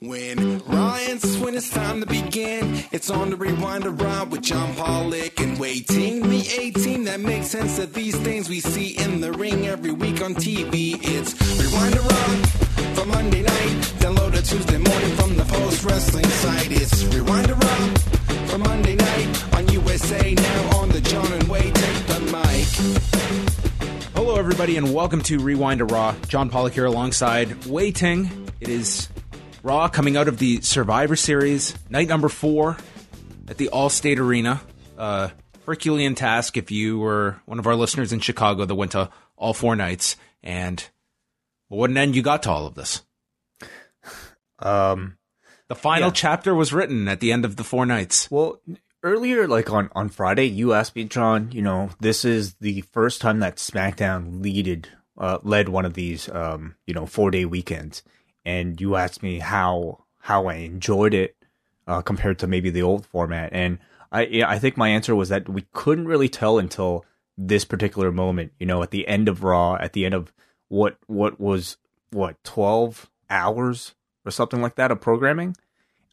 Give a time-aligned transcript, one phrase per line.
[0.00, 3.90] When Ryan's when it's time to begin, it's on the rewind to
[4.30, 8.90] with John Pollock and waiting the 18 that makes sense of these things we see
[8.90, 10.96] in the ring every week on TV.
[11.02, 12.48] It's rewind to ride
[12.96, 13.94] for Monday night.
[13.98, 16.70] Download a Tuesday morning from the post wrestling site.
[16.70, 18.00] It's rewind to ride
[18.48, 24.04] for Monday night on USA now on the John and Wayne take the mic.
[24.14, 26.14] Hello, everybody, and welcome to Rewind to Raw.
[26.28, 28.48] John Pollock here alongside Wai Ting.
[28.60, 29.08] It is
[29.68, 32.78] Raw coming out of the Survivor Series, night number four
[33.48, 34.62] at the Allstate Arena.
[34.96, 35.28] Uh,
[35.66, 39.52] Herculean task if you were one of our listeners in Chicago that went to all
[39.52, 40.16] four nights.
[40.42, 40.82] And
[41.68, 43.02] what an end you got to all of this.
[44.58, 45.18] Um,
[45.68, 46.12] The final Yeah.
[46.14, 48.30] chapter was written at the end of the four nights.
[48.30, 48.62] well,
[49.02, 53.20] earlier, like on, on Friday, you asked me, John, you know, this is the first
[53.20, 54.88] time that SmackDown leaded,
[55.18, 58.02] uh, led one of these, um, you know, four day weekends.
[58.48, 61.36] And you asked me how, how I enjoyed it,
[61.86, 63.50] uh, compared to maybe the old format.
[63.52, 63.78] And
[64.10, 67.04] I, I think my answer was that we couldn't really tell until
[67.36, 70.32] this particular moment, you know, at the end of Raw, at the end of
[70.68, 71.76] what, what was,
[72.10, 75.54] what, 12 hours or something like that of programming.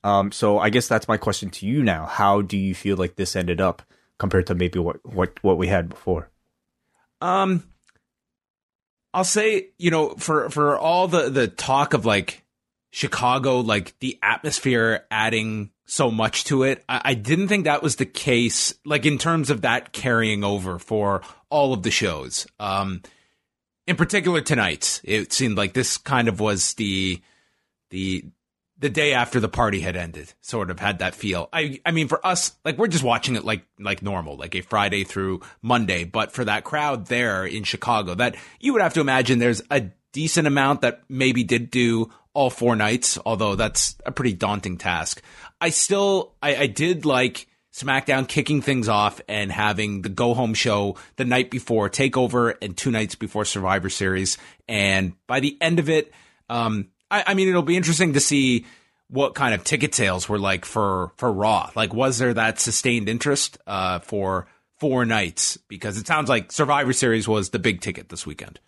[0.04, 2.06] Um, so I guess that's my question to you now.
[2.06, 3.82] How do you feel like this ended up
[4.18, 6.30] compared to maybe what what what we had before?
[7.22, 7.64] Um,
[9.16, 12.44] I'll say, you know, for for all the the talk of like
[12.92, 17.96] Chicago, like the atmosphere adding so much to it, I, I didn't think that was
[17.96, 18.74] the case.
[18.84, 22.46] Like in terms of that carrying over for all of the shows.
[22.60, 23.04] Um,
[23.88, 27.22] in particular tonight's, it seemed like this kind of was the
[27.92, 28.26] the
[28.78, 31.50] the day after the party had ended sort of had that feel.
[31.54, 34.62] I i mean for us like we're just watching it like like normal like a
[34.62, 36.04] friday through monday.
[36.04, 39.86] But for that crowd there in chicago that you would have to imagine there's a
[40.12, 45.22] decent amount that maybe did do all four nights although that's a pretty daunting task.
[45.62, 50.54] I still i, I did like SmackDown kicking things off and having the go home
[50.54, 54.38] show the night before Takeover and two nights before Survivor Series.
[54.66, 56.14] And by the end of it,
[56.48, 58.66] um, I, I mean, it'll be interesting to see
[59.08, 61.72] what kind of ticket sales were like for, for Raw.
[61.76, 64.48] Like, was there that sustained interest, uh, for
[64.80, 65.58] four nights?
[65.68, 68.60] Because it sounds like Survivor Series was the big ticket this weekend.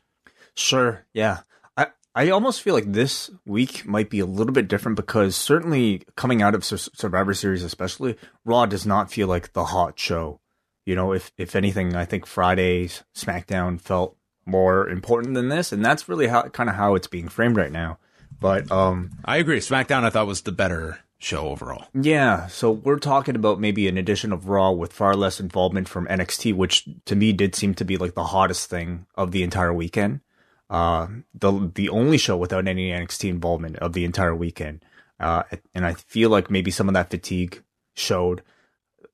[0.55, 1.39] Sure, yeah.
[1.75, 6.03] I I almost feel like this week might be a little bit different because certainly
[6.15, 10.39] coming out of Sur- Survivor Series, especially Raw, does not feel like the hot show.
[10.85, 14.17] You know, if if anything, I think Friday's SmackDown felt
[14.47, 17.71] more important than this, and that's really how kind of how it's being framed right
[17.71, 17.99] now.
[18.39, 19.59] But um, I agree.
[19.59, 21.85] SmackDown, I thought was the better show overall.
[21.93, 26.07] Yeah, so we're talking about maybe an edition of Raw with far less involvement from
[26.07, 29.73] NXT, which to me did seem to be like the hottest thing of the entire
[29.73, 30.21] weekend.
[30.69, 34.83] Uh, the the only show without any NXT involvement of the entire weekend.
[35.19, 35.43] Uh,
[35.73, 37.63] and I feel like maybe some of that fatigue
[37.95, 38.43] showed.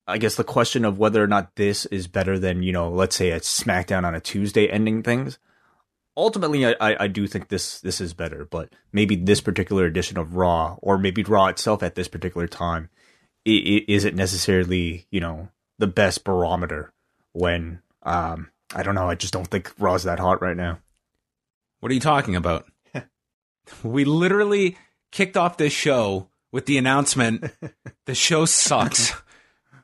[0.06, 3.16] I guess the question of whether or not this is better than you know, let's
[3.16, 5.38] say a SmackDown on a Tuesday ending things.
[6.16, 10.36] Ultimately, I, I, do think this this is better, but maybe this particular edition of
[10.36, 12.90] Raw, or maybe Raw itself at this particular time,
[13.48, 16.94] i- i- isn't necessarily you know the best barometer
[17.32, 19.10] when um I don't know.
[19.10, 20.80] I just don't think Raw's that hot right now.
[21.80, 22.66] What are you talking about?
[23.84, 24.78] we literally
[25.12, 27.46] kicked off this show with the announcement
[28.06, 29.14] the show sucks.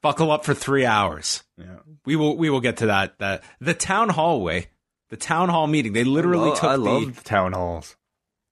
[0.01, 1.43] Buckle up for three hours.
[1.57, 1.79] Yeah.
[2.05, 3.17] We will we will get to that.
[3.19, 4.67] That the town hallway,
[5.09, 5.93] the town hall meeting.
[5.93, 7.95] They literally I took love, the I love town halls.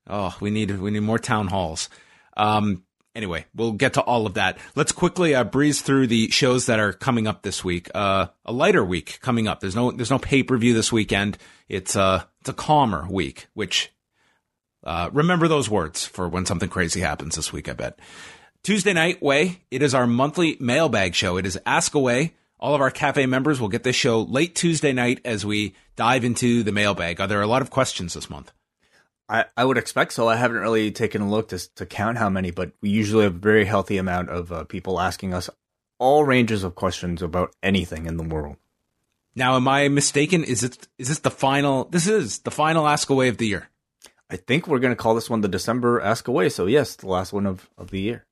[0.10, 1.90] Oh, we need we need more town halls.
[2.36, 2.84] Um,
[3.16, 4.58] anyway, we'll get to all of that.
[4.76, 7.90] Let's quickly uh, breeze through the shows that are coming up this week.
[7.94, 9.60] Uh, a lighter week coming up.
[9.60, 11.38] There's no there's no pay per view this weekend.
[11.68, 13.48] It's a it's a calmer week.
[13.54, 13.92] Which
[14.84, 17.68] uh, remember those words for when something crazy happens this week.
[17.68, 18.00] I bet.
[18.64, 21.38] Tuesday night, way it is our monthly mailbag show.
[21.38, 22.34] It is Ask Away.
[22.60, 26.24] All of our cafe members will get this show late Tuesday night as we dive
[26.24, 27.22] into the mailbag.
[27.22, 28.52] Are there a lot of questions this month?
[29.30, 30.28] I, I would expect so.
[30.28, 33.36] I haven't really taken a look to to count how many, but we usually have
[33.36, 35.50] a very healthy amount of uh, people asking us
[36.00, 38.56] all ranges of questions about anything in the world.
[39.36, 40.44] Now, am I mistaken?
[40.44, 41.86] Is it is this the final?
[41.86, 43.70] This is the final Ask Away of the year.
[44.30, 46.50] I think we're going to call this one the December Ask Away.
[46.50, 48.26] So yes, the last one of, of the year.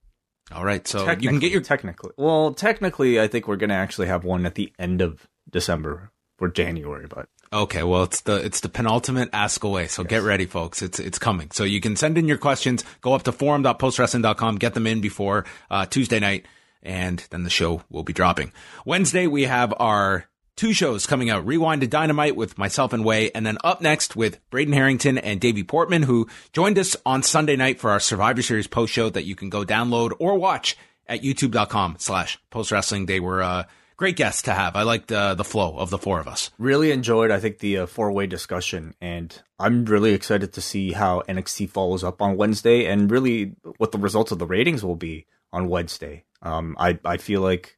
[0.52, 2.12] All right, so you can get your technically.
[2.18, 6.12] Well, technically, I think we're going to actually have one at the end of December
[6.38, 7.82] for January, but okay.
[7.82, 9.88] Well, it's the it's the penultimate Ask Away.
[9.88, 10.82] So get ready, folks.
[10.82, 11.50] It's it's coming.
[11.52, 12.84] So you can send in your questions.
[13.02, 14.58] Go up to forum.postwrestling.com.
[14.58, 16.46] Get them in before uh, Tuesday night,
[16.84, 18.52] and then the show will be dropping.
[18.86, 20.26] Wednesday we have our
[20.56, 24.16] two shows coming out Rewind to Dynamite with myself and Wai, and then up next
[24.16, 28.42] with Braden Harrington and Davey Portman, who joined us on Sunday night for our Survivor
[28.42, 33.06] Series post show that you can go download or watch at youtube.com slash post wrestling.
[33.06, 33.64] They were uh,
[33.98, 34.76] great guests to have.
[34.76, 36.52] I liked uh, the flow of the four of us.
[36.58, 40.92] Really enjoyed, I think, the uh, four way discussion, and I'm really excited to see
[40.92, 44.96] how NXT follows up on Wednesday, and really what the results of the ratings will
[44.96, 46.24] be on Wednesday.
[46.42, 47.78] Um, I I feel like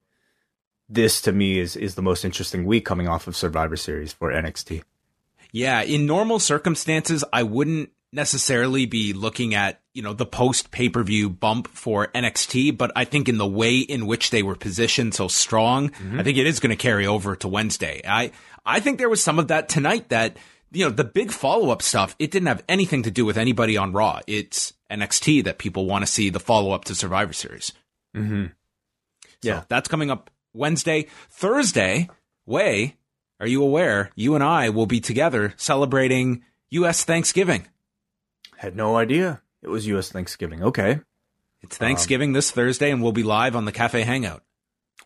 [0.89, 4.31] this to me is is the most interesting week coming off of Survivor Series for
[4.31, 4.83] NXT.
[5.51, 10.89] Yeah, in normal circumstances, I wouldn't necessarily be looking at you know the post pay
[10.89, 14.55] per view bump for NXT, but I think in the way in which they were
[14.55, 16.19] positioned so strong, mm-hmm.
[16.19, 18.01] I think it is going to carry over to Wednesday.
[18.07, 18.31] I
[18.65, 20.37] I think there was some of that tonight that
[20.71, 22.15] you know the big follow up stuff.
[22.19, 24.21] It didn't have anything to do with anybody on Raw.
[24.27, 27.73] It's NXT that people want to see the follow up to Survivor Series.
[28.15, 28.45] Mm-hmm.
[29.41, 32.09] Yeah, so that's coming up Wednesday, Thursday.
[32.45, 32.95] Wai,
[33.39, 34.11] are you aware?
[34.15, 37.03] You and I will be together celebrating U.S.
[37.03, 37.67] Thanksgiving.
[38.57, 40.11] Had no idea it was U.S.
[40.11, 40.63] Thanksgiving.
[40.63, 40.99] Okay.
[41.61, 44.43] It's Thanksgiving um, this Thursday, and we'll be live on the Cafe Hangout.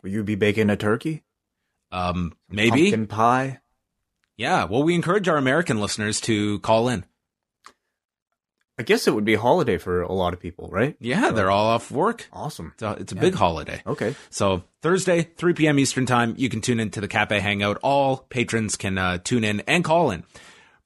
[0.02, 1.22] Will you be baking a turkey?
[1.90, 3.60] Um, maybe pumpkin pie.
[4.36, 4.64] Yeah.
[4.64, 7.04] Well, we encourage our American listeners to call in.
[8.78, 10.96] I guess it would be a holiday for a lot of people, right?
[10.98, 12.26] Yeah, so, they're all off work.
[12.32, 12.72] Awesome.
[12.74, 13.20] It's a, it's a yeah.
[13.20, 13.82] big holiday.
[13.86, 14.14] Okay.
[14.30, 15.78] So Thursday, 3 p.m.
[15.78, 17.78] Eastern time, you can tune into the Cafe Hangout.
[17.82, 20.24] All patrons can uh, tune in and call in.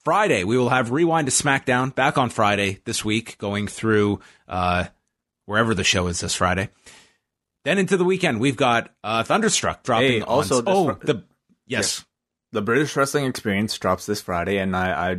[0.05, 4.85] Friday, we will have Rewind to SmackDown back on Friday this week, going through uh,
[5.47, 6.69] wherever the show is this Friday.
[7.65, 10.13] Then into the weekend, we've got uh, Thunderstruck dropping.
[10.13, 11.25] Hey, also, oh, fr- the
[11.67, 12.05] yes.
[12.53, 15.17] the British Wrestling Experience drops this Friday, and I I,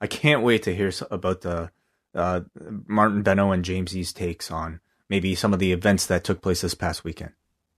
[0.00, 1.72] I can't wait to hear about the
[2.14, 2.40] uh,
[2.86, 6.74] Martin Beno and James takes on maybe some of the events that took place this
[6.74, 7.32] past weekend.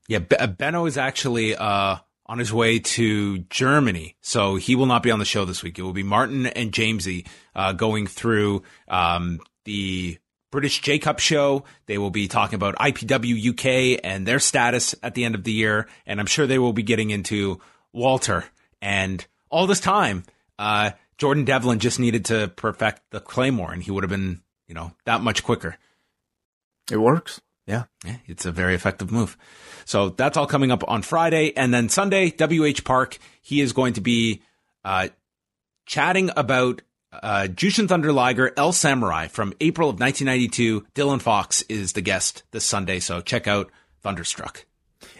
[0.08, 1.96] Yeah, Beno is actually uh,
[2.26, 4.16] on his way to Germany.
[4.20, 5.78] So he will not be on the show this week.
[5.78, 10.18] It will be Martin and Jamesy uh, going through um, the
[10.50, 11.64] British J Cup show.
[11.86, 15.52] They will be talking about IPW UK and their status at the end of the
[15.52, 15.88] year.
[16.06, 17.60] And I'm sure they will be getting into
[17.92, 18.44] Walter.
[18.82, 20.24] And all this time,
[20.58, 24.74] uh, Jordan Devlin just needed to perfect the Claymore and he would have been, you
[24.74, 25.76] know, that much quicker.
[26.90, 27.42] It works.
[27.66, 27.84] Yeah.
[28.06, 28.16] Yeah.
[28.26, 29.36] It's a very effective move.
[29.84, 31.52] So that's all coming up on Friday.
[31.54, 34.40] And then Sunday, WH Park, he is going to be
[34.82, 35.08] uh,
[35.84, 36.80] chatting about
[37.12, 40.86] uh, Jushin Thunder Liger, El Samurai from April of 1992.
[40.94, 42.98] Dylan Fox is the guest this Sunday.
[42.98, 43.70] So check out
[44.00, 44.64] Thunderstruck.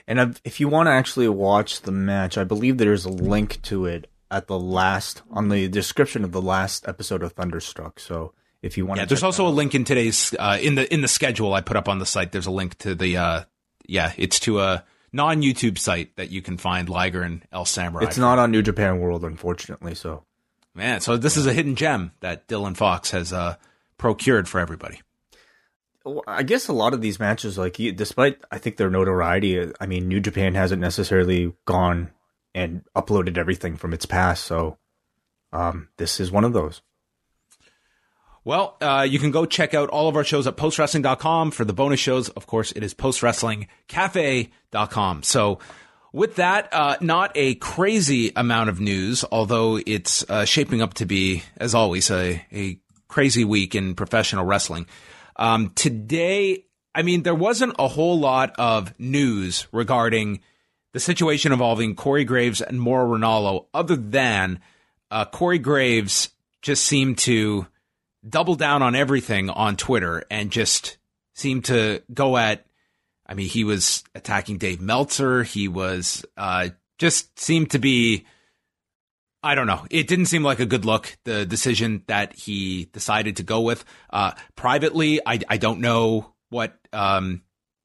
[0.07, 3.85] And if you want to actually watch the match, I believe there's a link to
[3.85, 7.99] it at the last, on the description of the last episode of Thunderstruck.
[8.01, 8.33] So
[8.63, 11.09] if you want yeah, there's also a link in today's, uh, in the, in the
[11.09, 12.33] schedule I put up on the site.
[12.33, 13.45] There's a link to the, uh,
[13.87, 18.05] yeah, it's to a non YouTube site that you can find Liger and El Samurai.
[18.05, 19.95] It's not on New Japan World, unfortunately.
[19.95, 20.25] So,
[20.75, 23.57] man, so this is a hidden gem that Dylan Fox has uh,
[23.99, 25.01] procured for everybody.
[26.27, 30.09] I guess a lot of these matches, like despite I think their notoriety, I mean,
[30.09, 32.11] New Japan hasn't necessarily gone
[32.55, 34.45] and uploaded everything from its past.
[34.45, 34.79] So,
[35.53, 36.81] um, this is one of those.
[38.43, 41.51] Well, uh, you can go check out all of our shows at postwrestling.com.
[41.51, 45.23] For the bonus shows, of course, it is postwrestlingcafe.com.
[45.23, 45.59] So,
[46.13, 51.07] with that, uh, not a crazy amount of news, although it's uh, shaping up to
[51.07, 54.87] be, as always, a, a crazy week in professional wrestling.
[55.37, 56.65] Um, today,
[56.95, 60.41] I mean, there wasn't a whole lot of news regarding
[60.93, 64.61] the situation involving Corey Graves and Mauro Ranallo, other than
[65.11, 66.31] uh, Corey Graves
[66.63, 67.67] just seemed to
[68.29, 70.99] double down on everything on Twitter and just
[71.35, 72.67] seemed to go at.
[73.27, 75.45] I mean, he was attacking Dave Meltzer.
[75.45, 78.27] He was uh, just seemed to be.
[79.43, 79.87] I don't know.
[79.91, 81.17] It didn't seem like a good look.
[81.25, 83.85] The decision that he decided to go with.
[84.11, 87.43] Uh, privately, I, I don't know what um,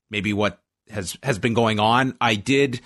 [0.09, 2.15] maybe what has has been going on.
[2.19, 2.81] I did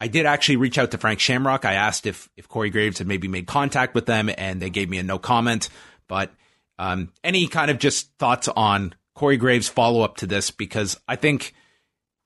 [0.00, 1.64] I did actually reach out to Frank Shamrock.
[1.64, 4.88] I asked if if Corey Graves had maybe made contact with them, and they gave
[4.88, 5.68] me a no comment.
[6.08, 6.32] But
[6.78, 10.50] um, any kind of just thoughts on Corey Graves' follow up to this?
[10.50, 11.54] Because I think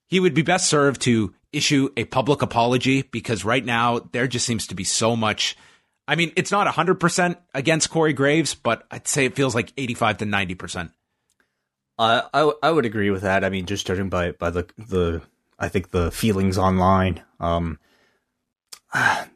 [0.07, 4.47] he would be best served to issue a public apology because right now there just
[4.47, 5.57] seems to be so much.
[6.07, 10.19] I mean, it's not 100% against Corey Graves, but I'd say it feels like 85
[10.19, 10.91] to 90%.
[11.99, 13.45] Uh, I I would agree with that.
[13.45, 15.23] I mean, just judging by by the the
[15.59, 17.23] I think the feelings online.
[17.41, 17.79] Um,
[18.93, 19.27] I,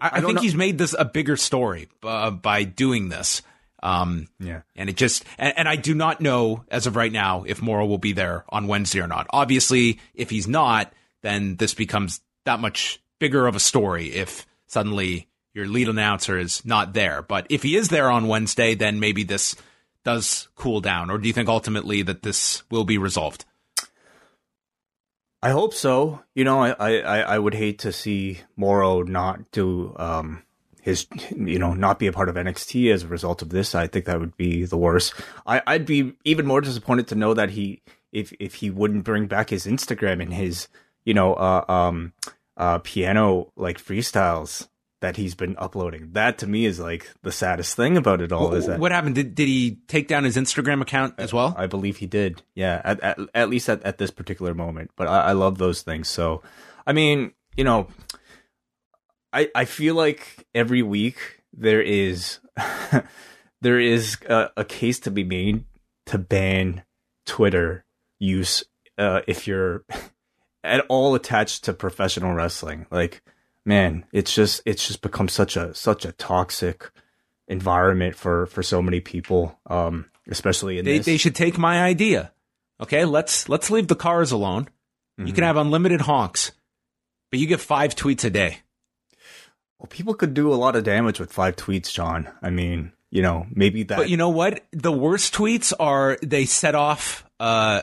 [0.00, 0.40] I, I think know.
[0.40, 3.42] he's made this a bigger story uh, by doing this.
[3.82, 4.62] Um, yeah.
[4.76, 7.84] And it just, and, and, I do not know as of right now if Mauro
[7.84, 9.26] will be there on Wednesday or not.
[9.28, 15.28] Obviously, if he's not, then this becomes that much bigger of a story if suddenly
[15.52, 17.20] your lead announcer is not there.
[17.20, 19.54] But if he is there on Wednesday, then maybe this
[20.04, 21.10] does cool down.
[21.10, 23.44] Or do you think ultimately that this will be resolved?
[25.42, 26.22] I hope so.
[26.34, 30.42] You know, I, I, I would hate to see Mauro not do um,
[30.80, 31.06] his,
[31.36, 33.74] you know, not be a part of NXT as a result of this.
[33.74, 35.14] I think that would be the worst.
[35.46, 37.82] I, I'd be even more disappointed to know that he,
[38.12, 40.68] if if he wouldn't bring back his Instagram and his,
[41.04, 42.12] you know, uh, um,
[42.56, 44.68] uh, piano like freestyles
[45.04, 46.08] that he's been uploading.
[46.12, 48.48] That to me is like the saddest thing about it all.
[48.48, 49.16] What, is that what happened?
[49.16, 51.54] Did did he take down his Instagram account as well?
[51.58, 52.42] I believe he did.
[52.54, 54.92] Yeah, at at, at least at, at this particular moment.
[54.96, 56.08] But I, I love those things.
[56.08, 56.42] So,
[56.86, 57.88] I mean, you know,
[59.30, 62.38] I I feel like every week there is
[63.60, 65.64] there is a, a case to be made
[66.06, 66.82] to ban
[67.26, 67.84] Twitter
[68.18, 68.64] use
[68.96, 69.84] uh, if you're
[70.64, 72.86] at all attached to professional wrestling.
[72.90, 73.20] Like
[73.64, 76.90] man, it's just it's just become such a such a toxic
[77.48, 81.06] environment for for so many people, um, especially in they, this.
[81.06, 82.32] They should take my idea.
[82.80, 84.64] Okay, let's let's leave the cars alone.
[85.18, 85.26] Mm-hmm.
[85.26, 86.52] You can have unlimited honks,
[87.30, 88.58] but you get five tweets a day.
[89.78, 92.28] Well, people could do a lot of damage with five tweets, John.
[92.42, 93.96] I mean, you know, maybe that.
[93.96, 94.64] But you know what?
[94.72, 97.24] The worst tweets are they set off.
[97.38, 97.82] Uh,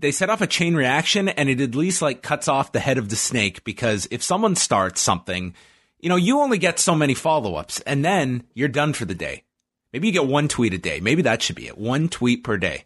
[0.00, 2.98] they set off a chain reaction and it at least like cuts off the head
[2.98, 5.54] of the snake because if someone starts something,
[5.98, 9.14] you know, you only get so many follow ups and then you're done for the
[9.14, 9.44] day.
[9.92, 11.00] Maybe you get one tweet a day.
[11.00, 11.78] Maybe that should be it.
[11.78, 12.84] One tweet per day.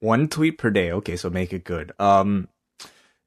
[0.00, 0.92] One tweet per day.
[0.92, 1.92] Okay, so make it good.
[1.98, 2.48] Um,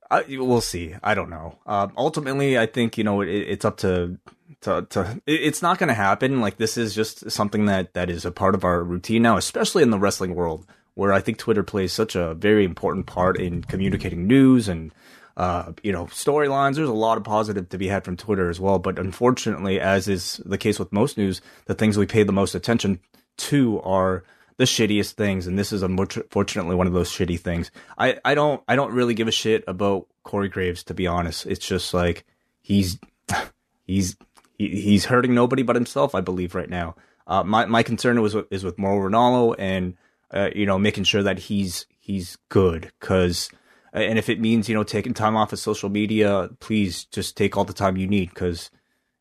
[0.09, 0.95] I, we'll see.
[1.03, 1.57] I don't know.
[1.65, 4.17] Um, ultimately, I think you know it, it's up to
[4.61, 5.21] to to.
[5.25, 6.39] It's not going to happen.
[6.39, 9.83] Like this is just something that that is a part of our routine now, especially
[9.83, 10.65] in the wrestling world
[10.97, 14.91] where I think Twitter plays such a very important part in communicating news and
[15.37, 16.75] uh, you know storylines.
[16.75, 20.07] There's a lot of positive to be had from Twitter as well, but unfortunately, as
[20.07, 22.99] is the case with most news, the things we pay the most attention
[23.37, 24.23] to are
[24.57, 27.69] the shittiest things, and this is unfortunately one of those shitty things.
[27.95, 31.45] I, I don't I don't really give a shit about Corey Graves to be honest.
[31.45, 32.25] It's just like
[32.59, 32.97] he's
[33.85, 34.17] he's
[34.57, 36.15] he, he's hurting nobody but himself.
[36.15, 36.95] I believe right now.
[37.27, 39.95] Uh, my my concern was is with Mauro Ranallo and
[40.31, 42.91] uh, you know, making sure that he's he's good.
[42.99, 43.49] Because,
[43.93, 47.37] uh, and if it means you know taking time off of social media, please just
[47.37, 48.29] take all the time you need.
[48.29, 48.69] Because,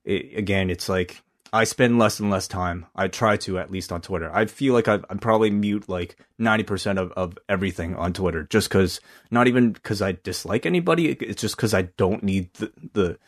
[0.05, 1.23] it, again, it's like
[1.53, 2.87] I spend less and less time.
[2.95, 4.31] I try to at least on Twitter.
[4.33, 8.69] I feel like i am probably mute like 90% of, of everything on Twitter just
[8.69, 11.13] because, not even because I dislike anybody.
[11.13, 13.19] It's just because I don't need the, the,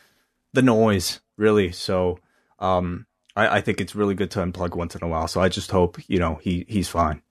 [0.53, 1.71] the noise really.
[1.71, 2.19] So,
[2.59, 3.05] um,
[3.35, 5.27] I, I think it's really good to unplug once in a while.
[5.27, 7.21] So I just hope, you know, he, he's fine.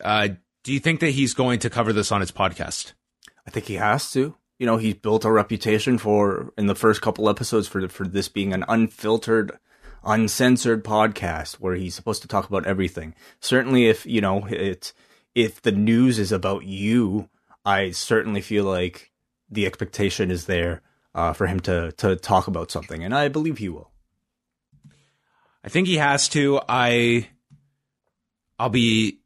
[0.00, 0.28] Uh,
[0.62, 2.92] do you think that he's going to cover this on his podcast?
[3.46, 4.34] I think he has to.
[4.58, 8.28] You know, he's built a reputation for in the first couple episodes for for this
[8.28, 9.58] being an unfiltered,
[10.02, 13.14] uncensored podcast where he's supposed to talk about everything.
[13.40, 14.94] Certainly, if you know it's
[15.34, 17.28] if the news is about you,
[17.64, 19.12] I certainly feel like
[19.50, 20.82] the expectation is there
[21.14, 23.90] uh, for him to to talk about something, and I believe he will.
[25.62, 26.60] I think he has to.
[26.68, 27.28] I
[28.58, 29.20] I'll be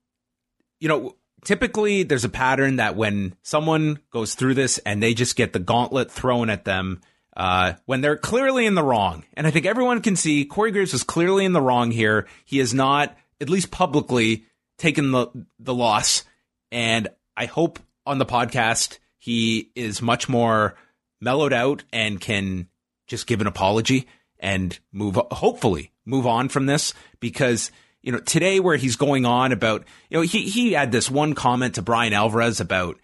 [0.80, 5.36] you know, typically there's a pattern that when someone goes through this and they just
[5.36, 7.00] get the gauntlet thrown at them
[7.36, 9.24] uh, when they're clearly in the wrong.
[9.34, 12.26] And I think everyone can see Corey Graves is clearly in the wrong here.
[12.44, 14.44] He has not, at least publicly,
[14.78, 16.24] taken the the loss.
[16.72, 20.74] And I hope on the podcast he is much more
[21.20, 22.68] mellowed out and can
[23.06, 24.08] just give an apology
[24.38, 27.70] and move hopefully move on from this because
[28.02, 31.34] you know, today where he's going on about, you know, he, he had this one
[31.34, 32.98] comment to Bryan Alvarez about,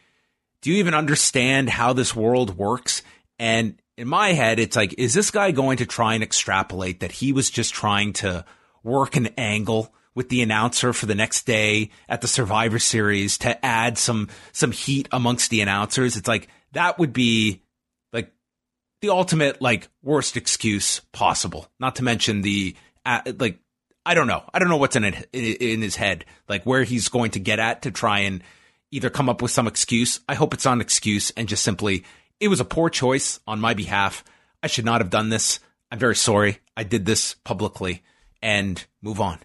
[0.62, 3.02] do you even understand how this world works?
[3.38, 7.12] And in my head, it's like, is this guy going to try and extrapolate that
[7.12, 8.44] he was just trying to
[8.82, 13.64] work an angle with the announcer for the next day at the Survivor Series to
[13.64, 16.16] add some, some heat amongst the announcers?
[16.16, 17.62] It's like, that would be
[18.12, 18.32] like
[19.02, 21.68] the ultimate, like, worst excuse possible.
[21.78, 22.74] Not to mention the,
[23.38, 23.58] like,
[24.06, 24.44] I don't know.
[24.54, 27.58] I don't know what's in it in his head, like where he's going to get
[27.58, 28.40] at to try and
[28.92, 30.20] either come up with some excuse.
[30.28, 32.04] I hope it's not an excuse and just simply
[32.38, 34.22] it was a poor choice on my behalf.
[34.62, 35.58] I should not have done this.
[35.90, 36.60] I'm very sorry.
[36.76, 38.04] I did this publicly
[38.40, 39.40] and move on.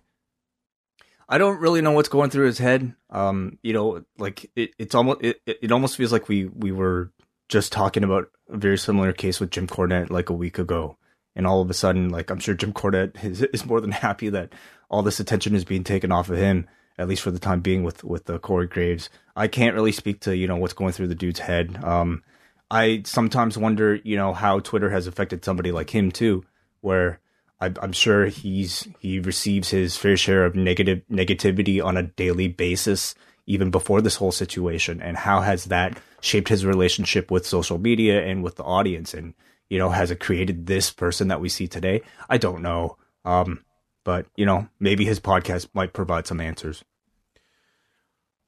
[1.28, 2.94] I don't really know what's going through his head.
[3.10, 7.12] Um, you know, like it, it's almost it, it almost feels like we we were
[7.50, 10.98] just talking about a very similar case with Jim Cornette like a week ago
[11.36, 14.30] and all of a sudden, like I'm sure Jim Cornette is, is more than happy
[14.30, 14.54] that
[14.90, 17.84] all this attention is being taken off of him, at least for the time being
[17.84, 19.10] with with uh, Corey Graves.
[19.36, 21.84] I can't really speak to you know what's going through the dude's head.
[21.84, 22.24] Um,
[22.70, 26.46] I sometimes wonder, you know, how Twitter has affected somebody like him too,
[26.80, 27.20] where
[27.60, 32.48] I, I'm sure he's he receives his fair share of negative negativity on a daily
[32.48, 33.14] basis,
[33.46, 35.02] even before this whole situation.
[35.02, 39.14] And how has that shaped his relationship with social media and with the audience?
[39.14, 39.34] And
[39.72, 42.02] you know, has it created this person that we see today?
[42.30, 42.98] I don't know.
[43.24, 43.64] Um,
[44.04, 46.84] but you know, maybe his podcast might provide some answers.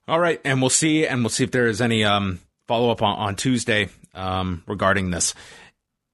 [0.06, 3.02] All right, and we'll see, and we'll see if there is any um, follow up
[3.02, 5.34] on, on Tuesday um, regarding this.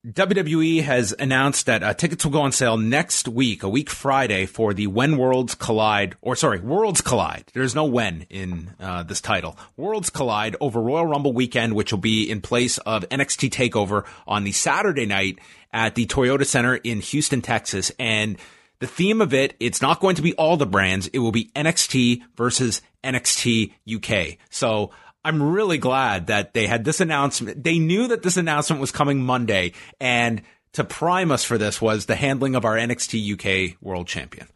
[0.08, 4.46] WWE has announced that uh, tickets will go on sale next week, a week Friday,
[4.46, 7.52] for the When Worlds Collide, or sorry, Worlds Collide.
[7.54, 9.58] There's no when in uh, this title.
[9.76, 14.46] Worlds Collide over Royal Rumble weekend, which will be in place of NXT Takeover on
[14.46, 15.40] the Saturday night
[15.74, 17.92] at the Toyota Center in Houston, Texas.
[18.00, 18.38] And
[18.80, 21.08] the theme of it, it's not going to be all the brands.
[21.08, 24.38] It will be NXT versus NXT UK.
[24.50, 24.92] So
[25.24, 27.64] I'm really glad that they had this announcement.
[27.64, 30.42] They knew that this announcement was coming Monday and
[30.74, 34.48] to prime us for this was the handling of our NXT UK world champion.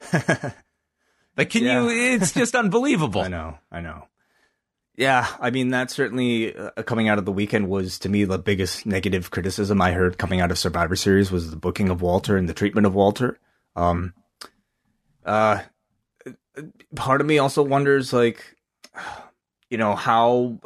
[1.36, 1.82] like, can yeah.
[1.82, 3.20] you, it's just unbelievable.
[3.20, 4.06] I know, I know.
[4.96, 8.38] Yeah, I mean that certainly uh, coming out of the weekend was to me the
[8.38, 12.36] biggest negative criticism I heard coming out of Survivor Series was the booking of Walter
[12.36, 13.40] and the treatment of Walter.
[13.74, 14.14] Um,
[15.24, 15.62] uh,
[16.94, 18.56] part of me also wonders like,
[19.74, 20.60] you know how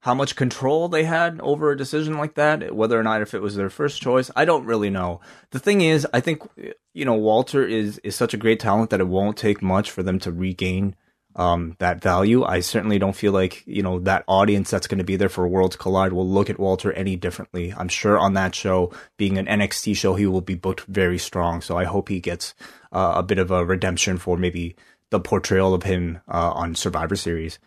[0.00, 3.40] how much control they had over a decision like that, whether or not if it
[3.40, 4.28] was their first choice.
[4.34, 5.20] I don't really know.
[5.50, 6.42] The thing is, I think
[6.92, 10.02] you know Walter is is such a great talent that it won't take much for
[10.02, 10.96] them to regain
[11.36, 12.42] um, that value.
[12.42, 15.46] I certainly don't feel like, you know, that audience that's going to be there for
[15.46, 17.72] Worlds Collide will look at Walter any differently.
[17.72, 21.60] I'm sure on that show, being an NXT show, he will be booked very strong.
[21.60, 22.54] So I hope he gets
[22.90, 24.74] uh, a bit of a redemption for maybe
[25.10, 27.58] the portrayal of him uh, on Survivor Series.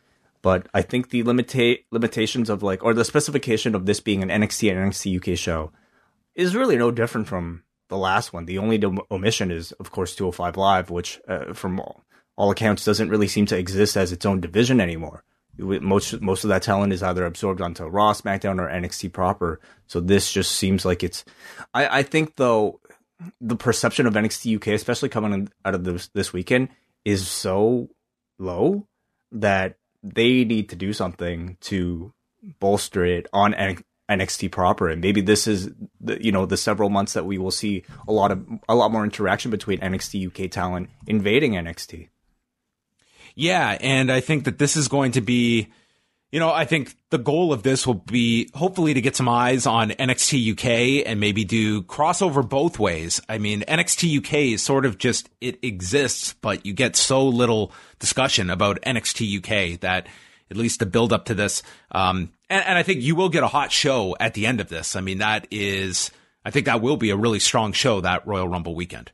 [0.42, 4.30] But I think the limita- limitations of like, or the specification of this being an
[4.30, 5.72] NXT and NXT UK show
[6.36, 8.46] is really no different from the last one.
[8.46, 8.82] The only
[9.12, 11.80] omission is, of course, 205 Live, which, uh, from
[12.38, 15.24] all accounts doesn't really seem to exist as its own division anymore.
[15.58, 19.60] Most most of that talent is either absorbed onto Raw, SmackDown, or NXT proper.
[19.86, 21.26] So this just seems like it's.
[21.74, 22.80] I, I think though
[23.40, 26.70] the perception of NXT UK, especially coming out of this this weekend,
[27.04, 27.90] is so
[28.40, 28.88] low
[29.34, 32.14] that they need to do something to
[32.60, 33.54] bolster it on
[34.10, 34.90] NXT proper.
[34.90, 38.12] And maybe this is the you know the several months that we will see a
[38.12, 42.10] lot of a lot more interaction between NXT UK talent invading NXT.
[43.36, 45.70] Yeah, and I think that this is going to be,
[46.32, 49.66] you know, I think the goal of this will be hopefully to get some eyes
[49.66, 53.22] on NXT UK and maybe do crossover both ways.
[53.28, 57.74] I mean, NXT UK is sort of just, it exists, but you get so little
[58.00, 60.08] discussion about NXT UK that
[60.50, 61.64] at least the build up to this.
[61.92, 64.70] Um, and, and I think you will get a hot show at the end of
[64.70, 64.96] this.
[64.96, 66.12] I mean, that is,
[66.46, 69.12] I think that will be a really strong show that Royal Rumble weekend.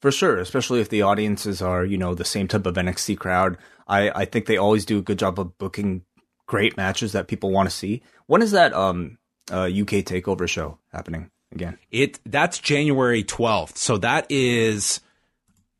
[0.00, 3.58] For sure, especially if the audiences are, you know, the same type of NXT crowd.
[3.86, 6.02] I, I think they always do a good job of booking
[6.50, 8.02] great matches that people want to see.
[8.26, 9.18] When is that um
[9.52, 11.78] uh, UK takeover show happening again?
[11.92, 13.76] It that's January 12th.
[13.76, 15.00] So that is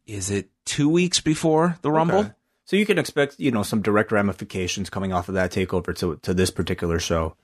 [0.06, 2.20] is it 2 weeks before the Rumble?
[2.20, 2.33] Okay.
[2.66, 6.16] So you can expect, you know, some direct ramifications coming off of that takeover to
[6.22, 7.35] to this particular show.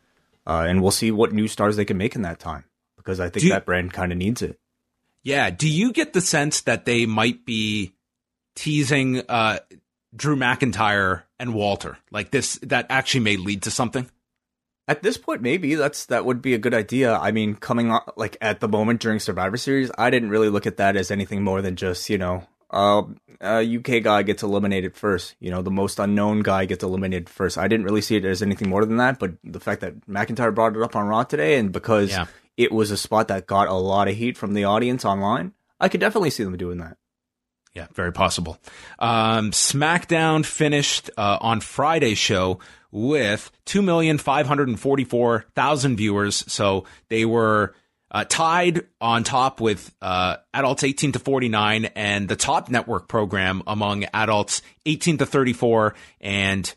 [0.46, 2.64] Uh, and we'll see what new stars they can make in that time
[2.96, 4.60] because I think you, that brand kind of needs it.
[5.24, 5.50] Yeah.
[5.50, 7.92] Do you get the sense that they might be
[8.54, 9.58] teasing uh,
[10.16, 11.98] Drew McIntyre and Walter?
[12.10, 14.10] Like this, that actually may lead to something?
[14.88, 17.16] At this point, maybe that's that would be a good idea.
[17.16, 20.66] I mean, coming on like at the moment during Survivor Series, I didn't really look
[20.66, 23.02] at that as anything more than just you know, uh,
[23.40, 25.34] a UK guy gets eliminated first.
[25.40, 27.58] You know, the most unknown guy gets eliminated first.
[27.58, 29.18] I didn't really see it as anything more than that.
[29.18, 32.26] But the fact that McIntyre brought it up on Raw today, and because yeah
[32.56, 35.52] it was a spot that got a lot of heat from the audience online.
[35.78, 36.96] I could definitely see them doing that.
[37.76, 38.58] Yeah, very possible.
[38.98, 42.60] Um, SmackDown finished uh, on Friday's show
[42.90, 46.36] with 2,544,000 viewers.
[46.50, 47.74] So they were
[48.10, 53.62] uh, tied on top with uh, adults 18 to 49 and the top network program
[53.66, 56.74] among adults 18 to 34 and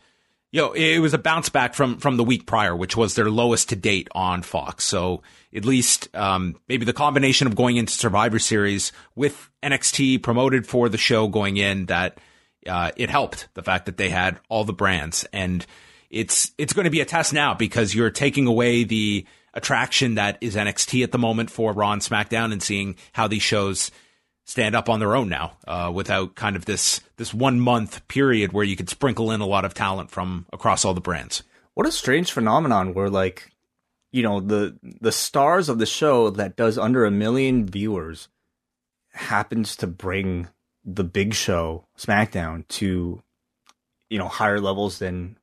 [0.53, 3.69] know, it was a bounce back from from the week prior, which was their lowest
[3.69, 4.83] to date on Fox.
[4.83, 5.21] So
[5.55, 10.89] at least um, maybe the combination of going into Survivor Series with NXT promoted for
[10.89, 12.17] the show going in that
[12.67, 15.65] uh, it helped the fact that they had all the brands and
[16.09, 20.37] it's it's going to be a test now because you're taking away the attraction that
[20.41, 23.91] is NXT at the moment for Raw and SmackDown and seeing how these shows
[24.49, 28.51] stand up on their own now uh, without kind of this this one month period
[28.51, 31.43] where you could sprinkle in a lot of talent from across all the brands.
[31.75, 33.51] What a strange phenomenon where like
[34.11, 38.27] you know the the stars of the show that does under a million viewers
[39.11, 40.47] happens to bring
[40.83, 43.21] the big show SmackDown to
[44.09, 45.37] you know higher levels than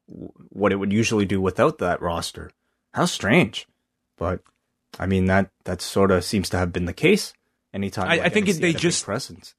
[0.48, 2.50] what it would usually do without that roster.
[2.92, 3.68] How strange,
[4.18, 4.40] but
[4.98, 7.34] I mean that that sort of seems to have been the case.
[7.76, 9.54] Anytime I, like, I think they had a big just presence.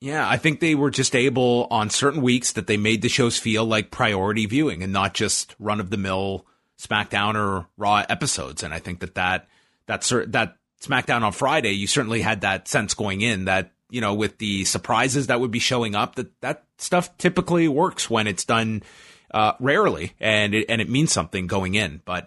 [0.00, 3.38] Yeah, I think they were just able on certain weeks that they made the shows
[3.38, 6.46] feel like priority viewing and not just run of the mill
[6.80, 8.64] SmackDown or Raw episodes.
[8.64, 9.46] And I think that that
[9.86, 10.02] that
[10.32, 14.38] that SmackDown on Friday, you certainly had that sense going in that you know with
[14.38, 18.82] the surprises that would be showing up that that stuff typically works when it's done
[19.32, 22.26] uh, rarely and it, and it means something going in, but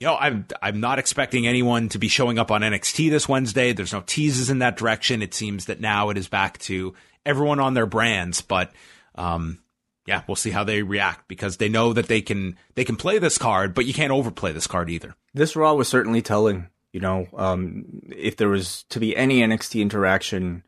[0.00, 3.72] you know, I'm I'm not expecting anyone to be showing up on NXT this Wednesday.
[3.72, 5.22] There's no teases in that direction.
[5.22, 6.94] It seems that now it is back to
[7.26, 8.72] everyone on their brands, but
[9.16, 9.58] um,
[10.06, 13.18] yeah, we'll see how they react because they know that they can they can play
[13.18, 15.14] this card, but you can't overplay this card either.
[15.34, 16.68] This Raw was certainly telling.
[16.90, 20.62] You know, um, if there was to be any NXT interaction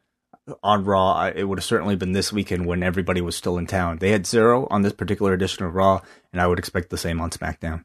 [0.62, 3.98] on Raw, it would have certainly been this weekend when everybody was still in town.
[3.98, 7.20] They had zero on this particular edition of Raw, and I would expect the same
[7.22, 7.84] on SmackDown.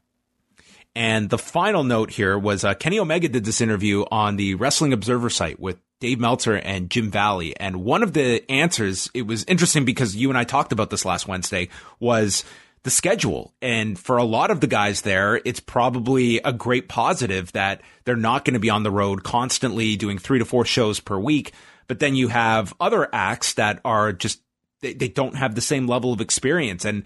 [0.96, 4.94] And the final note here was uh, Kenny Omega did this interview on the Wrestling
[4.94, 7.54] Observer site with Dave Meltzer and Jim Valley.
[7.54, 11.04] And one of the answers, it was interesting because you and I talked about this
[11.04, 11.68] last Wednesday,
[12.00, 12.44] was
[12.82, 13.52] the schedule.
[13.60, 18.16] And for a lot of the guys there, it's probably a great positive that they're
[18.16, 21.52] not going to be on the road constantly doing three to four shows per week.
[21.88, 24.40] But then you have other acts that are just,
[24.80, 26.86] they, they don't have the same level of experience.
[26.86, 27.04] And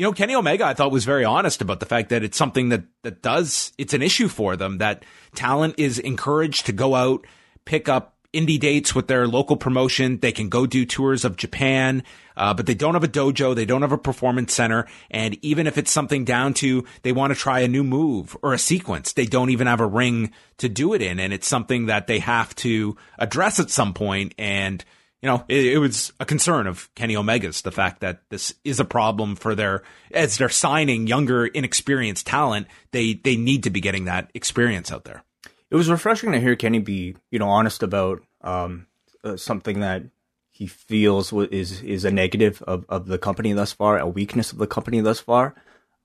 [0.00, 2.70] you know, Kenny Omega, I thought was very honest about the fact that it's something
[2.70, 7.26] that, that does, it's an issue for them that talent is encouraged to go out,
[7.66, 10.18] pick up indie dates with their local promotion.
[10.18, 12.02] They can go do tours of Japan,
[12.34, 13.54] uh, but they don't have a dojo.
[13.54, 14.86] They don't have a performance center.
[15.10, 18.54] And even if it's something down to they want to try a new move or
[18.54, 21.20] a sequence, they don't even have a ring to do it in.
[21.20, 24.82] And it's something that they have to address at some point and,
[25.22, 28.80] you know, it, it, was a concern of Kenny Omega's the fact that this is
[28.80, 32.66] a problem for their as they're signing younger, inexperienced talent.
[32.92, 35.22] They they need to be getting that experience out there.
[35.70, 38.86] It was refreshing to hear Kenny be you know honest about um,
[39.22, 40.04] uh, something that
[40.50, 44.58] he feels is is a negative of, of the company thus far, a weakness of
[44.58, 45.54] the company thus far.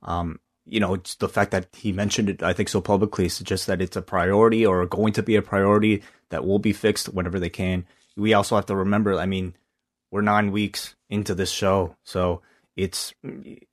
[0.02, 3.68] Um, you know, it's the fact that he mentioned it, I think, so publicly suggests
[3.68, 7.40] that it's a priority or going to be a priority that will be fixed whenever
[7.40, 9.56] they can we also have to remember, I mean,
[10.12, 11.96] we're nine weeks into this show.
[12.04, 12.42] So
[12.76, 13.14] it's,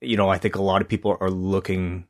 [0.01, 2.07] you know, I think a lot of people are looking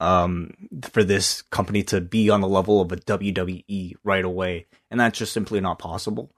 [0.00, 4.66] um, for this company to be on the level of a WWE right away.
[4.90, 6.32] And that's just simply not possible.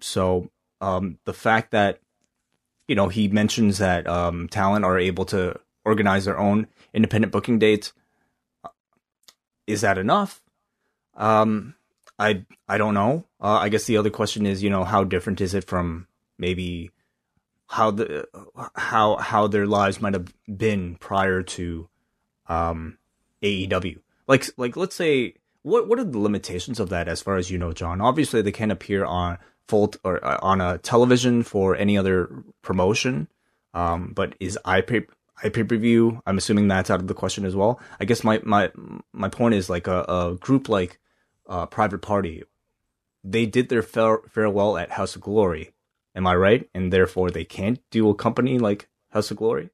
[0.00, 0.50] So
[0.80, 2.00] um, the fact that,
[2.86, 7.58] you know, he mentions that um, talent are able to organize their own independent booking
[7.58, 7.92] dates.
[9.66, 10.42] Is that enough?
[11.14, 11.74] Um,
[12.18, 13.24] I I don't know.
[13.40, 16.06] Uh, I guess the other question is, you know, how different is it from
[16.38, 16.90] maybe
[17.68, 18.26] how the
[18.74, 21.88] how how their lives might have been prior to
[22.48, 22.98] um,
[23.42, 24.00] AEW?
[24.26, 27.58] Like like let's say what what are the limitations of that as far as you
[27.58, 28.00] know, John?
[28.00, 33.28] Obviously, they can't appear on full or uh, on a television for any other promotion.
[33.74, 35.06] Um, but is iPay
[35.44, 36.22] iPay per view?
[36.26, 37.80] I'm assuming that's out of the question as well.
[38.00, 38.72] I guess my my
[39.12, 40.98] my point is like a, a group like
[41.48, 42.42] uh, Private Party,
[43.24, 45.72] they did their fare- farewell at House of Glory.
[46.14, 46.68] Am I right?
[46.74, 49.70] And therefore, they can't do a company like House of Glory.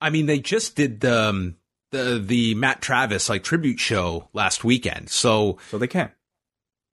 [0.00, 1.56] I mean, they just did the um,
[1.90, 6.10] the the Matt Travis like tribute show last weekend, so so they can.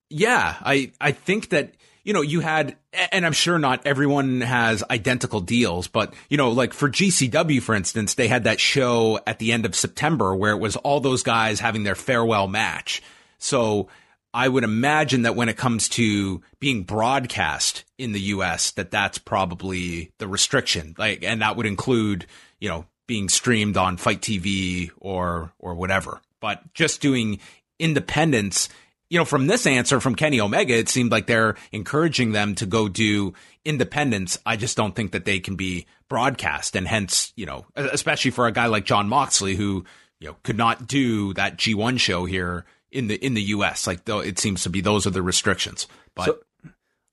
[0.10, 2.78] Yeah, I I think that you know, you had,
[3.12, 7.76] and I'm sure not everyone has identical deals, but you know, like for GCW, for
[7.76, 11.24] instance, they had that show at the end of September where it was all those
[11.24, 13.04] guys having their farewell match.
[13.38, 13.88] So
[14.34, 19.18] I would imagine that when it comes to being broadcast in the US, that that's
[19.18, 20.96] probably the restriction.
[20.98, 22.26] Like, and that would include,
[22.60, 26.22] you know, being streamed on FITE TV or, or whatever.
[26.40, 27.40] But just doing
[27.78, 28.70] independence,
[29.10, 32.66] you know, from this answer from Kenny Omega, it seemed like they're encouraging them to
[32.66, 33.34] go do
[33.66, 34.38] independence.
[34.46, 36.78] I just don't think that they can be broadcast.
[36.78, 39.84] And hence, you know, especially for a guy like Jon Moxley who,
[40.22, 43.88] you know, could not do that G1 show here in the in the U.S.
[43.88, 46.26] Like though it seems to be those are the restrictions, but.
[46.26, 46.40] So,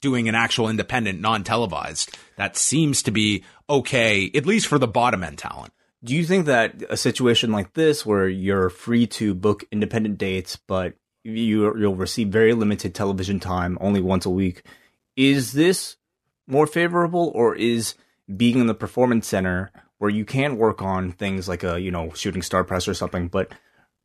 [0.01, 5.25] doing an actual independent, non-televised, that seems to be okay, at least for the bottom
[5.25, 5.73] end talent.
[6.05, 10.57] Do you think that a situation like this, where you're free to book independent dates,
[10.57, 14.63] but you you'll receive very limited television time, only once a week,
[15.17, 15.97] is this
[16.47, 17.95] more favorable, or is
[18.37, 22.13] being in the performance center where you can work on things like a you know
[22.15, 23.53] shooting star press or something, but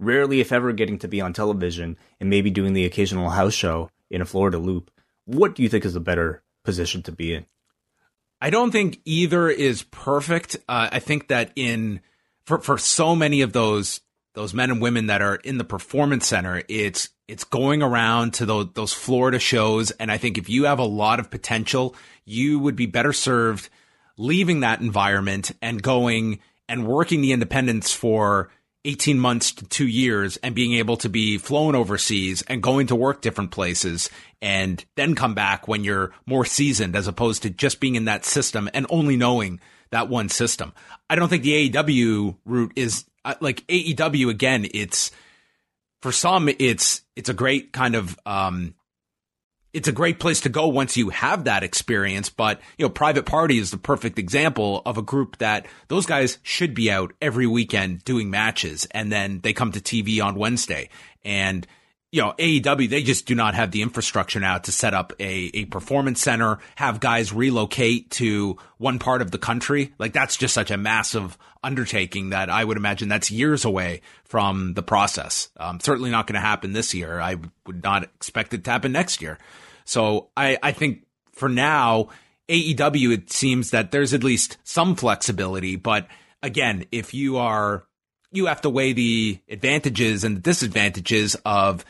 [0.03, 3.89] rarely, if ever, getting to be on television and maybe doing the occasional house show
[4.09, 4.91] in a Florida loop.
[5.25, 7.45] What do you think is a better position to be in?
[8.41, 10.57] I don't think either is perfect.
[10.67, 12.01] Uh, I think that in
[12.45, 14.01] for for so many of those
[14.33, 18.45] those men and women that are in the performance center, it's it's going around to
[18.45, 22.59] those those Florida shows, and I think if you have a lot of potential, you
[22.59, 23.69] would be better served
[24.17, 28.49] leaving that environment and going and working the independents for
[28.85, 32.95] 18 months to two years and being able to be flown overseas and going to
[32.95, 34.09] work different places
[34.41, 38.25] and then come back when you're more seasoned as opposed to just being in that
[38.25, 39.59] system and only knowing
[39.91, 40.73] that one system.
[41.09, 44.67] I don't think the AEW route is uh, like AEW again.
[44.73, 45.11] It's
[46.01, 48.75] for some, it's, it's a great kind of, um,
[49.73, 52.29] it's a great place to go once you have that experience.
[52.29, 56.37] But, you know, Private Party is the perfect example of a group that those guys
[56.43, 58.87] should be out every weekend doing matches.
[58.91, 60.89] And then they come to TV on Wednesday.
[61.25, 61.65] And,
[62.11, 65.49] you know, AEW, they just do not have the infrastructure now to set up a,
[65.55, 69.95] a performance center, have guys relocate to one part of the country.
[69.97, 74.75] Like that's just such a massive undertaking that I would imagine that's years away from
[74.75, 75.49] the process.
[75.57, 77.19] Um, certainly not going to happen this year.
[77.19, 79.39] I would not expect it to happen next year.
[79.85, 82.09] So I, I think for now,
[82.49, 85.75] AEW, it seems that there's at least some flexibility.
[85.75, 86.07] But
[86.41, 87.85] again, if you are,
[88.31, 91.85] you have to weigh the advantages and the disadvantages of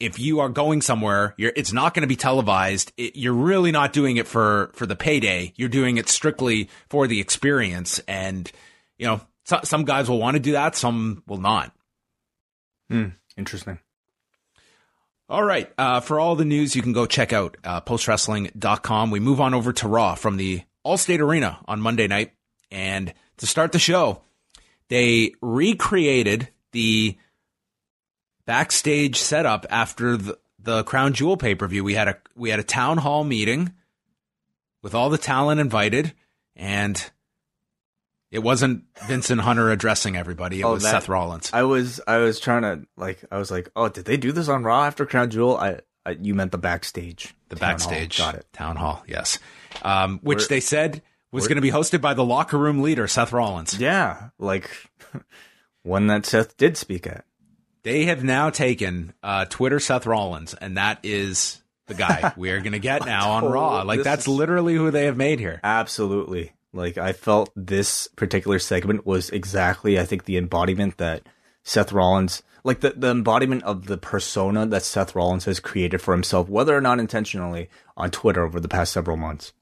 [0.00, 2.92] if you are going somewhere, it's not going to be televised.
[2.96, 5.52] It, you're really not doing it for, for the payday.
[5.56, 8.00] You're doing it strictly for the experience.
[8.06, 8.50] And,
[8.96, 10.76] you know, so, some guys will want to do that.
[10.76, 11.74] Some will not.
[12.90, 13.08] Hmm.
[13.36, 13.78] Interesting.
[15.28, 15.70] All right.
[15.76, 19.10] Uh, for all the news, you can go check out uh, postwrestling.com.
[19.10, 22.32] We move on over to Raw from the Allstate Arena on Monday night.
[22.70, 24.22] And to start the show,
[24.88, 27.18] they recreated the
[28.46, 31.84] backstage setup after the, the Crown Jewel pay per view.
[31.84, 33.74] We had a we had a town hall meeting
[34.82, 36.14] with all the talent invited,
[36.56, 37.10] and
[38.30, 40.60] it wasn't Vincent Hunter addressing everybody.
[40.60, 41.50] It oh, was that, Seth Rollins.
[41.52, 44.48] I was I was trying to like I was like, oh, did they do this
[44.48, 45.56] on Raw after Crown Jewel?
[45.56, 47.34] I, I you meant the backstage.
[47.48, 48.18] The backstage.
[48.18, 48.32] Hall.
[48.32, 48.46] Got it.
[48.52, 49.02] Town hall.
[49.06, 49.38] Yes.
[49.82, 53.06] Um, which we're, they said was going to be hosted by the locker room leader
[53.06, 53.78] Seth Rollins.
[53.78, 54.70] Yeah, like
[55.82, 57.24] one that Seth did speak at.
[57.82, 62.60] They have now taken uh, Twitter Seth Rollins, and that is the guy we are
[62.60, 63.82] going to get now on Raw.
[63.82, 64.28] Like that's is...
[64.28, 65.60] literally who they have made here.
[65.62, 66.52] Absolutely.
[66.78, 71.22] Like I felt this particular segment was exactly, I think, the embodiment that
[71.64, 76.14] Seth Rollins, like the, the embodiment of the persona that Seth Rollins has created for
[76.14, 79.52] himself, whether or not intentionally, on Twitter over the past several months.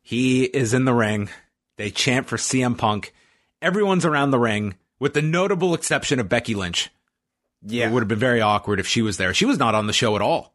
[0.00, 1.28] He is in the ring.
[1.76, 3.12] They chant for CM Punk.
[3.60, 6.88] Everyone's around the ring, with the notable exception of Becky Lynch.
[7.64, 7.86] Yeah.
[7.86, 9.34] It would have been very awkward if she was there.
[9.34, 10.54] She was not on the show at all.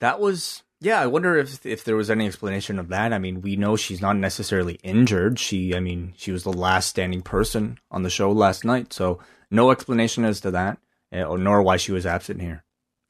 [0.00, 3.12] That was yeah, I wonder if if there was any explanation of that.
[3.12, 5.38] I mean, we know she's not necessarily injured.
[5.38, 9.20] She, I mean, she was the last standing person on the show last night, so
[9.50, 10.78] no explanation as to that,
[11.12, 12.64] eh, or nor why she was absent here.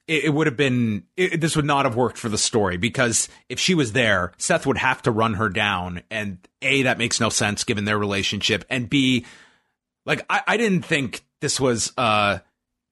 [0.09, 3.28] It, it would have been it, this would not have worked for the story because
[3.48, 7.20] if she was there, Seth would have to run her down, and a that makes
[7.20, 9.24] no sense given their relationship, and b
[10.06, 12.38] like I, I didn't think this was uh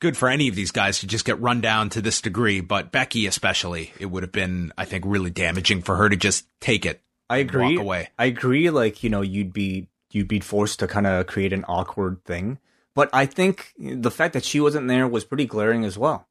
[0.01, 2.93] good for any of these guys to just get run down to this degree, but
[2.93, 6.87] Becky especially, it would have been, I think, really damaging for her to just take
[6.87, 7.03] it.
[7.31, 7.77] I agree.
[7.77, 8.09] Walk away.
[8.19, 8.71] I agree.
[8.71, 12.59] Like you know, you'd be you'd be forced to kind of create an awkward thing.
[12.95, 16.27] But I think the fact that she wasn't there was pretty glaring as well.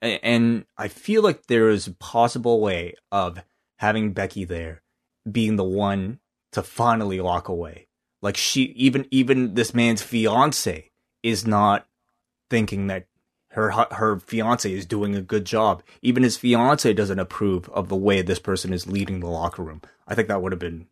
[0.00, 3.42] And I feel like there is a possible way of
[3.78, 4.82] having Becky there
[5.30, 6.20] being the one
[6.52, 7.88] to finally walk away.
[8.22, 10.90] Like she even even this man's fiance
[11.22, 11.86] is not
[12.50, 13.06] thinking that
[13.48, 15.82] her her fiance is doing a good job.
[16.02, 19.80] Even his fiance doesn't approve of the way this person is leading the locker room.
[20.08, 20.86] I think that would have been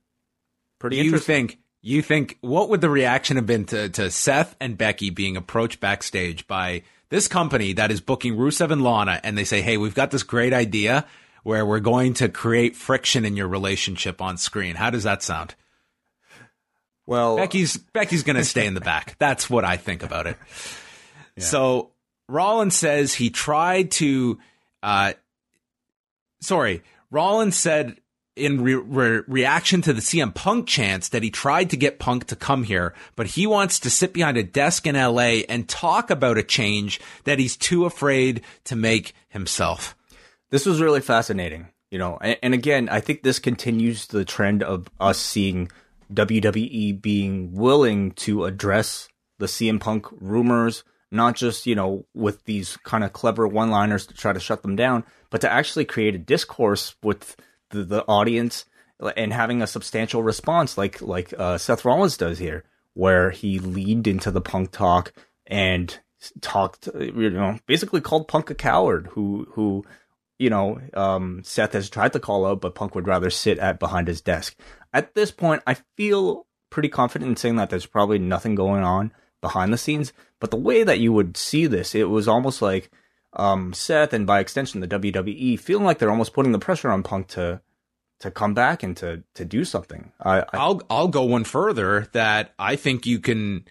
[0.79, 0.97] pretty.
[0.97, 1.59] You think?
[1.85, 5.81] You think what would the reaction have been to to Seth and Becky being approached
[5.81, 9.95] backstage by this company that is booking Rusev and Lana, and they say, "Hey, we've
[9.95, 11.05] got this great idea
[11.43, 15.57] where we're going to create friction in your relationship on screen." How does that sound?
[17.07, 19.17] Well, Becky's Becky's going to stay in the back.
[19.19, 20.37] That's what I think about it.
[21.39, 21.93] So
[22.29, 24.39] Rollins says he tried to,
[24.83, 25.15] uh,
[26.41, 27.97] sorry, Rollins said
[28.35, 32.27] in re- re- reaction to the CM Punk chance that he tried to get Punk
[32.27, 36.11] to come here, but he wants to sit behind a desk in LA and talk
[36.11, 39.95] about a change that he's too afraid to make himself.
[40.51, 44.63] This was really fascinating, you know, and, and again, I think this continues the trend
[44.63, 45.71] of us seeing
[46.13, 52.77] WWE being willing to address the CM Punk rumors, not just, you know, with these
[52.79, 56.15] kind of clever one liners to try to shut them down, but to actually create
[56.15, 57.37] a discourse with
[57.71, 58.65] the, the audience
[59.17, 64.07] and having a substantial response like like uh, Seth Rollins does here, where he leaned
[64.07, 65.13] into the Punk talk
[65.47, 65.99] and
[66.41, 69.85] talked, you know, basically called Punk a coward who who
[70.39, 73.79] you know um, Seth has tried to call out, but Punk would rather sit at
[73.79, 74.57] behind his desk.
[74.93, 79.13] At this point, I feel pretty confident in saying that there's probably nothing going on
[79.41, 80.13] behind the scenes.
[80.43, 82.91] But the way that you would see this, it was almost like
[83.35, 87.05] um, Seth and by extension the WWE feeling like they're almost putting the pressure on
[87.05, 87.61] Punk to
[88.19, 90.11] to come back and to to do something.
[90.21, 93.67] I, I will I'll go one further that I think you can.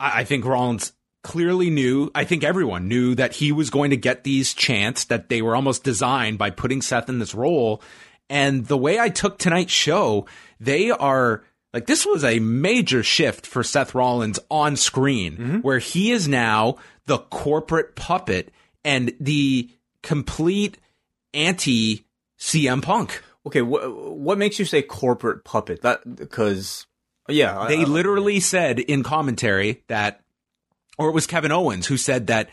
[0.00, 2.10] I, I think Rollins clearly knew.
[2.12, 5.54] I think everyone knew that he was going to get these chants that they were
[5.54, 7.84] almost designed by putting Seth in this role.
[8.28, 10.26] And the way I took tonight's show,
[10.58, 15.58] they are like this was a major shift for Seth Rollins on screen, mm-hmm.
[15.58, 18.52] where he is now the corporate puppet
[18.84, 19.70] and the
[20.02, 20.78] complete
[21.32, 22.04] anti
[22.38, 23.22] CM Punk.
[23.46, 25.82] Okay, what what makes you say corporate puppet?
[25.82, 26.86] That because
[27.28, 30.20] yeah, they I, I, literally said in commentary that,
[30.98, 32.50] or it was Kevin Owens who said that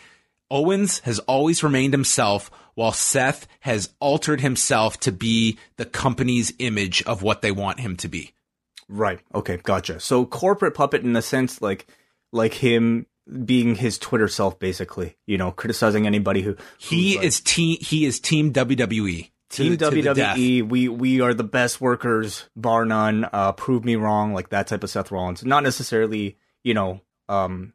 [0.50, 7.04] Owens has always remained himself, while Seth has altered himself to be the company's image
[7.04, 8.34] of what they want him to be.
[8.90, 9.20] Right.
[9.36, 9.58] Okay.
[9.58, 10.00] Gotcha.
[10.00, 11.88] So corporate puppet in the sense like
[12.32, 13.06] like him
[13.46, 15.18] being his Twitter self, basically.
[15.26, 17.78] You know, criticizing anybody who he like, is team.
[17.82, 19.30] He is team WWE.
[19.50, 20.36] Team to, WWE.
[20.36, 23.28] To we we are the best workers, bar none.
[23.32, 25.44] Uh, prove me wrong, like that type of Seth Rollins.
[25.46, 27.02] Not necessarily, you know.
[27.30, 27.74] Um,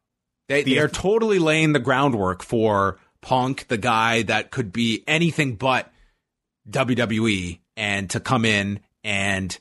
[0.48, 5.05] they the, they are totally laying the groundwork for Punk, the guy that could be
[5.07, 5.90] anything but
[6.68, 9.59] WWE, and to come in and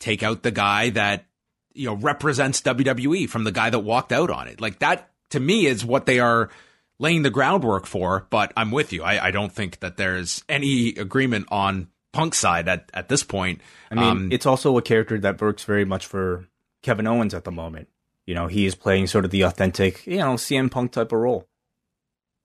[0.00, 1.26] take out the guy that
[1.74, 4.60] you know represents WWE from the guy that walked out on it.
[4.60, 6.50] Like that to me is what they are
[6.98, 8.26] laying the groundwork for.
[8.30, 9.02] But I'm with you.
[9.02, 13.60] I, I don't think that there's any agreement on Punk's side at, at this point.
[13.90, 16.46] I mean, um, it's also a character that works very much for
[16.82, 17.88] Kevin Owens at the moment.
[18.26, 21.18] You know, he is playing sort of the authentic, you know, CM Punk type of
[21.18, 21.48] role.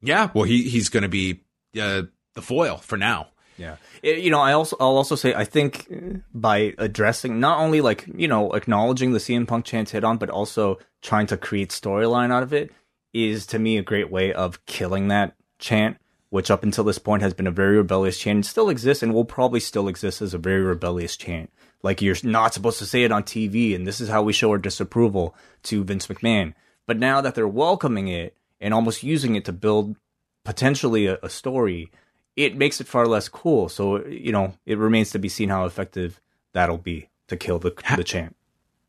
[0.02, 1.42] Yeah, well, he he's going to be
[1.80, 2.04] uh,
[2.36, 3.30] the foil for now.
[3.58, 5.92] Yeah, it, you know, I also I'll also say I think
[6.34, 10.30] by addressing not only like you know acknowledging the CM Punk chance hit on, but
[10.30, 12.72] also trying to create storyline out of it
[13.14, 15.98] is to me a great way of killing that chant,
[16.30, 19.14] which up until this point has been a very rebellious chant and still exists and
[19.14, 21.52] will probably still exist as a very rebellious chant.
[21.84, 24.52] Like you're not supposed to say it on TV, and this is how we show
[24.52, 26.54] our disapproval to Vince McMahon.
[26.88, 29.96] But now that they're welcoming it and almost using it to build
[30.44, 31.92] potentially a, a story
[32.36, 33.70] it makes it far less cool.
[33.70, 36.20] So you know, it remains to be seen how effective
[36.54, 38.36] that'll be to kill the the champ.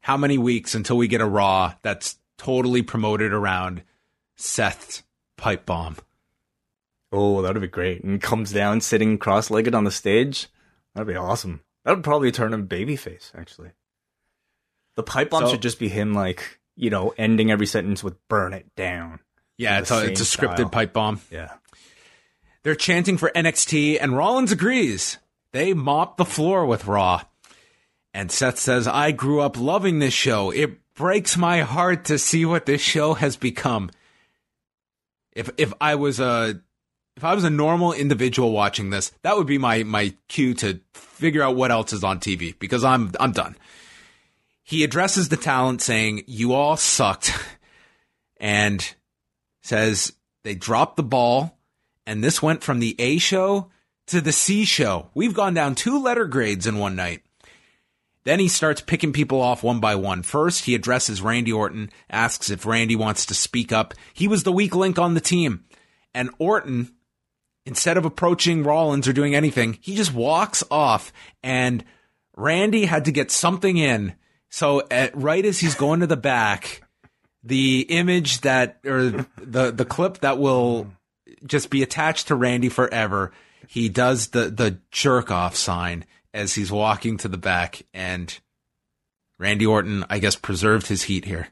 [0.00, 3.82] How many weeks until we get a Raw that's totally promoted around
[4.36, 5.02] Seth's
[5.36, 5.96] pipe bomb?
[7.10, 8.02] Oh, that'd be great.
[8.02, 10.48] And comes down sitting cross-legged on the stage.
[10.94, 11.60] That'd be awesome.
[11.84, 13.30] That would probably turn him babyface.
[13.34, 13.70] Actually,
[14.96, 18.16] the pipe bomb so, should just be him, like you know, ending every sentence with
[18.28, 19.20] "burn it down."
[19.56, 20.68] Yeah, it's a, it's a scripted style.
[20.70, 21.20] pipe bomb.
[21.30, 21.52] Yeah.
[22.64, 25.18] They're chanting for NXT, and Rollins agrees.
[25.52, 27.22] They mop the floor with Raw.
[28.14, 30.50] And Seth says, I grew up loving this show.
[30.50, 33.90] It breaks my heart to see what this show has become.
[35.32, 36.60] If if I was a
[37.16, 40.80] if I was a normal individual watching this, that would be my my cue to
[40.94, 43.56] figure out what else is on TV because I'm I'm done.
[44.62, 47.32] He addresses the talent saying, "You all sucked."
[48.38, 48.94] And
[49.62, 51.56] says they dropped the ball
[52.06, 53.70] and this went from the A show
[54.06, 55.10] to the C show.
[55.14, 57.22] We've gone down two letter grades in one night.
[58.24, 60.22] Then he starts picking people off one by one.
[60.22, 63.92] First, he addresses Randy Orton, asks if Randy wants to speak up.
[64.14, 65.64] He was the weak link on the team.
[66.14, 66.94] And Orton,
[67.66, 71.12] instead of approaching Rollins or doing anything, he just walks off.
[71.42, 71.84] And
[72.34, 74.14] Randy had to get something in.
[74.48, 76.82] So, at, right as he's going to the back,
[77.42, 80.90] the image that, or the, the clip that will
[81.46, 83.32] just be attached to Randy forever.
[83.68, 88.38] He does the the jerk off sign as he's walking to the back, and
[89.38, 91.48] Randy Orton, I guess, preserved his heat here.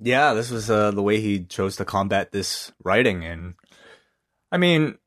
[0.00, 3.54] Yeah, this was uh, the way he chose to combat this writing, and
[4.50, 4.98] I mean,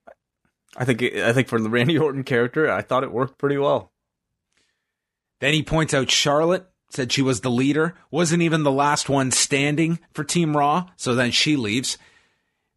[0.77, 3.91] I think I think for the Randy Orton character, I thought it worked pretty well.
[5.41, 9.31] Then he points out Charlotte said she was the leader, wasn't even the last one
[9.31, 11.97] standing for Team Raw, so then she leaves.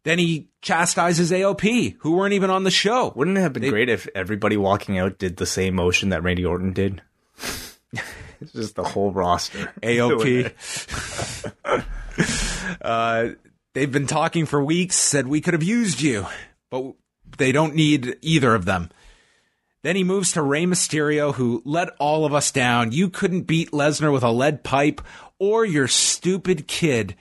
[0.03, 3.11] Then he chastises AOP, who weren't even on the show.
[3.15, 6.23] Wouldn't it have been they, great if everybody walking out did the same motion that
[6.23, 7.01] Randy Orton did?
[8.41, 9.73] it's just the whole roster.
[9.83, 10.53] AOP.
[12.81, 13.29] uh,
[13.73, 16.25] they've been talking for weeks, said we could have used you,
[16.69, 16.93] but
[17.37, 18.89] they don't need either of them.
[19.81, 22.91] Then he moves to Rey Mysterio, who let all of us down.
[22.91, 25.01] You couldn't beat Lesnar with a lead pipe
[25.39, 27.15] or your stupid kid,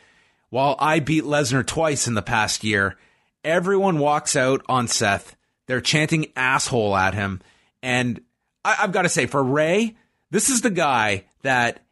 [0.51, 2.97] while I beat Lesnar twice in the past year.
[3.45, 5.37] Everyone walks out on Seth.
[5.67, 7.41] They're chanting asshole at him.
[7.83, 8.21] And
[8.65, 9.97] I, have got to say, for Rey,
[10.31, 11.85] this is the guy that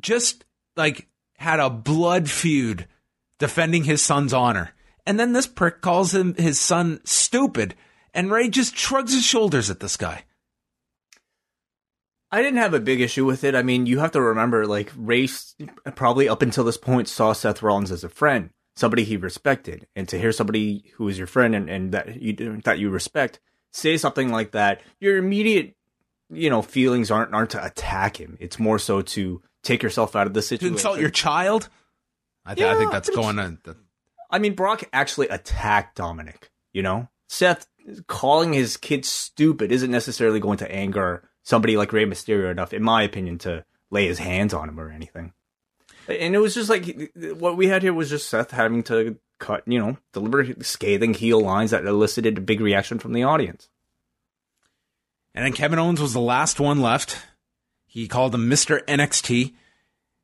[0.00, 0.44] just
[0.76, 2.86] like had a blood feud
[3.38, 4.72] defending his son's honor.
[5.06, 7.74] And then this prick calls him his son stupid,
[8.14, 10.24] and Rey just shrugs his shoulders at this guy.
[12.32, 13.54] I didn't have a big issue with it.
[13.54, 15.54] I mean, you have to remember, like, race
[15.94, 20.08] probably up until this point saw Seth Rollins as a friend, somebody he respected, and
[20.08, 23.38] to hear somebody who is your friend and, and that you that you respect
[23.72, 25.74] say something like that, your immediate,
[26.30, 28.36] you know, feelings aren't aren't to attack him.
[28.40, 30.74] It's more so to take yourself out of the situation.
[30.74, 31.68] To insult your child.
[32.44, 33.58] I, th- yeah, I think that's going on.
[34.30, 36.50] I mean, Brock actually attacked Dominic.
[36.72, 37.66] You know, Seth
[38.06, 42.82] calling his kid stupid isn't necessarily going to anger somebody like Rey Mysterio enough, in
[42.82, 45.32] my opinion, to lay his hands on him or anything.
[46.08, 49.62] And it was just like what we had here was just Seth having to cut,
[49.66, 53.68] you know, deliver scathing heel lines that elicited a big reaction from the audience.
[55.34, 57.18] And then Kevin Owens was the last one left.
[57.86, 58.84] He called him Mr.
[58.86, 59.54] NXT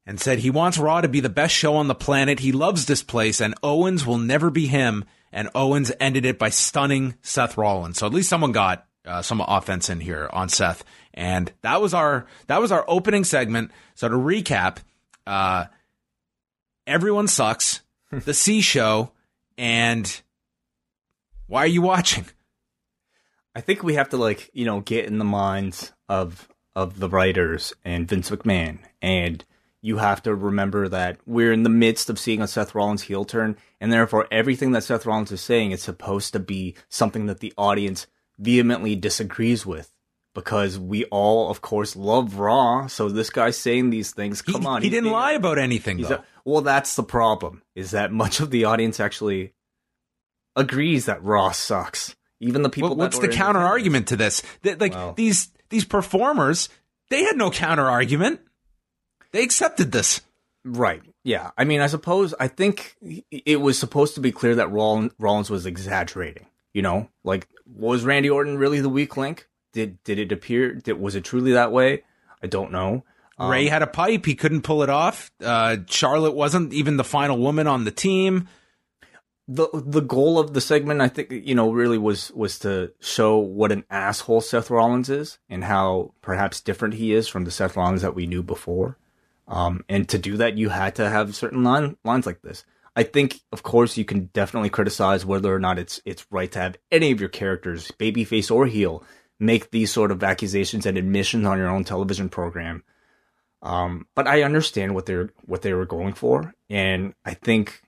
[0.07, 2.41] and said he wants Raw to be the best show on the planet.
[2.41, 5.05] He loves this place, and Owens will never be him.
[5.31, 7.99] And Owens ended it by stunning Seth Rollins.
[7.99, 10.85] So at least someone got uh, some offense in here on Seth,
[11.15, 13.71] and that was our that was our opening segment.
[13.95, 14.79] So to recap,
[15.27, 15.67] uh,
[16.87, 17.81] everyone sucks.
[18.11, 19.13] the C show,
[19.57, 20.21] and
[21.47, 22.27] why are you watching?
[23.55, 27.09] I think we have to like you know get in the minds of of the
[27.09, 29.45] writers and Vince McMahon and
[29.81, 33.25] you have to remember that we're in the midst of seeing a Seth Rollins heel
[33.25, 37.41] turn, and therefore everything that Seth Rollins is saying is supposed to be something that
[37.41, 38.07] the audience
[38.39, 39.93] vehemently disagrees with.
[40.34, 44.41] Because we all, of course, love Raw, so this guy's saying these things.
[44.41, 46.01] Come he, on, he, he didn't lie about anything.
[46.01, 46.16] Though.
[46.16, 47.62] A, well, that's the problem.
[47.74, 49.53] Is that much of the audience actually
[50.55, 52.14] agrees that Raw sucks.
[52.41, 52.95] Even the people.
[52.95, 54.43] what's the counter argument to this?
[54.62, 56.68] That, like well, these these performers,
[57.11, 58.41] they had no counter argument.
[59.32, 60.20] They accepted this.
[60.64, 61.03] Right.
[61.24, 61.51] Yeah.
[61.59, 62.97] I mean, I suppose, I think
[63.30, 66.47] it was supposed to be clear that Raw Rollins was exaggerating.
[66.79, 69.49] You know, like, was Randy Orton really the weak link?
[69.72, 70.74] Did did it appear?
[70.74, 72.05] Did, was it truly that way?
[72.41, 73.03] I don't know.
[73.37, 75.33] Um, Rey had a pipe; he couldn't pull it off.
[75.43, 78.47] Uh, Charlotte wasn't even the final woman on the team.
[79.49, 83.39] the The goal of the segment, I think, you know, really was was to show
[83.39, 87.76] what an asshole Seth Rollins is and how perhaps different he is from the Seth
[87.76, 88.99] Rollins that we knew before.
[89.49, 92.64] Um, and to do that, you had to have certain line, lines like this.
[92.99, 96.59] I think, of course, you can definitely criticize whether or not it's it's right to
[96.59, 99.05] have any of your characters, babyface or heel,
[99.38, 102.82] make these sort of accusations and admissions on your own television program.
[103.62, 107.82] Um, but I understand what they're what they were going for, and I think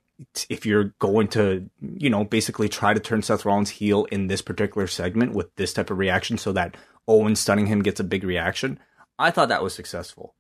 [0.48, 4.42] if you're going to, you know, basically try to turn Seth Rollins heel in this
[4.42, 6.76] particular segment with this type of reaction, so that
[7.08, 8.78] Owen stunning him gets a big reaction,
[9.18, 10.36] I thought that was successful.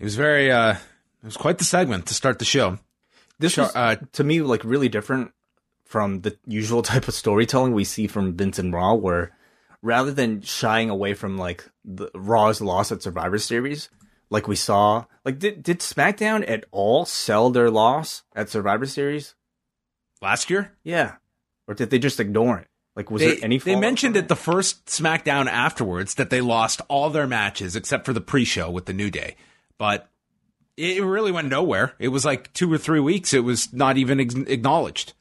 [0.00, 0.78] It was very, uh,
[1.24, 2.78] it was quite the segment to start the show.
[3.38, 5.32] This was, uh, to me, like really different
[5.86, 9.34] from the usual type of storytelling we see from Vince and Raw, where
[9.80, 13.88] rather than shying away from like the Raw's loss at Survivor Series,
[14.28, 19.34] like we saw, like did did SmackDown at all sell their loss at Survivor Series
[20.20, 20.72] last year?
[20.82, 21.14] Yeah,
[21.66, 22.68] or did they just ignore it?
[22.94, 23.56] Like, was they, there any?
[23.56, 28.12] They mentioned it the first SmackDown afterwards that they lost all their matches except for
[28.12, 29.36] the pre-show with the New Day
[29.78, 30.08] but
[30.76, 31.94] it really went nowhere.
[31.98, 33.32] It was like two or three weeks.
[33.32, 35.12] It was not even acknowledged.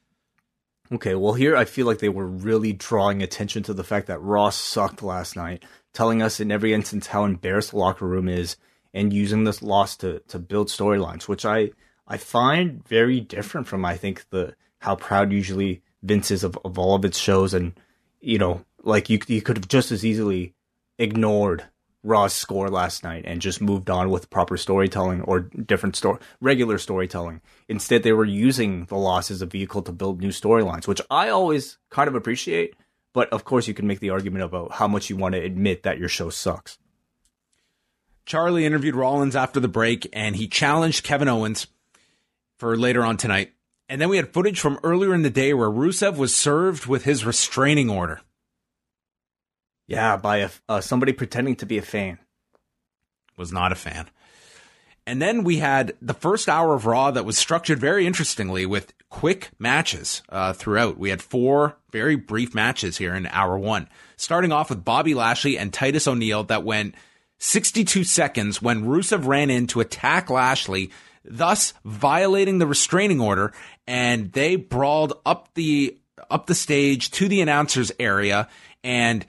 [0.91, 4.22] Okay, well, here I feel like they were really drawing attention to the fact that
[4.22, 8.58] Ross sucked last night, telling us in every instance how embarrassed the locker room is,
[8.93, 11.72] and using this loss to to build storylines, which I
[12.08, 16.78] I find very different from I think the how proud usually Vince is of, of
[16.78, 17.74] all of its shows, and
[18.20, 20.54] you know, like you you could have just as easily
[20.99, 21.66] ignored
[22.04, 26.78] Raw's score last night and just moved on with proper storytelling or different story, regular
[26.78, 27.41] storytelling.
[27.70, 31.30] Instead, they were using the loss as a vehicle to build new storylines, which I
[31.30, 32.76] always kind of appreciate.
[33.14, 35.84] But of course, you can make the argument about how much you want to admit
[35.84, 36.78] that your show sucks.
[38.26, 41.68] Charlie interviewed Rollins after the break and he challenged Kevin Owens
[42.58, 43.54] for later on tonight.
[43.88, 47.04] And then we had footage from earlier in the day where Rusev was served with
[47.04, 48.22] his restraining order.
[49.88, 52.20] Yeah, by a, uh, somebody pretending to be a fan.
[53.38, 54.10] Was not a fan.
[55.06, 58.94] And then we had the first hour of Raw that was structured very interestingly with
[59.10, 60.98] quick matches uh, throughout.
[60.98, 65.58] We had four very brief matches here in hour one, starting off with Bobby Lashley
[65.58, 66.96] and Titus O'Neil that went
[67.40, 70.92] 62 seconds when Rusev ran in to attack Lashley,
[71.26, 73.52] thus violating the restraining order,
[73.86, 75.98] and they brawled up the
[76.30, 78.48] up the stage to the announcers area
[78.84, 79.26] and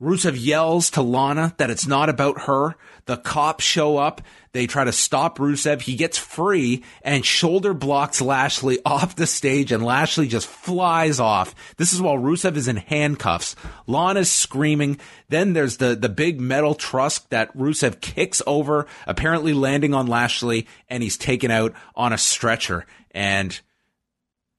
[0.00, 2.76] Rusev yells to Lana that it's not about her.
[3.06, 4.22] The cops show up.
[4.52, 5.80] They try to stop Rusev.
[5.80, 11.52] He gets free and shoulder blocks Lashley off the stage and Lashley just flies off.
[11.78, 13.56] This is while Rusev is in handcuffs.
[13.88, 15.00] Lana's screaming.
[15.30, 20.68] Then there's the, the big metal truss that Rusev kicks over, apparently landing on Lashley
[20.88, 22.86] and he's taken out on a stretcher.
[23.10, 23.58] And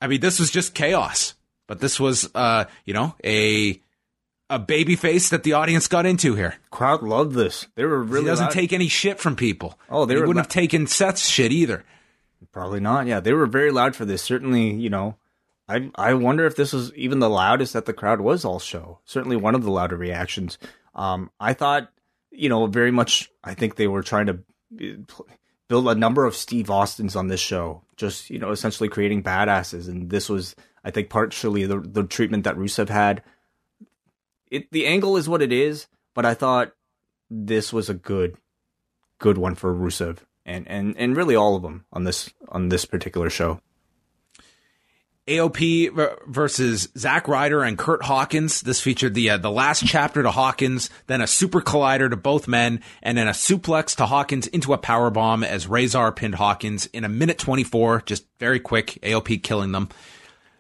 [0.02, 1.36] I mean, this was just chaos,
[1.66, 3.82] but this was, uh, you know, a,
[4.50, 6.56] a baby face that the audience got into here.
[6.72, 7.68] Crowd loved this.
[7.76, 8.24] They were really.
[8.24, 8.54] He doesn't loud.
[8.54, 9.80] take any shit from people.
[9.90, 11.86] Oh, they wouldn't have taken Seth's shit either.
[12.52, 13.06] Probably not.
[13.06, 14.24] Yeah, they were very loud for this.
[14.24, 15.16] Certainly, you know,
[15.68, 19.00] I I wonder if this was even the loudest that the crowd was all show.
[19.06, 20.58] Certainly one of the louder reactions.
[20.96, 21.92] Um, I thought,
[22.32, 23.30] you know, very much.
[23.44, 24.40] I think they were trying to
[24.82, 25.24] uh,
[25.68, 29.88] build a number of Steve Austins on this show, just you know, essentially creating badasses.
[29.88, 33.22] And this was, I think, partially the the treatment that Rusev had.
[34.52, 36.74] It the angle is what it is, but I thought
[37.30, 38.36] this was a good,
[39.20, 40.20] good one for Rusev
[40.50, 43.62] and and and really all of them on this on this particular show.
[45.28, 48.62] AOP versus Zack Ryder and Kurt Hawkins.
[48.62, 52.48] This featured the uh, the last chapter to Hawkins, then a super collider to both
[52.48, 56.88] men, and then a suplex to Hawkins into a power bomb as Rezar pinned Hawkins
[56.88, 58.02] in a minute twenty four.
[58.08, 58.98] Just very quick.
[59.04, 59.90] AOP killing them.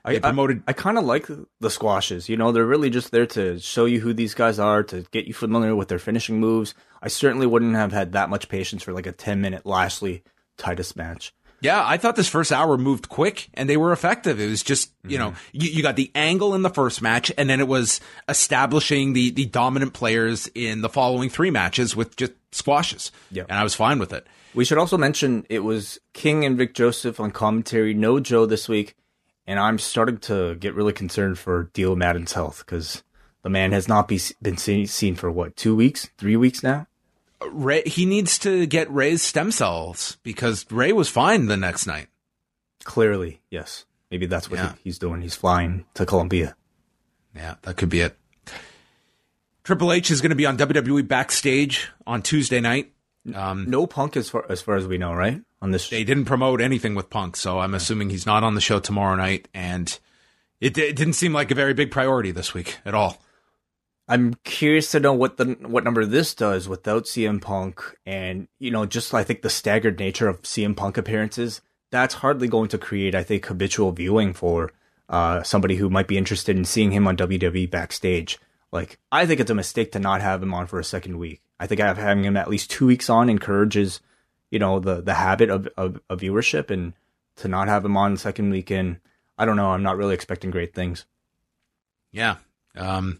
[0.05, 0.63] I, promoted.
[0.67, 1.27] I, I kind of like
[1.59, 2.29] the squashes.
[2.29, 5.25] You know, they're really just there to show you who these guys are, to get
[5.25, 6.73] you familiar with their finishing moves.
[7.01, 10.23] I certainly wouldn't have had that much patience for like a 10 minute Lashley
[10.57, 11.33] Titus match.
[11.61, 14.39] Yeah, I thought this first hour moved quick and they were effective.
[14.39, 15.31] It was just, you mm-hmm.
[15.31, 19.13] know, you, you got the angle in the first match and then it was establishing
[19.13, 23.11] the, the dominant players in the following three matches with just squashes.
[23.29, 23.43] Yeah.
[23.49, 24.25] And I was fine with it.
[24.55, 28.69] We should also mention it was King and Vic Joseph on commentary, no Joe this
[28.69, 28.95] week.
[29.49, 33.01] And I'm starting to get really concerned for Dio Maddin's health because
[33.41, 36.85] the man has not be, been seen, seen for what, two weeks, three weeks now?
[37.49, 42.09] Rey, he needs to get Rey's stem cells because Rey was fine the next night.
[42.83, 43.85] Clearly, yes.
[44.11, 44.73] Maybe that's what Yeah.
[44.73, 45.23] he, he's doing.
[45.23, 46.55] He's flying to Colombia.
[47.35, 48.15] Yeah, that could be it.
[49.63, 52.91] Triple H is going to be on WWE backstage on Tuesday night.
[53.33, 55.41] Um, No punk as far as far as we know, right?
[55.61, 58.61] On this, they didn't promote anything with Punk, so I'm assuming he's not on the
[58.61, 59.49] show tomorrow night.
[59.53, 59.97] And
[60.61, 63.21] it, it didn't seem like a very big priority this week at all.
[64.07, 68.71] I'm curious to know what the what number this does without CM Punk, and you
[68.71, 71.61] know, just I think the staggered nature of CM Punk appearances.
[71.91, 74.71] That's hardly going to create, I think, habitual viewing for
[75.09, 78.39] uh, somebody who might be interested in seeing him on WWE backstage.
[78.71, 81.41] Like, I think it's a mistake to not have him on for a second week.
[81.59, 84.01] I think having him at least two weeks on encourages,
[84.51, 86.93] you know, the the habit of, of, of viewership, and
[87.37, 88.99] to not have him on the second weekend,
[89.37, 89.71] I don't know.
[89.71, 91.05] I'm not really expecting great things.
[92.11, 92.37] Yeah.
[92.75, 93.19] Um,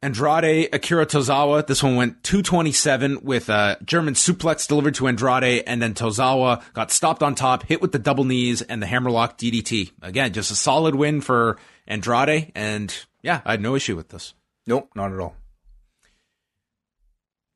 [0.00, 1.66] Andrade Akira Tozawa.
[1.66, 6.90] This one went 227 with a German suplex delivered to Andrade, and then Tozawa got
[6.90, 9.92] stopped on top, hit with the double knees and the hammerlock DDT.
[10.02, 14.34] Again, just a solid win for Andrade, and yeah, I had no issue with this.
[14.66, 15.34] Nope, not at all.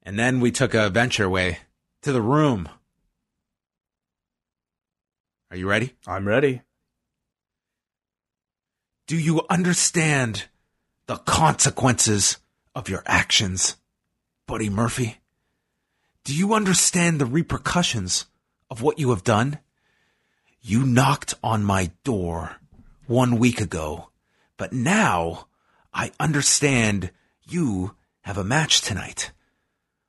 [0.02, 1.58] And then we took a venture way
[2.02, 2.68] to the room.
[5.50, 5.94] Are you ready?
[6.06, 6.62] I'm ready.
[9.06, 10.46] Do you understand
[11.06, 12.38] the consequences
[12.74, 13.76] of your actions,
[14.46, 15.18] Buddy Murphy?
[16.24, 18.26] Do you understand the repercussions
[18.70, 19.58] of what you have done?
[20.60, 22.56] You knocked on my door
[23.06, 24.10] one week ago,
[24.56, 25.48] but now
[25.92, 27.10] I understand
[27.42, 29.32] you have a match tonight.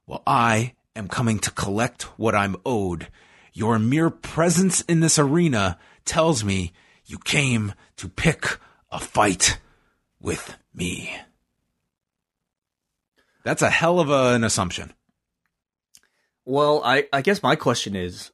[0.06, 3.08] Well, I am coming to collect what I'm owed.
[3.54, 6.74] Your mere presence in this arena tells me
[7.06, 8.58] you came to pick
[8.92, 9.60] a fight
[10.20, 11.16] with me.
[13.44, 14.94] That's a hell of a, an assumption.
[16.46, 18.32] Well, I, I guess my question is,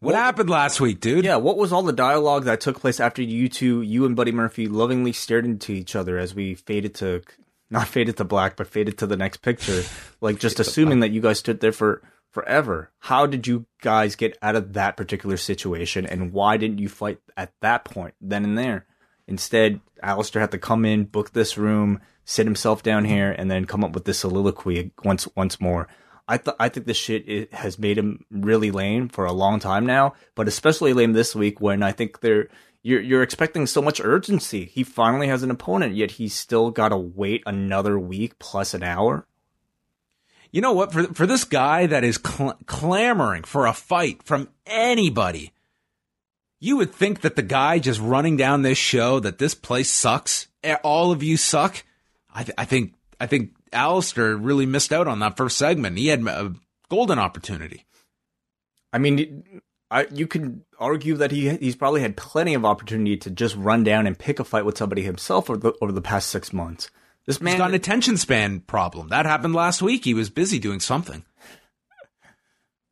[0.00, 1.24] What happened last week, dude?
[1.24, 4.32] yeah, what was all the dialogue that took place after you two, you and Buddy
[4.32, 7.22] Murphy, lovingly stared into each other as we faded to,
[7.70, 9.82] not faded to black, but faded to the next picture,
[10.20, 12.90] like just assuming that you guys stood there for forever.
[12.98, 17.18] How did you guys get out of that particular situation, and why didn't you fight
[17.36, 18.86] at that point, then and there?
[19.26, 23.64] Instead, Aleister had to come in, book this room, sit himself down here, and then
[23.64, 25.88] come up with this soliloquy once once more.
[26.28, 29.60] I th- I think this shit it has made him really lame for a long
[29.60, 32.48] time now, but especially lame this week when I think they're
[32.86, 34.64] you're you're expecting so much urgency.
[34.64, 38.84] He finally has an opponent, yet he's still got to wait another week plus an
[38.84, 39.26] hour.
[40.52, 40.92] You know what?
[40.92, 45.52] For for this guy that is cl- clamoring for a fight from anybody,
[46.60, 50.46] you would think that the guy just running down this show that this place sucks.
[50.62, 51.82] Eh, all of you suck.
[52.32, 55.98] I, th- I think I think Aleister really missed out on that first segment.
[55.98, 56.54] He had a
[56.88, 57.84] golden opportunity.
[58.92, 59.60] I mean,
[59.90, 63.84] I, you could argue that he he's probably had plenty of opportunity to just run
[63.84, 66.90] down and pick a fight with somebody himself over the, over the past six months.
[67.26, 69.08] This man He's got an attention span problem.
[69.08, 70.04] That happened last week.
[70.04, 71.24] He was busy doing something.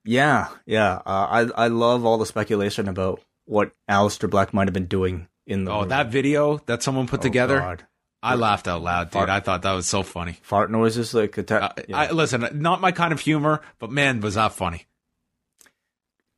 [0.05, 0.97] Yeah, yeah.
[1.07, 5.29] Uh, I I love all the speculation about what Aleister Black might have been doing
[5.47, 5.73] in the.
[5.73, 7.59] Oh, that video that someone put Oh, together.
[7.59, 7.87] God.
[8.23, 9.13] I laughed out loud, dude.
[9.13, 10.39] Fart- I thought that was so funny.
[10.43, 11.95] fart noises like atta- Uh.
[11.95, 14.87] I, listen, not my kind of humor, but man, was that funny.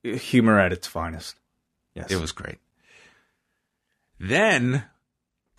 [0.03, 1.37] Humor at its finest.
[1.95, 2.59] Yes, It was great.
[4.19, 4.85] Then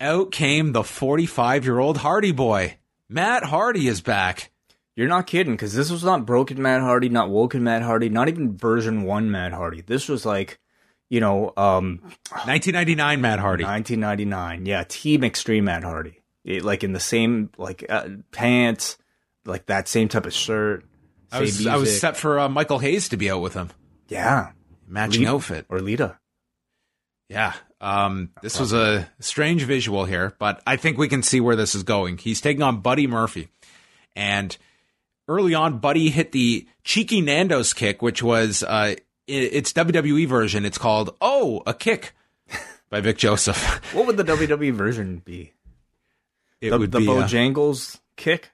[0.00, 2.78] out came the 45 year old Hardy boy.
[3.08, 4.50] Matt Hardy is back.
[4.94, 8.28] You're not kidding, because this was not broken Matt Hardy, not woken Matt Hardy, not
[8.28, 9.80] even version one Matt Hardy.
[9.80, 10.58] This was like,
[11.08, 12.00] you know, um,
[12.32, 13.62] 1999 Matt Hardy.
[13.62, 14.66] 1999.
[14.66, 16.20] Yeah, Team Extreme Matt Hardy.
[16.44, 18.98] It, like in the same like uh, pants,
[19.44, 20.84] like that same type of shirt.
[21.30, 23.70] I was, I was set for uh, Michael Hayes to be out with him.
[24.08, 24.52] Yeah,
[24.86, 25.66] Matching Lita- outfit.
[25.68, 26.18] or Lita.
[27.28, 27.52] Yeah.
[27.80, 31.74] Um, this was a strange visual here, but I think we can see where this
[31.74, 32.18] is going.
[32.18, 33.48] He's taking on Buddy Murphy.
[34.16, 34.56] And
[35.28, 38.94] early on, Buddy hit the cheeky Nando's kick, which was uh,
[39.28, 40.64] its WWE version.
[40.64, 42.14] It's called Oh, a Kick
[42.90, 43.94] by Vic Joseph.
[43.94, 45.52] What would the WWE version be?
[46.60, 48.50] It The, would the be uh, Bojangles kick.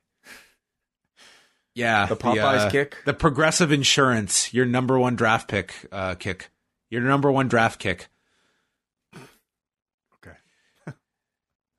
[1.74, 2.96] Yeah, the Popeyes uh, kick?
[3.04, 6.50] the Progressive Insurance, your number one draft pick uh, kick,
[6.90, 8.08] your number one draft kick.
[9.14, 10.36] Okay.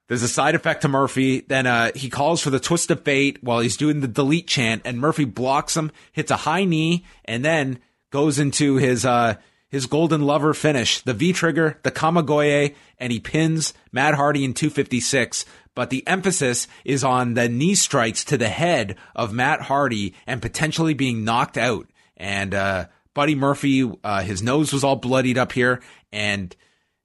[0.08, 1.42] There's a side effect to Murphy.
[1.42, 4.82] Then uh, he calls for the twist of fate while he's doing the delete chant,
[4.86, 7.80] and Murphy blocks him, hits a high knee, and then
[8.12, 9.36] goes into his uh,
[9.76, 14.54] his golden lover finish, the V trigger, the Kamigoye, and he pins Matt Hardy in
[14.54, 15.44] 256.
[15.76, 20.42] But the emphasis is on the knee strikes to the head of Matt Hardy and
[20.42, 21.90] potentially being knocked out.
[22.16, 26.56] And uh, Buddy Murphy, uh, his nose was all bloodied up here, and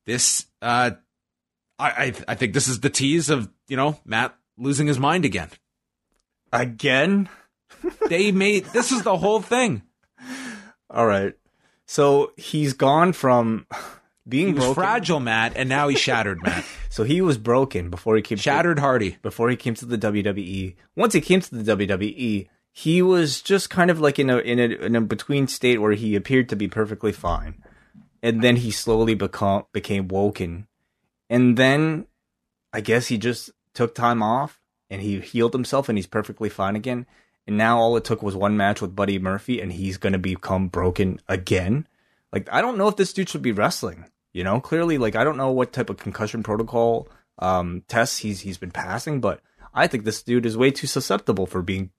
[0.06, 0.92] this uh,
[1.76, 5.24] I, I I think this is the tease of you know Matt losing his mind
[5.24, 5.48] again.
[6.52, 7.28] Again?
[8.08, 9.82] They made this is the whole thing.
[10.88, 11.34] All right.
[11.90, 13.66] So he's gone from
[14.28, 14.74] being He was broken.
[14.74, 16.64] fragile, Matt, and now he's shattered, Matt.
[16.88, 19.16] So he was broken before he came Shattered Hardy.
[19.22, 20.74] before he came to the WWE.
[20.96, 24.58] Once he came to the WWE, he was just kind of like in a in
[24.58, 27.62] a in a between state where he appeared to be perfectly fine,
[28.24, 30.66] and then he slowly become became woken,
[31.28, 32.06] and then
[32.72, 34.60] I guess he just took time off
[34.90, 37.06] and he healed himself and he's perfectly fine again.
[37.46, 40.68] And now all it took was one match with Buddy Murphy, and he's gonna become
[40.68, 41.86] broken again.
[42.32, 44.06] Like I don't know if this dude should be wrestling.
[44.32, 48.40] You know, clearly, like I don't know what type of concussion protocol um, tests he's
[48.40, 49.40] he's been passing, but
[49.74, 51.90] I think this dude is way too susceptible for being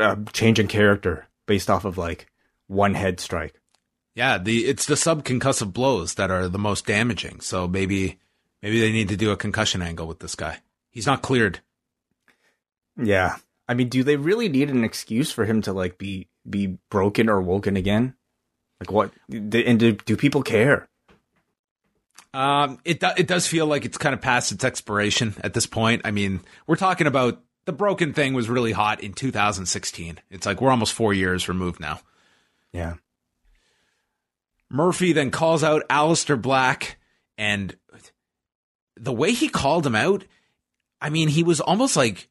[0.00, 2.26] uh, changing character based off of like
[2.66, 3.60] one head strike.
[4.14, 7.40] Yeah, the it's the subconcussive blows that are the most damaging.
[7.40, 8.18] So maybe
[8.62, 10.58] maybe they need to do a concussion angle with this guy.
[10.90, 11.60] He's not cleared.
[13.00, 13.36] Yeah,
[13.68, 17.28] I mean, do they really need an excuse for him to like be be broken
[17.28, 18.14] or woken again?
[18.80, 19.12] Like what?
[19.30, 20.88] And do, do people care?
[22.32, 25.66] Um, it do, it does feel like it's kind of past its expiration at this
[25.66, 26.02] point.
[26.04, 30.20] I mean, we're talking about the broken thing was really hot in 2016.
[30.30, 32.00] It's like we're almost four years removed now.
[32.72, 32.94] Yeah,
[34.70, 36.98] Murphy then calls out Aleister Black,
[37.36, 37.76] and
[38.96, 40.24] the way he called him out,
[41.00, 42.28] I mean, he was almost like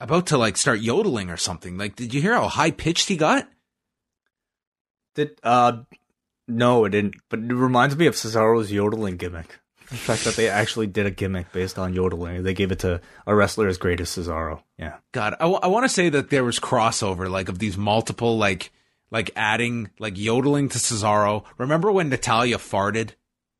[0.00, 1.76] about to like start yodeling or something.
[1.78, 3.48] Like, did you hear how high pitched he got?
[5.18, 5.82] did uh
[6.46, 7.16] no, it didn't.
[7.28, 9.58] But it reminds me of Cesaro's yodeling gimmick.
[9.90, 12.42] The fact that they actually did a gimmick based on yodeling.
[12.42, 14.62] They gave it to a wrestler as great as Cesaro.
[14.78, 14.96] Yeah.
[15.12, 18.70] God, I, want to say that there was crossover, like of these multiple, like,
[19.10, 21.44] like adding, like yodeling to Cesaro.
[21.56, 23.12] Remember when Natalya farted?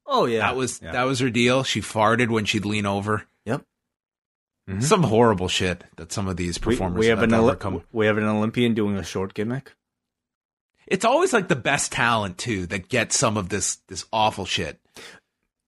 [0.06, 0.40] Oh yeah.
[0.40, 0.92] That was yeah.
[0.92, 1.62] that was her deal.
[1.62, 3.24] She farted when she'd lean over.
[4.68, 4.82] Mhm.
[4.82, 8.18] Some horrible shit that some of these performers we have have an Oli- we have
[8.18, 9.72] an Olympian doing a short gimmick.
[10.86, 14.78] It's always like the best talent too that gets some of this this awful shit.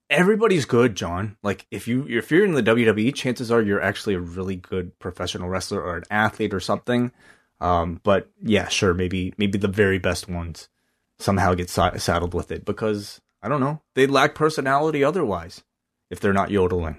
[0.09, 1.37] Everybody's good, John.
[1.43, 4.99] Like if you if you're in the WWE, chances are you're actually a really good
[4.99, 7.13] professional wrestler or an athlete or something.
[7.61, 10.69] Um, but yeah, sure, maybe maybe the very best ones
[11.19, 15.63] somehow get sa- saddled with it because I don't know they lack personality otherwise
[16.11, 16.99] if they're not yodeling.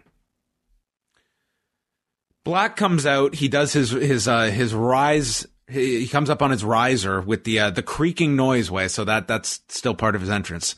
[2.44, 3.36] Black comes out.
[3.36, 5.48] He does his his uh, his rise.
[5.68, 9.28] He, comes up on his riser with the uh, the creaking noise way, so that
[9.28, 10.76] that's still part of his entrance,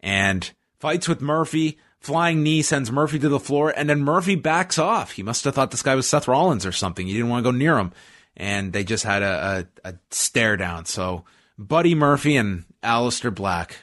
[0.00, 0.50] and
[0.80, 1.78] fights with Murphy.
[2.00, 5.12] Flying knee sends Murphy to the floor, and then Murphy backs off.
[5.12, 7.06] He must have thought this guy was Seth Rollins or something.
[7.06, 7.92] He didn't want to go near him,
[8.36, 10.84] and they just had a, a, a stare down.
[10.84, 11.24] So
[11.56, 13.78] Buddy Murphy and Aleister Black.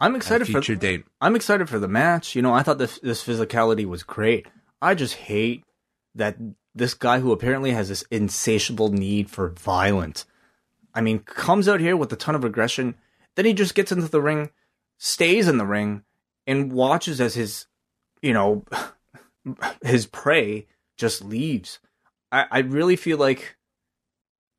[0.00, 1.04] I'm excited for future date.
[1.20, 2.36] I'm excited for the match.
[2.36, 4.46] You know, I thought this this physicality was great.
[4.80, 5.64] I just hate
[6.18, 6.36] that
[6.74, 10.26] this guy who apparently has this insatiable need for violence.
[10.94, 12.94] I mean, comes out here with a ton of aggression,
[13.36, 14.50] then he just gets into the ring,
[14.98, 16.04] stays in the ring,
[16.46, 17.66] and watches as his,
[18.22, 18.64] you know,
[19.82, 20.66] his prey
[20.96, 21.78] just leaves.
[22.32, 23.56] I, I really feel like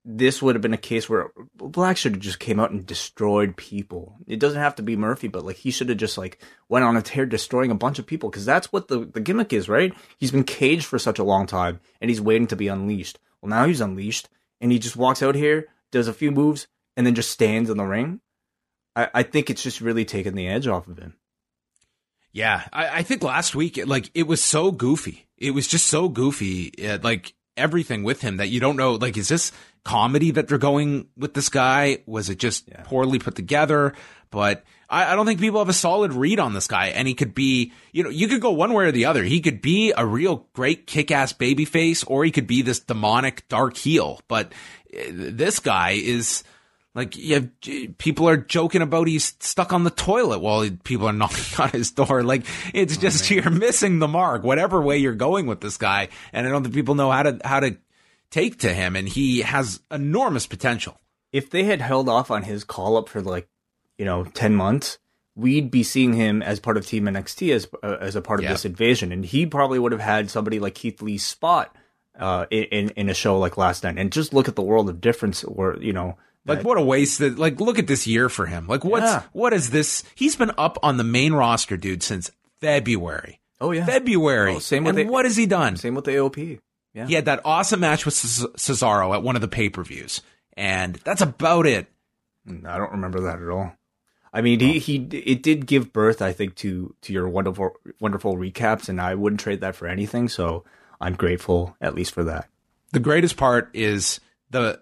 [0.05, 3.57] this would have been a case where Black should have just came out and destroyed
[3.57, 4.17] people.
[4.27, 6.97] It doesn't have to be Murphy, but like he should have just like went on
[6.97, 9.93] a tear destroying a bunch of people because that's what the, the gimmick is, right?
[10.17, 13.19] He's been caged for such a long time and he's waiting to be unleashed.
[13.41, 14.29] Well, now he's unleashed
[14.61, 17.77] and he just walks out here, does a few moves, and then just stands in
[17.77, 18.21] the ring.
[18.95, 21.15] I, I think it's just really taken the edge off of him.
[22.31, 25.27] Yeah, I, I think last week, like it was so goofy.
[25.37, 26.71] It was just so goofy.
[26.87, 28.93] Uh, like everything with him that you don't know.
[28.93, 29.51] Like, is this
[29.83, 31.99] comedy that they're going with this guy?
[32.05, 32.83] Was it just yeah.
[32.83, 33.93] poorly put together?
[34.31, 36.87] But I, I, don't think people have a solid read on this guy.
[36.87, 39.23] And he could be, you know, you could go one way or the other.
[39.23, 42.79] He could be a real great kick ass baby face or he could be this
[42.79, 44.21] demonic dark heel.
[44.27, 44.53] But
[44.93, 46.43] uh, this guy is,
[46.99, 47.39] like, yeah,
[47.97, 51.91] people are joking about he's stuck on the toilet while people are knocking on his
[51.91, 52.23] door.
[52.23, 56.09] Like, it's oh, just you're missing the mark, whatever way you're going with this guy.
[56.33, 57.77] And I don't think people know how to how to
[58.31, 58.97] take to him.
[58.97, 60.99] And he has enormous potential.
[61.31, 63.47] If they had held off on his call up for like,
[63.97, 64.99] you know, ten months,
[65.35, 68.43] we'd be seeing him as part of Team NXT as uh, as a part of
[68.43, 68.51] yeah.
[68.51, 71.73] this invasion, and he probably would have had somebody like Keith Lee's spot
[72.19, 73.97] uh, in in a show like last night.
[73.97, 76.17] And just look at the world of difference, where you know
[76.49, 78.67] like what a waste that like look at this year for him.
[78.67, 79.23] Like what's yeah.
[79.31, 80.03] what is this?
[80.15, 82.31] He's been up on the main roster, dude, since
[82.61, 83.39] February.
[83.61, 84.55] Oh yeah, February.
[84.55, 85.77] Oh, same with and the, what has he done?
[85.77, 86.59] Same with the AOP.
[86.93, 90.21] Yeah, he had that awesome match with Cesaro at one of the pay per views,
[90.55, 91.87] and that's about it.
[92.47, 93.73] Mm, I don't remember that at all.
[94.31, 98.37] I mean, he, he it did give birth, I think, to to your wonderful wonderful
[98.37, 100.29] recaps, and I wouldn't trade that for anything.
[100.29, 100.63] So
[101.01, 102.47] I'm grateful at least for that.
[102.91, 104.19] The greatest part is
[104.49, 104.81] the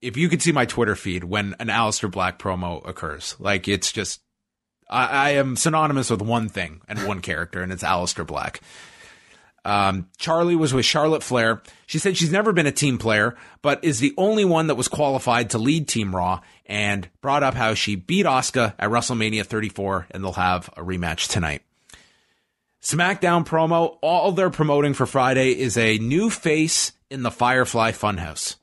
[0.00, 3.92] if you could see my Twitter feed when an Aleister Black promo occurs, like it's
[3.92, 4.20] just,
[4.88, 8.60] I, I am synonymous with one thing and one character, and it's Aleister Black.
[9.64, 11.62] Um, Charlie was with Charlotte Flair.
[11.86, 14.88] She said she's never been a team player, but is the only one that was
[14.88, 20.08] qualified to lead Team Raw and brought up how she beat Asuka at WrestleMania 34
[20.10, 21.62] and they'll have a rematch tonight.
[22.82, 28.56] SmackDown promo, all they're promoting for Friday is a new face in the Firefly Funhouse.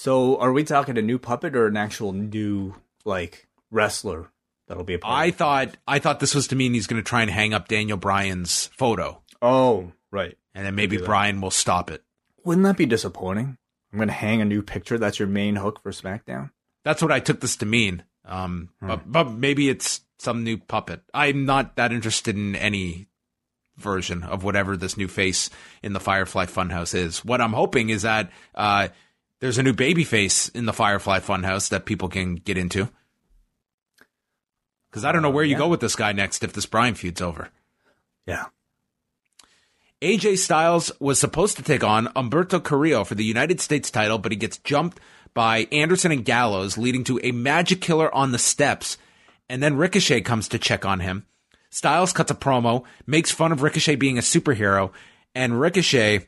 [0.00, 2.74] So, are we talking a new puppet or an actual new
[3.04, 4.30] like wrestler
[4.66, 5.14] that'll be a part?
[5.14, 7.68] I thought I thought this was to mean he's going to try and hang up
[7.68, 9.20] Daniel Bryan's photo.
[9.42, 10.38] Oh, right.
[10.54, 12.02] And then maybe Bryan will stop it.
[12.44, 13.58] Wouldn't that be disappointing?
[13.92, 14.96] I'm going to hang a new picture.
[14.96, 16.50] That's your main hook for SmackDown.
[16.82, 18.02] That's what I took this to mean.
[18.24, 18.88] Um, hmm.
[18.88, 21.02] but, but maybe it's some new puppet.
[21.12, 23.08] I'm not that interested in any
[23.76, 25.50] version of whatever this new face
[25.82, 27.22] in the Firefly Funhouse is.
[27.22, 28.88] What I'm hoping is that uh,
[29.40, 32.88] there's a new baby face in the Firefly Funhouse that people can get into.
[34.90, 35.58] Because I don't know uh, where you yeah.
[35.58, 37.48] go with this guy next if this Bryan feud's over.
[38.26, 38.46] Yeah.
[40.02, 44.32] AJ Styles was supposed to take on Humberto Carrillo for the United States title, but
[44.32, 44.98] he gets jumped
[45.34, 48.98] by Anderson and Gallows, leading to a magic killer on the steps.
[49.48, 51.26] And then Ricochet comes to check on him.
[51.70, 54.90] Styles cuts a promo, makes fun of Ricochet being a superhero,
[55.34, 56.26] and Ricochet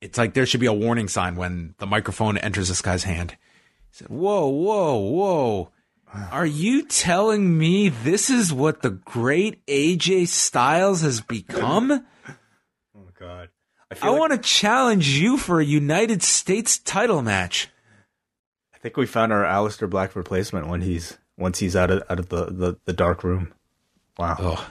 [0.00, 3.32] it's like there should be a warning sign when the microphone enters this guy's hand.
[3.90, 5.70] He said, Whoa, whoa, whoa.
[6.30, 12.06] Are you telling me this is what the great AJ Styles has become?
[12.26, 13.50] oh, God.
[13.90, 17.68] I, I like- want to challenge you for a United States title match.
[18.74, 22.20] I think we found our Aleister Black replacement when he's once he's out of out
[22.20, 23.52] of the, the, the dark room.
[24.16, 24.36] Wow.
[24.38, 24.70] Oh.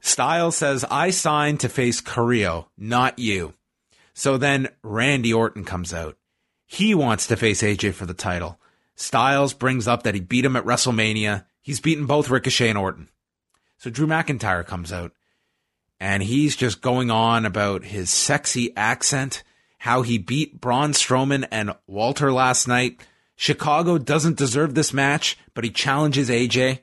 [0.00, 3.54] Styles says, I signed to face Carrillo, not you.
[4.18, 6.16] So then Randy Orton comes out.
[6.64, 8.58] He wants to face AJ for the title.
[8.94, 11.44] Styles brings up that he beat him at WrestleMania.
[11.60, 13.10] He's beaten both Ricochet and Orton.
[13.76, 15.12] So Drew McIntyre comes out
[16.00, 19.42] and he's just going on about his sexy accent
[19.80, 22.98] how he beat Braun Strowman and Walter last night.
[23.36, 26.78] Chicago doesn't deserve this match, but he challenges AJ.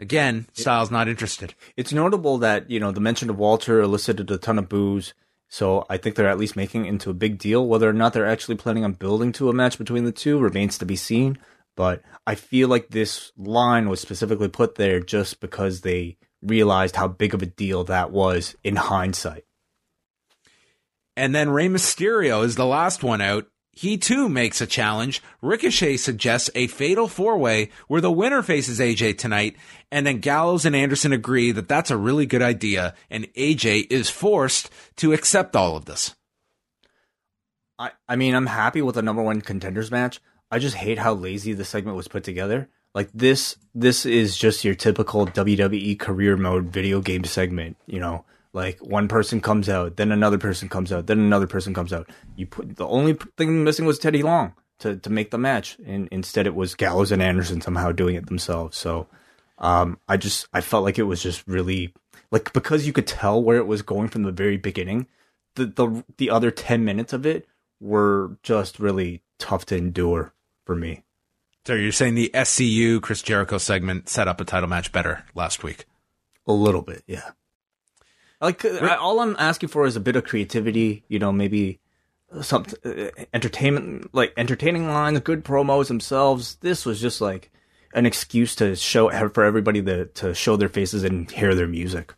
[0.00, 1.54] Again, Styles not interested.
[1.76, 5.14] It's notable that, you know, the mention of Walter elicited a ton of boos.
[5.54, 7.64] So I think they're at least making it into a big deal.
[7.64, 10.78] Whether or not they're actually planning on building to a match between the two remains
[10.78, 11.38] to be seen.
[11.76, 17.06] But I feel like this line was specifically put there just because they realized how
[17.06, 19.44] big of a deal that was in hindsight.
[21.16, 23.46] And then Rey Mysterio is the last one out.
[23.74, 25.22] He too makes a challenge.
[25.42, 29.56] Ricochet suggests a fatal four way where the winner faces AJ tonight.
[29.90, 32.94] And then Gallows and Anderson agree that that's a really good idea.
[33.10, 36.14] And AJ is forced to accept all of this.
[37.78, 40.20] I, I mean, I'm happy with the number one contenders match.
[40.50, 42.68] I just hate how lazy the segment was put together.
[42.94, 47.76] Like this, this is just your typical WWE career mode video game segment.
[47.86, 48.24] You know,
[48.54, 52.08] like one person comes out, then another person comes out, then another person comes out.
[52.36, 56.08] You put the only thing missing was Teddy Long to to make the match, and
[56.10, 58.78] instead it was Gallows and Anderson somehow doing it themselves.
[58.78, 59.08] So,
[59.58, 61.92] um, I just I felt like it was just really
[62.30, 65.08] like because you could tell where it was going from the very beginning.
[65.56, 67.46] The the the other ten minutes of it
[67.80, 70.32] were just really tough to endure
[70.64, 71.02] for me.
[71.66, 75.62] So you're saying the SCU Chris Jericho segment set up a title match better last
[75.62, 75.86] week?
[76.46, 77.30] A little bit, yeah.
[78.44, 81.04] Like I, all I'm asking for is a bit of creativity.
[81.08, 81.80] You know, maybe
[82.42, 86.56] some uh, entertainment, like entertaining lines, good promos themselves.
[86.56, 87.50] This was just like
[87.94, 92.14] an excuse to show for everybody to to show their faces and hear their music.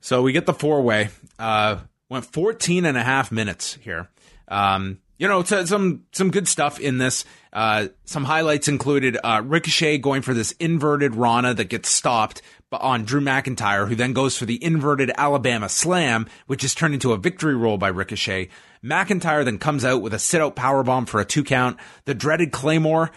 [0.00, 1.08] So we get the four way.
[1.38, 1.78] Uh,
[2.08, 4.08] went 14 and a half minutes here.
[4.46, 7.24] Um, you know, some some good stuff in this.
[7.52, 12.40] Uh, some highlights included uh, Ricochet going for this inverted Rana that gets stopped
[12.72, 17.12] on Drew McIntyre, who then goes for the inverted Alabama Slam, which is turned into
[17.12, 18.48] a victory roll by Ricochet.
[18.84, 21.78] McIntyre then comes out with a sit out powerbomb for a two count.
[22.04, 23.10] The dreaded Claymore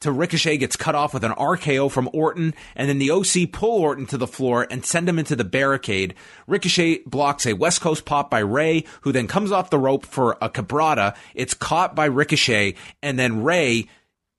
[0.00, 3.80] to Ricochet gets cut off with an RKO from Orton, and then the OC pull
[3.80, 6.14] Orton to the floor and send him into the barricade.
[6.46, 10.36] Ricochet blocks a West Coast pop by Rey, who then comes off the rope for
[10.40, 11.16] a cabrada.
[11.34, 13.88] It's caught by Ricochet, and then Rey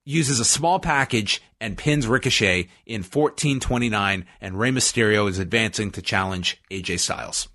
[0.05, 6.01] uses a small package and pins Ricochet in 14:29, and Rey Mysterio is advancing to
[6.01, 7.49] challenge AJ Styles.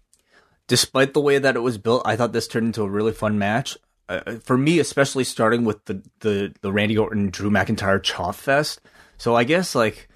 [0.66, 3.38] Despite the way that it was built, I thought this turned into a really fun
[3.38, 3.76] match
[4.08, 8.80] uh, for me, especially starting with the, the, the Randy Orton Drew McIntyre chop fest.
[9.18, 10.08] So I guess like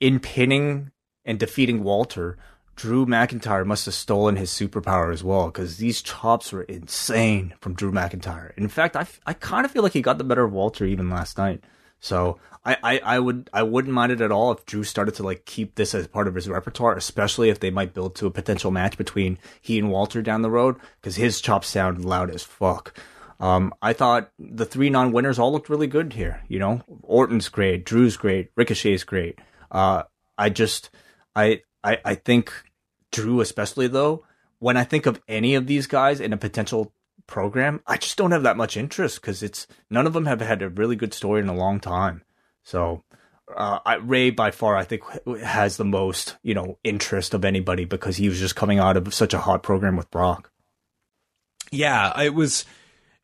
[0.00, 0.90] in pinning
[1.24, 2.38] and defeating Walter,
[2.76, 7.74] Drew McIntyre must have stolen his superpower as well because these chops were insane from
[7.74, 8.56] Drew McIntyre.
[8.56, 11.08] In fact, I, I kind of feel like he got the better of Walter even
[11.08, 11.62] last night.
[12.04, 15.22] So I, I, I would I wouldn't mind it at all if Drew started to
[15.22, 18.30] like keep this as part of his repertoire, especially if they might build to a
[18.30, 22.42] potential match between he and Walter down the road because his chops sound loud as
[22.42, 22.94] fuck.
[23.40, 26.42] Um, I thought the three non-winners all looked really good here.
[26.46, 29.38] You know, Orton's great, Drew's great, Ricochet's great.
[29.70, 30.02] Uh,
[30.36, 30.90] I just
[31.34, 32.52] I I I think
[33.12, 34.26] Drew especially though.
[34.58, 36.92] When I think of any of these guys in a potential
[37.26, 40.62] program, I just don't have that much interest because it's none of them have had
[40.62, 42.22] a really good story in a long time.
[42.62, 43.04] So
[43.54, 45.02] uh, I, Rey by far I think
[45.40, 49.12] has the most you know interest of anybody because he was just coming out of
[49.12, 50.50] such a hot program with Brock.
[51.70, 52.64] Yeah, it was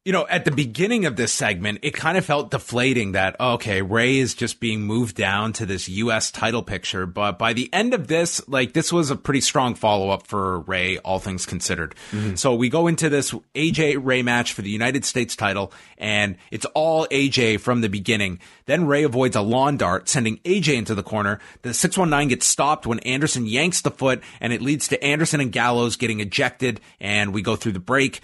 [0.03, 3.83] you know, at the beginning of this segment, it kind of felt deflating that, okay,
[3.83, 6.31] Rey is just being moved down to this U.S.
[6.31, 7.05] title picture.
[7.05, 10.61] But by the end of this, like, this was a pretty strong follow up for
[10.61, 11.95] Rey, all things considered.
[12.13, 12.37] Mm-hmm.
[12.37, 16.67] So we go into this AJ Rey match for the United States title, and it's
[16.75, 18.41] all AJ from the beginning.
[18.65, 21.41] Then Rey avoids a lawn dart, sending AJ into the corner.
[21.61, 25.53] The 619 gets stopped when Anderson yanks the foot, and it leads to Anderson and
[25.53, 28.23] Gallows getting ejected, and we go through the break.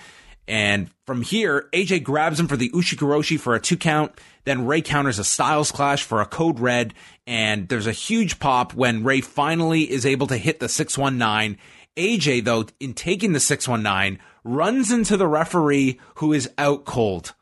[0.48, 4.12] And from here, AJ grabs him for the Ushigoroshi for a two count.
[4.44, 6.94] Then Rey counters a Styles Clash for a code red.
[7.26, 11.58] And there's a huge pop when Rey finally is able to hit the 619.
[11.96, 17.34] AJ, though, in taking the 619, runs into the referee who is out cold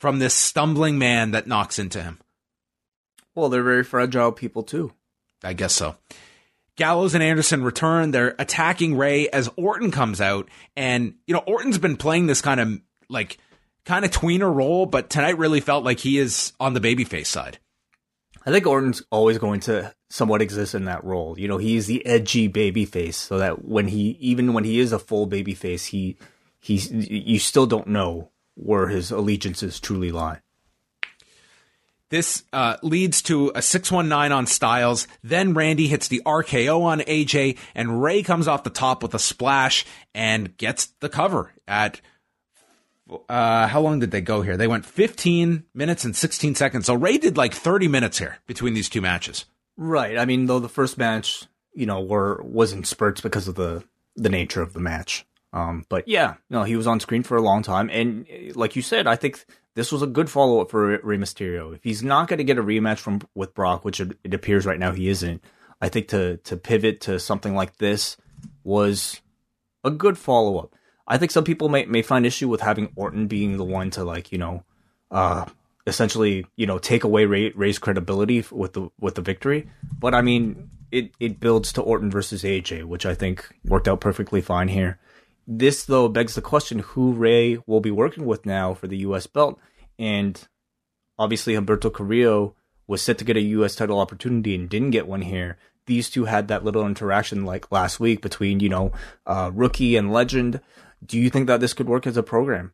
[0.00, 2.20] from this stumbling man that knocks into him.
[3.34, 4.92] Well, they're very fragile people, too.
[5.42, 5.96] I guess so.
[6.76, 8.10] Gallows and Anderson return.
[8.10, 10.48] They're attacking Rey as Orton comes out.
[10.76, 13.38] And, you know, Orton's been playing this kind of like
[13.84, 17.58] kind of tweener role, but tonight really felt like he is on the babyface side.
[18.46, 21.38] I think Orton's always going to somewhat exist in that role.
[21.38, 24.98] You know, he's the edgy babyface, so that when he, even when he is a
[24.98, 26.18] full babyface, he,
[26.60, 30.40] he's, you still don't know where his allegiances truly lie.
[32.14, 35.08] This uh, leads to a 619 on Styles.
[35.24, 39.18] Then Randy hits the RKO on AJ, and Rey comes off the top with a
[39.18, 39.84] splash
[40.14, 42.00] and gets the cover at.
[43.28, 44.56] Uh, how long did they go here?
[44.56, 46.86] They went 15 minutes and 16 seconds.
[46.86, 49.46] So Rey did like 30 minutes here between these two matches.
[49.76, 50.16] Right.
[50.16, 53.82] I mean, though the first match, you know, were was in spurts because of the
[54.14, 55.26] the nature of the match.
[55.52, 58.82] Um, but yeah, no, he was on screen for a long time, and like you
[58.82, 59.44] said, I think
[59.74, 61.74] this was a good follow up for Rey Mysterio.
[61.74, 64.78] If he's not going to get a rematch from with Brock, which it, appears right
[64.78, 65.42] now he isn't,
[65.80, 68.16] I think to to pivot to something like this
[68.62, 69.20] was
[69.82, 70.74] a good follow up.
[71.06, 74.04] I think some people may may find issue with having Orton being the one to
[74.04, 74.64] like you know,
[75.10, 75.44] uh,
[75.86, 79.68] essentially you know take away Rey, Rey's credibility with the with the victory.
[79.98, 84.00] But I mean, it it builds to Orton versus AJ, which I think worked out
[84.00, 84.98] perfectly fine here.
[85.46, 89.26] This though begs the question: who Rey will be working with now for the U.S.
[89.26, 89.58] belt,
[89.98, 90.46] and
[91.18, 92.54] obviously Humberto Carrillo
[92.86, 93.74] was set to get a U.S.
[93.74, 95.58] title opportunity and didn't get one here.
[95.86, 98.92] These two had that little interaction like last week between you know
[99.26, 100.60] uh, rookie and legend.
[101.04, 102.72] Do you think that this could work as a program?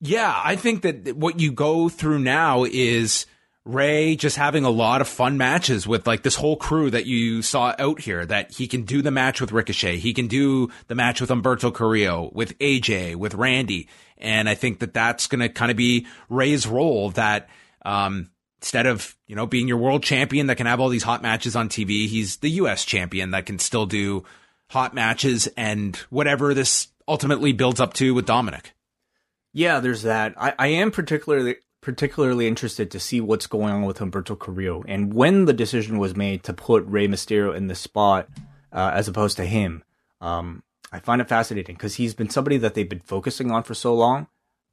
[0.00, 3.26] Yeah, I think that what you go through now is
[3.66, 7.42] Rey just having a lot of fun matches with like this whole crew that you
[7.42, 9.98] saw out here that he can do the match with Ricochet.
[9.98, 13.88] He can do the match with Humberto Carrillo, with AJ, with Randy.
[14.18, 17.48] And I think that that's going to kind of be Rey's role that,
[17.84, 21.20] um, instead of, you know, being your world champion that can have all these hot
[21.20, 24.24] matches on TV, he's the US champion that can still do
[24.70, 28.74] hot matches and whatever this ultimately builds up to with Dominic.
[29.52, 30.34] Yeah, there's that.
[30.36, 31.56] I, I am particularly
[31.86, 36.16] particularly interested to see what's going on with Humberto Carrillo and when the decision was
[36.16, 38.28] made to put Rey Mysterio in the spot
[38.72, 39.84] uh, as opposed to him.
[40.20, 43.74] Um, I find it fascinating because he's been somebody that they've been focusing on for
[43.74, 44.26] so long.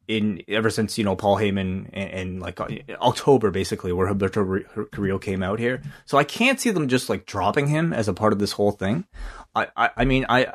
[0.08, 2.68] In ever since you know Paul Heyman and, and like uh,
[3.00, 7.28] October basically where Humberto Carrillo came out here, so I can't see them just like
[7.28, 9.06] dropping him as a part of this whole thing.
[9.54, 10.52] I, I, I mean I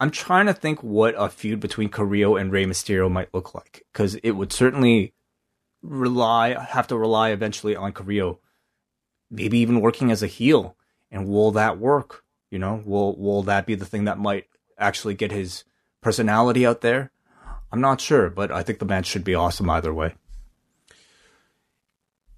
[0.00, 3.84] I'm trying to think what a feud between Carrillo and Rey Mysterio might look like
[3.92, 5.12] because it would certainly
[5.82, 8.40] rely have to rely eventually on Carrillo,
[9.30, 10.76] maybe even working as a heel.
[11.10, 12.24] And will that work?
[12.50, 14.46] You know, will will that be the thing that might
[14.78, 15.64] actually get his
[16.00, 17.10] personality out there?
[17.72, 20.14] I'm not sure, but I think the match should be awesome either way.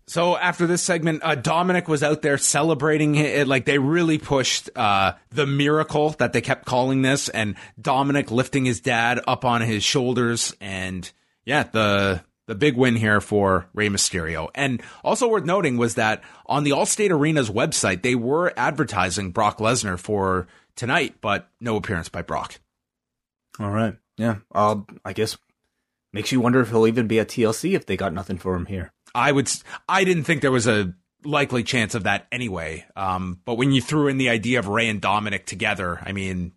[0.07, 3.49] So after this segment, uh, Dominic was out there celebrating it.
[3.49, 8.67] Like they really pushed uh, the miracle that they kept calling this, and Dominic lifting
[8.67, 11.11] his dad up on his shoulders, and
[11.47, 12.23] yeah, the
[12.53, 14.51] the big win here for Rey Mysterio.
[14.55, 19.57] And also worth noting was that on the Allstate Arena's website, they were advertising Brock
[19.57, 22.61] Lesnar for tonight, but no appearance by Brock.
[23.59, 23.97] All right.
[24.19, 24.37] Yeah.
[24.55, 25.39] Uh, I guess
[26.13, 28.67] makes you wonder if he'll even be at TLC if they got nothing for him
[28.67, 28.93] here.
[29.15, 29.51] I would,
[29.89, 30.93] I didn't think there was a
[31.25, 32.85] likely chance of that anyway.
[32.95, 36.53] Um, but when you threw in the idea of Rey and Dominic together, I mean,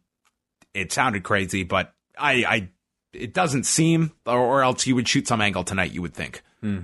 [0.73, 2.69] it sounded crazy, but I, I
[3.15, 5.91] it doesn't seem, or, or else he would shoot some angle tonight.
[5.91, 6.41] You would think.
[6.61, 6.81] Hmm.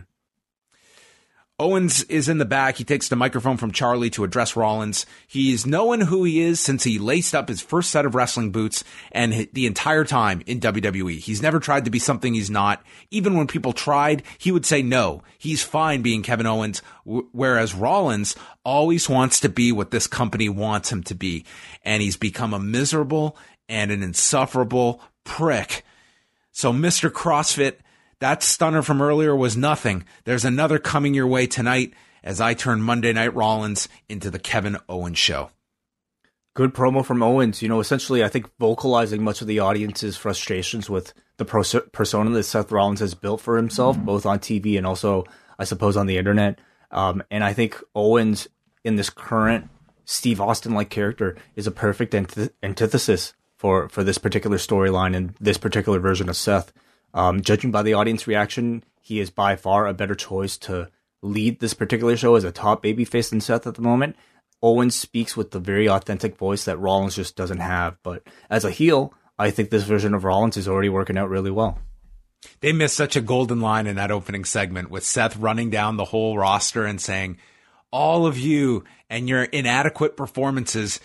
[1.61, 2.77] Owens is in the back.
[2.77, 5.05] He takes the microphone from Charlie to address Rollins.
[5.27, 8.84] He's known who he is since he laced up his first set of wrestling boots
[9.11, 11.19] and the entire time in WWE.
[11.19, 12.84] He's never tried to be something he's not.
[13.11, 15.21] Even when people tried, he would say no.
[15.38, 20.91] He's fine being Kevin Owens, whereas Rollins always wants to be what this company wants
[20.91, 21.45] him to be.
[21.84, 23.38] And he's become a miserable
[23.69, 25.86] and an insufferable prick
[26.51, 27.09] so, Mr.
[27.09, 27.75] CrossFit,
[28.19, 30.05] that stunner from earlier was nothing.
[30.25, 31.93] There's another coming your way tonight
[32.23, 35.49] as I turn Monday Night Rollins into the Kevin Owens show.
[36.53, 37.61] Good promo from Owens.
[37.61, 42.43] You know, essentially, I think vocalizing much of the audience's frustrations with the persona that
[42.43, 44.05] Seth Rollins has built for himself, mm-hmm.
[44.05, 45.23] both on TV and also,
[45.57, 46.59] I suppose, on the internet.
[46.91, 48.49] Um, and I think Owens,
[48.83, 49.69] in this current
[50.03, 55.36] Steve Austin like character, is a perfect antith- antithesis for for this particular storyline and
[55.39, 56.74] this particular version of Seth.
[57.14, 60.89] Um, judging by the audience reaction, he is by far a better choice to
[61.22, 64.16] lead this particular show as a top babyface than Seth at the moment.
[64.64, 67.97] Owens speaks with the very authentic voice that Rollins just doesn't have.
[68.01, 71.51] But as a heel, I think this version of Rollins is already working out really
[71.51, 71.78] well.
[72.62, 76.05] They missed such a golden line in that opening segment with Seth running down the
[76.05, 77.38] whole roster and saying,
[77.91, 80.99] All of you and your inadequate performances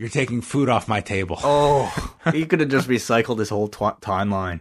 [0.00, 1.38] you're taking food off my table.
[1.44, 4.60] Oh, he could have just recycled his whole tw- timeline.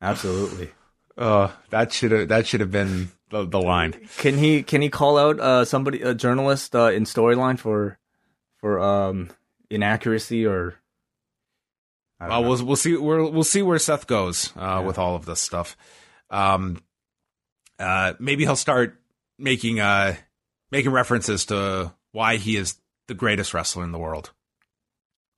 [0.00, 0.70] Absolutely.
[1.16, 3.94] Uh, that should have that should have been the, the line.
[4.18, 7.98] Can he can he call out uh, somebody a journalist uh, in storyline for
[8.58, 9.30] for um
[9.70, 10.74] inaccuracy or?
[12.20, 14.80] Well, we'll we'll see we we'll see where Seth goes uh, yeah.
[14.80, 15.76] with all of this stuff.
[16.30, 16.82] Um,
[17.78, 18.96] uh, maybe he'll start
[19.38, 20.16] making uh
[20.70, 22.76] making references to why he is
[23.06, 24.32] the greatest wrestler in the world.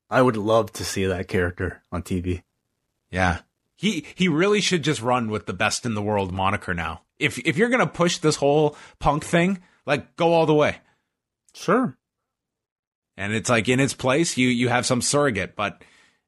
[0.09, 2.43] I would love to see that character on TV.
[3.09, 3.39] Yeah.
[3.75, 7.01] He he really should just run with the best in the world moniker now.
[7.19, 10.77] If if you're gonna push this whole punk thing, like go all the way.
[11.53, 11.97] Sure.
[13.17, 15.81] And it's like in its place, you you have some surrogate, but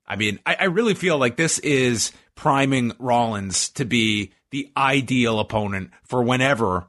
[0.07, 5.39] I mean, I, I really feel like this is priming Rollins to be the ideal
[5.39, 6.87] opponent for whenever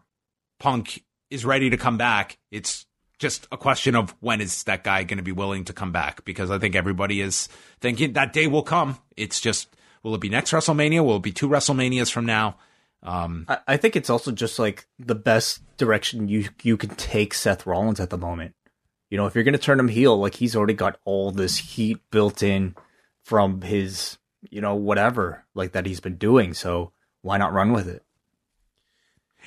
[0.60, 2.38] Punk is ready to come back.
[2.50, 2.86] It's
[3.18, 6.24] just a question of when is that guy going to be willing to come back?
[6.24, 7.48] Because I think everybody is
[7.80, 8.98] thinking that day will come.
[9.16, 11.04] It's just, will it be next WrestleMania?
[11.04, 12.58] Will it be two WrestleManias from now?
[13.02, 17.34] Um, I, I think it's also just like the best direction you you can take
[17.34, 18.54] Seth Rollins at the moment.
[19.10, 21.56] You know, if you're going to turn him heel, like he's already got all this
[21.56, 22.74] heat built in
[23.24, 24.18] from his,
[24.50, 26.54] you know, whatever like that he's been doing.
[26.54, 26.92] So
[27.22, 28.04] why not run with it?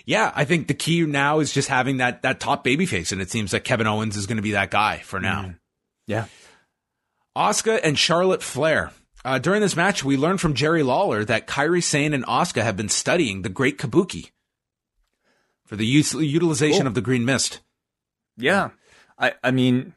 [0.05, 3.29] Yeah, I think the key now is just having that that top babyface, and it
[3.29, 5.43] seems like Kevin Owens is going to be that guy for now.
[5.43, 5.59] Mm.
[6.07, 6.25] Yeah.
[7.37, 8.91] Asuka and Charlotte Flair.
[9.23, 12.75] Uh, during this match, we learned from Jerry Lawler that Kairi Sane and Asuka have
[12.75, 14.31] been studying the Great Kabuki
[15.65, 16.87] for the use, utilization cool.
[16.87, 17.61] of the Green Mist.
[18.35, 18.71] Yeah,
[19.17, 19.93] I I mean,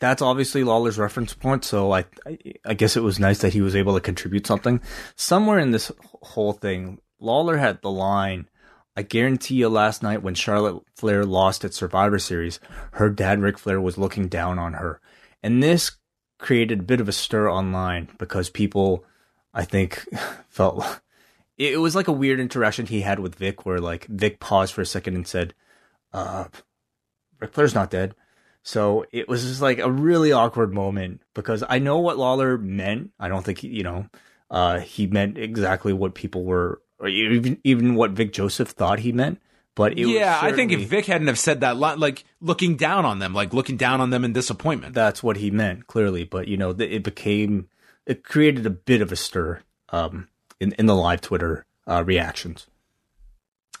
[0.00, 1.64] that's obviously Lawler's reference point.
[1.64, 4.80] So I, I, I guess it was nice that he was able to contribute something.
[5.14, 5.92] Somewhere in this
[6.22, 8.48] whole thing, Lawler had the line.
[8.96, 12.60] I guarantee you, last night when Charlotte Flair lost at Survivor Series,
[12.92, 15.00] her dad Ric Flair was looking down on her,
[15.42, 15.92] and this
[16.38, 19.04] created a bit of a stir online because people,
[19.54, 20.04] I think,
[20.48, 21.00] felt
[21.56, 24.82] it was like a weird interaction he had with Vic, where like Vic paused for
[24.82, 25.54] a second and said,
[26.12, 26.46] "Uh,
[27.40, 28.14] Ric Flair's not dead."
[28.62, 33.10] So it was just like a really awkward moment because I know what Lawler meant.
[33.18, 34.06] I don't think he, you know,
[34.50, 39.12] uh, he meant exactly what people were, or even even what Vic Joseph thought he
[39.12, 39.40] meant.
[39.74, 43.34] But yeah, I think if Vic hadn't have said that, like looking down on them,
[43.34, 44.94] like looking down on them in disappointment.
[44.94, 46.24] That's what he meant clearly.
[46.24, 47.68] But you know, it became
[48.06, 50.28] it created a bit of a stir um,
[50.60, 52.66] in in the live Twitter uh, reactions.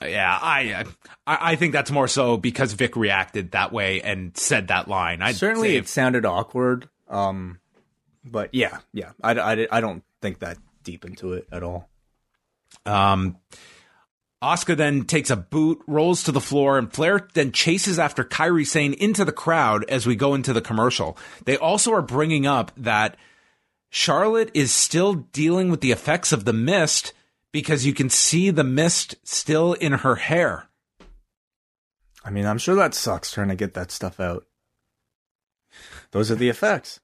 [0.00, 0.84] Yeah, I,
[1.26, 5.22] I think that's more so because Vic reacted that way and said that line.
[5.22, 6.88] I'd Certainly, it sounded awkward.
[7.08, 7.60] Um,
[8.24, 11.88] but yeah, yeah, I, I, I don't think that deep into it at all.
[12.86, 13.38] Um,
[14.42, 18.66] Asuka then takes a boot, rolls to the floor, and Flair then chases after Kairi
[18.66, 21.16] Sane into the crowd as we go into the commercial.
[21.44, 23.16] They also are bringing up that
[23.88, 27.12] Charlotte is still dealing with the effects of the mist
[27.52, 30.68] because you can see the mist still in her hair.
[32.24, 34.46] I mean, I'm sure that sucks trying to get that stuff out.
[36.10, 37.00] Those are the effects.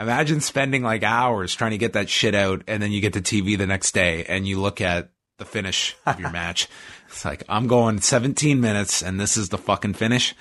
[0.00, 3.20] Imagine spending like hours trying to get that shit out, and then you get to
[3.20, 6.68] TV the next day and you look at the finish of your match.
[7.08, 10.34] It's like, I'm going 17 minutes, and this is the fucking finish.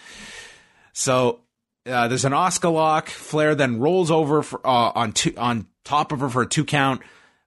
[0.94, 1.42] So
[1.86, 3.10] uh, there's an Asuka lock.
[3.10, 6.64] Flair then rolls over for, uh, on two, on top of her for a two
[6.64, 7.02] count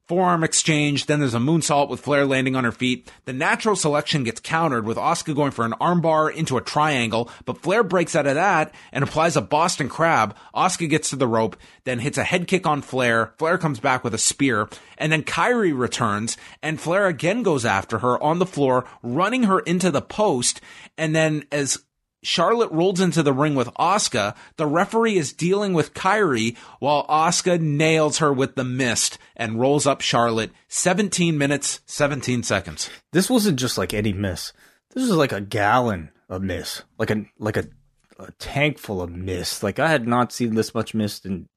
[0.08, 1.06] forearm exchange.
[1.06, 3.10] Then there's a moonsault with Flair landing on her feet.
[3.24, 7.62] The natural selection gets countered with Asuka going for an armbar into a triangle, but
[7.62, 10.36] Flair breaks out of that and applies a Boston Crab.
[10.54, 13.34] Asuka gets to the rope, then hits a head kick on Flair.
[13.38, 17.98] Flair comes back with a spear, and then Kairi returns, and Flair again goes after
[17.98, 20.60] her on the floor, running her into the post.
[20.98, 21.78] And then as
[22.22, 24.36] Charlotte rolls into the ring with Asuka.
[24.56, 29.86] The referee is dealing with Kairi while Asuka nails her with the mist and rolls
[29.86, 32.88] up Charlotte 17 minutes, 17 seconds.
[33.12, 34.52] This wasn't just like any miss.
[34.94, 37.66] This was like a gallon of mist, like a like a,
[38.18, 39.62] a tank full of mist.
[39.62, 41.48] Like I had not seen this much mist and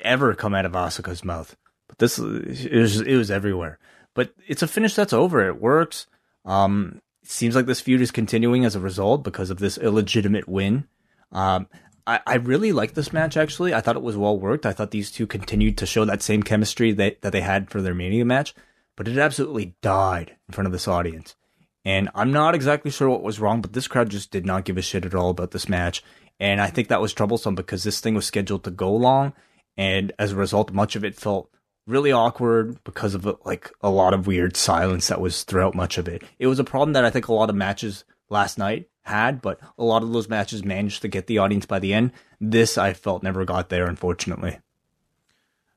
[0.00, 1.56] ever come out of Asuka's mouth.
[1.88, 3.78] But this it was it was everywhere.
[4.14, 5.46] But it's a finish that's over.
[5.48, 6.06] It works.
[6.44, 7.00] Um,
[7.32, 10.86] seems like this feud is continuing as a result because of this illegitimate win.
[11.30, 11.66] Um,
[12.06, 13.74] I, I really like this match actually.
[13.74, 14.66] I thought it was well worked.
[14.66, 17.80] I thought these two continued to show that same chemistry that, that they had for
[17.80, 18.54] their Mania match,
[18.96, 21.36] but it absolutely died in front of this audience.
[21.84, 24.78] And I'm not exactly sure what was wrong, but this crowd just did not give
[24.78, 26.02] a shit at all about this match.
[26.38, 29.32] And I think that was troublesome because this thing was scheduled to go long.
[29.76, 31.50] And as a result, much of it felt
[31.86, 36.08] really awkward because of like a lot of weird silence that was throughout much of
[36.08, 36.22] it.
[36.38, 39.60] It was a problem that I think a lot of matches last night had, but
[39.76, 42.12] a lot of those matches managed to get the audience by the end.
[42.40, 44.58] This I felt never got there, unfortunately.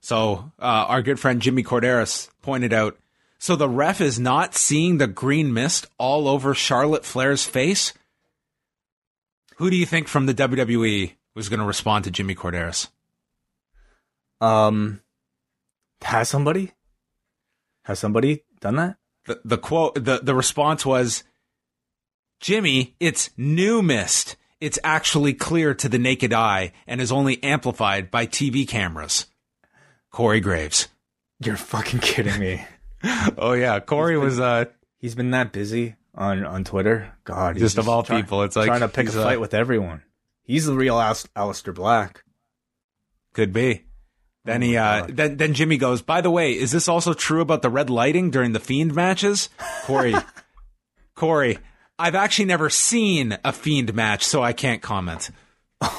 [0.02, 2.98] So uh, our good friend Jimmy Korderas pointed out.
[3.40, 7.94] So the ref is not seeing the green mist all over Charlotte Flair's face.
[9.57, 12.88] Who do you think from the WWE was going to respond to Jimmy Korderas?
[14.41, 15.02] Um,
[16.06, 16.72] has somebody?
[17.84, 18.98] Has somebody done that?
[19.26, 21.23] The the quote the the response was
[22.40, 24.36] Jimmy, it's new mist.
[24.61, 29.26] It's actually clear to the naked eye and is only amplified by TV cameras.
[30.11, 30.88] Corey Graves.
[31.44, 32.65] You're fucking kidding me.
[33.38, 34.65] Oh yeah, Corey was uh
[34.98, 37.11] He's been that busy on on Twitter.
[37.23, 39.23] God, he's Just of all try- people, it's like trying to pick a he's, uh,
[39.23, 40.02] fight with everyone.
[40.41, 42.23] He's the real Al- Aleister Black.
[43.34, 43.84] could be.
[44.46, 47.42] Then Oh he uh then then Jimmy goes, "By the way, is this also true
[47.42, 49.50] about the red lighting during the Fiend matches?"
[49.84, 50.14] Corey.
[51.16, 51.58] Corey,
[51.98, 55.30] I've actually never seen a Fiend match, so I can't comment.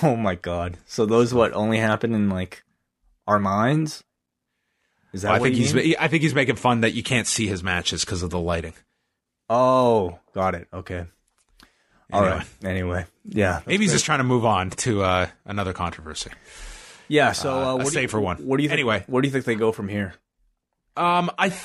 [0.03, 0.79] Oh my god!
[0.87, 2.63] So those what only happen in like
[3.27, 4.03] our minds?
[5.13, 5.95] Is that I what think you he's mean?
[5.99, 8.75] I think he's making fun that you can't see his matches because of the lighting.
[9.49, 10.69] Oh, got it.
[10.73, 11.05] Okay.
[12.13, 12.37] All Anyway.
[12.39, 12.47] right.
[12.65, 13.61] Anyway, yeah.
[13.67, 13.97] Maybe he's great.
[13.97, 16.31] just trying to move on to uh, another controversy.
[17.09, 17.33] Yeah.
[17.33, 18.37] So uh, uh, a what do you- safer one.
[18.39, 19.05] What do you think, Anyway.
[19.07, 20.15] Where do you think they go from here?
[20.97, 21.61] Um, I, th-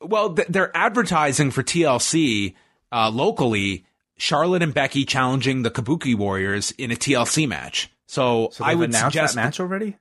[0.00, 2.54] well, th- they're advertising for TLC
[2.92, 3.84] uh, locally.
[4.20, 7.88] Charlotte and Becky challenging the Kabuki Warriors in a TLC match.
[8.08, 9.96] So, So I would announced suggest that match already.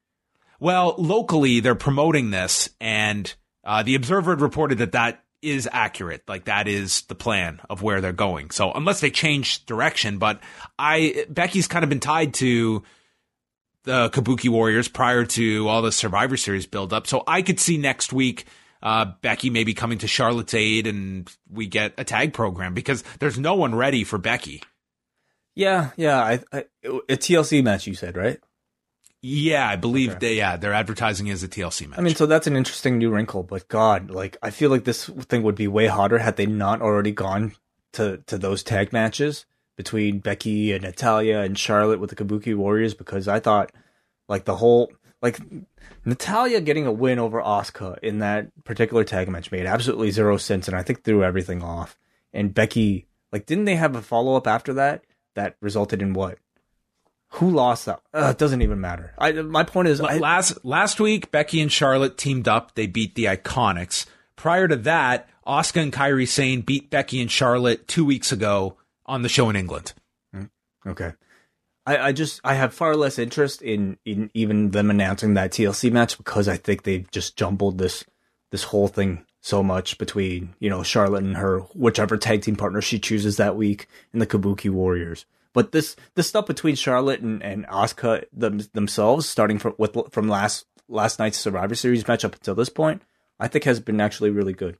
[0.59, 3.31] Well, locally they're promoting this, and
[3.63, 6.23] uh, the Observer had reported that that is accurate.
[6.27, 8.49] Like that is the plan of where they're going.
[8.49, 10.39] So unless they change direction, but
[10.79, 12.81] I Becky's kind of been tied to
[13.87, 17.07] the Kabuki Warriors prior to all the Survivor Series build up.
[17.07, 18.45] So I could see next week.
[18.83, 23.39] Uh, Becky maybe coming to Charlotte's aid and we get a tag program because there's
[23.39, 24.61] no one ready for Becky.
[25.55, 26.19] Yeah, yeah.
[26.21, 26.65] I, I
[27.09, 28.39] a TLC match you said right?
[29.23, 30.19] Yeah, I believe Okay.
[30.19, 31.97] they, yeah, they're advertising as a TLC match.
[31.97, 33.41] I mean, so that's an interesting new wrinkle.
[33.41, 36.79] But God, like I feel like this thing would be way hotter had they not
[36.81, 37.53] already gone
[37.93, 39.47] to to those tag matches
[39.77, 43.71] between Becky and Natalya and Charlotte with the Kabuki Warriors because I thought
[44.27, 44.91] like the whole
[45.21, 45.39] like
[46.03, 50.67] Natalya getting a win over Asuka in that particular tag match made absolutely zero sense,
[50.67, 51.97] and I think threw everything off.
[52.33, 55.05] And Becky, like, didn't they have a follow up after that
[55.35, 56.37] that resulted in what?
[57.31, 58.01] Who lost that?
[58.13, 59.13] Uh, it doesn't even matter.
[59.17, 62.75] I my point is, I, last last week, Becky and Charlotte teamed up.
[62.75, 64.05] They beat the Iconics.
[64.37, 68.77] Prior to that, Asuka and Kairi Sane beat Becky and Charlotte two weeks ago
[69.07, 69.93] on the show in England.
[70.35, 70.49] Mm,
[70.85, 71.13] okay.
[71.85, 75.91] I, I just I have far less interest in, in even them announcing that TLC
[75.91, 78.03] match because I think they've just jumbled this
[78.51, 82.81] this whole thing so much between, you know, Charlotte and her whichever tag team partner
[82.81, 85.25] she chooses that week and the Kabuki Warriors.
[85.53, 90.27] But this this stuff between Charlotte and, and Asuka them, themselves, starting from with from
[90.27, 93.01] last last night's Survivor Series match up until this point,
[93.39, 94.77] I think has been actually really good.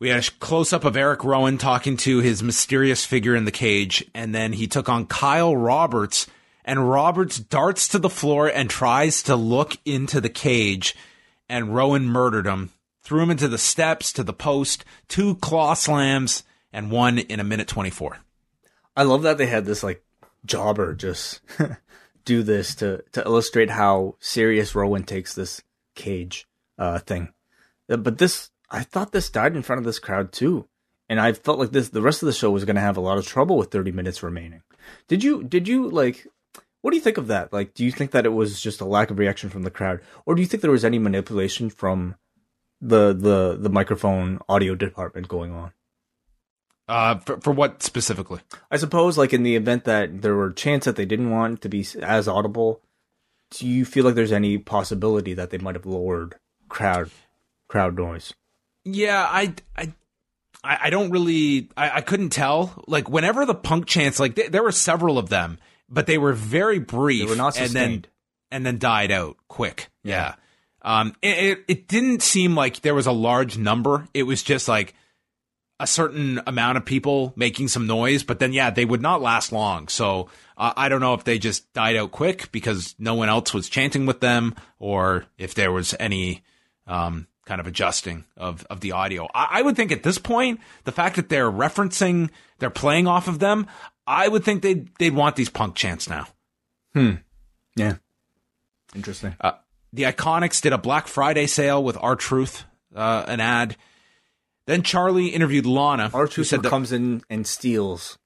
[0.00, 3.50] We had a close up of Eric Rowan talking to his mysterious figure in the
[3.50, 6.26] cage, and then he took on Kyle Roberts,
[6.64, 10.96] and Roberts darts to the floor and tries to look into the cage,
[11.50, 12.70] and Rowan murdered him,
[13.02, 17.44] threw him into the steps, to the post, two claw slams, and one in a
[17.44, 18.20] minute 24.
[18.96, 20.02] I love that they had this like
[20.46, 21.42] jobber just
[22.24, 25.60] do this to to illustrate how serious Rowan takes this
[25.94, 26.48] cage
[26.78, 27.34] uh thing.
[27.90, 30.66] Uh, But this I thought this died in front of this crowd too.
[31.08, 33.00] And I felt like this the rest of the show was going to have a
[33.00, 34.62] lot of trouble with 30 minutes remaining.
[35.08, 36.26] Did you did you like
[36.82, 37.52] what do you think of that?
[37.52, 40.00] Like do you think that it was just a lack of reaction from the crowd
[40.24, 42.14] or do you think there was any manipulation from
[42.80, 45.72] the the the microphone audio department going on?
[46.88, 48.40] Uh, for, for what specifically?
[48.68, 51.68] I suppose, like in the event that there were chants that they didn't want to
[51.68, 52.82] be as audible,
[53.50, 56.34] do you feel like there's any possibility that they might have lowered
[56.68, 57.10] crowd
[57.68, 58.34] crowd noise?
[58.84, 59.92] Yeah, I, I,
[60.64, 62.82] I I don't really, I, I couldn't tell.
[62.86, 65.58] Like whenever the punk chants, like th- there were several of them,
[65.88, 67.24] but they were very brief.
[67.24, 68.04] They were not and then
[68.50, 69.90] and then died out quick.
[70.02, 70.34] Yeah.
[70.82, 74.08] Um, it, it it didn't seem like there was a large number.
[74.14, 74.94] It was just like
[75.78, 79.50] a certain amount of people making some noise, but then yeah, they would not last
[79.50, 79.88] long.
[79.88, 83.54] So uh, I don't know if they just died out quick because no one else
[83.54, 86.42] was chanting with them, or if there was any
[86.86, 89.26] um, kind of adjusting of of the audio.
[89.34, 93.28] I, I would think at this point, the fact that they're referencing, they're playing off
[93.28, 93.66] of them,
[94.06, 96.26] I would think they would they'd want these punk chants now.
[96.94, 97.12] Hmm.
[97.76, 97.96] Yeah,
[98.94, 99.34] interesting.
[99.40, 99.52] Uh,
[99.92, 102.64] the Iconics did a Black Friday sale with R-Truth,
[102.94, 103.76] uh, an ad.
[104.66, 106.10] Then Charlie interviewed Lana.
[106.10, 108.18] Who truth said that comes in and steals.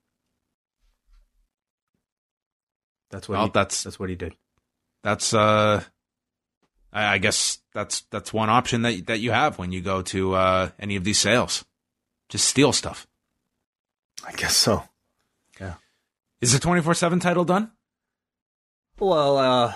[3.10, 4.34] That's what Well, he, that's- that's what he did.
[5.02, 5.82] that's uh,
[6.94, 10.34] I, I guess that's that's one option that that you have when you go to
[10.34, 11.64] uh, any of these sales.
[12.28, 13.06] Just steal stuff.
[14.26, 14.84] I guess so.
[15.60, 15.74] Yeah.
[16.40, 17.72] Is the twenty four seven title done?
[18.98, 19.74] Well, uh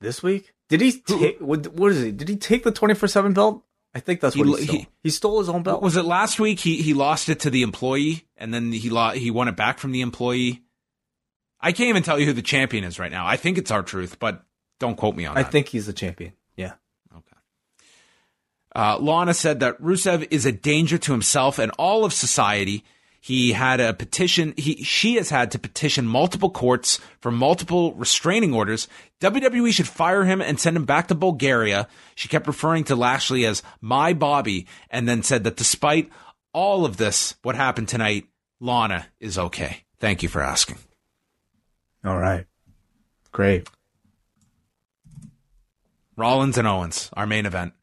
[0.00, 2.16] this week did he take what, what is it?
[2.16, 3.62] Did he take the twenty four seven belt
[3.94, 4.76] I think that's what he, he stole.
[4.76, 5.80] He, he, stole his own belt.
[5.80, 6.58] Was it last week?
[6.58, 9.78] He he lost it to the employee, and then he lo- he won it back
[9.78, 10.62] from the employee.
[11.60, 13.24] I can't even tell you who the champion is right now.
[13.24, 14.44] I think it's R-Truth, but
[14.78, 15.48] don't quote me on I that.
[15.48, 16.32] I think he's the champion.
[16.56, 16.72] Yeah.
[17.14, 17.36] Okay.
[18.74, 22.84] Uh, Lana said that Rusev is a danger to himself and all of society.
[23.20, 24.52] He had a petition.
[24.58, 28.86] He she has had to petition multiple courts for multiple restraining orders.
[29.22, 31.88] WWE should fire him and send him back to Bulgaria.
[32.14, 36.10] She kept referring to Lashley as my Bobby, and then said that despite
[36.52, 38.26] all of this, what happened tonight,
[38.60, 39.84] Lana is okay.
[40.00, 40.76] Thank you for asking.
[42.04, 42.44] All right,
[43.32, 43.66] great.
[46.16, 47.74] Rollins and Owens, our main event.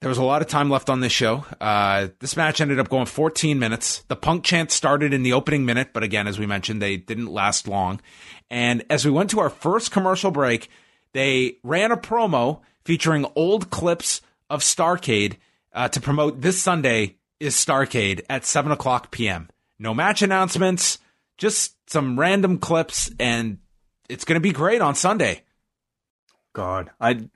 [0.00, 1.44] There was a lot of time left on this show.
[1.60, 4.04] Uh, this match ended up going 14 minutes.
[4.08, 7.26] The punk chant started in the opening minute, but again, as we mentioned, they didn't
[7.26, 8.00] last long.
[8.50, 10.68] And as we went to our first commercial break,
[11.12, 14.20] they ran a promo featuring old clips
[14.50, 15.36] of Starcade
[15.72, 19.48] uh, to promote this Sunday is Starcade at 7 o'clock p.m.
[19.78, 20.98] No match announcements,
[21.38, 23.58] just some random clips, and
[24.08, 25.42] it's going to be great on Sunday.
[26.56, 27.28] God, I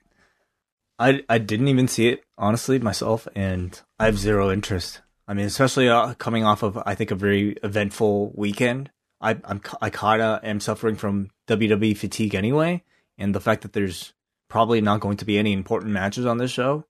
[0.98, 5.02] I I didn't even see it honestly myself, and I have zero interest.
[5.28, 8.90] I mean, especially uh, coming off of I think a very eventful weekend.
[9.20, 12.82] I I'm I kinda am suffering from WWE fatigue anyway,
[13.18, 14.14] and the fact that there's
[14.48, 16.86] probably not going to be any important matches on this show.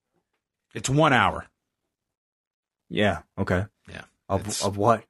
[0.73, 1.47] It's one hour.
[2.87, 3.23] Yeah.
[3.37, 3.65] Okay.
[3.89, 4.03] Yeah.
[4.29, 5.03] Of of what?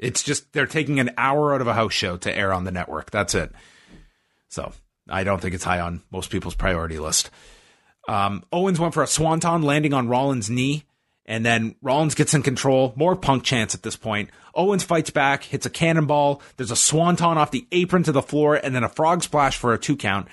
[0.00, 2.72] It's just they're taking an hour out of a house show to air on the
[2.72, 3.12] network.
[3.12, 3.52] That's it.
[4.48, 4.72] So
[5.08, 7.30] I don't think it's high on most people's priority list.
[8.08, 10.84] Um, Owens went for a swanton landing on Rollins' knee,
[11.26, 12.94] and then Rollins gets in control.
[12.96, 14.30] More punk chance at this point.
[14.54, 16.40] Owens fights back, hits a cannonball.
[16.56, 19.74] There's a swanton off the apron to the floor, and then a frog splash for
[19.74, 20.28] a two count.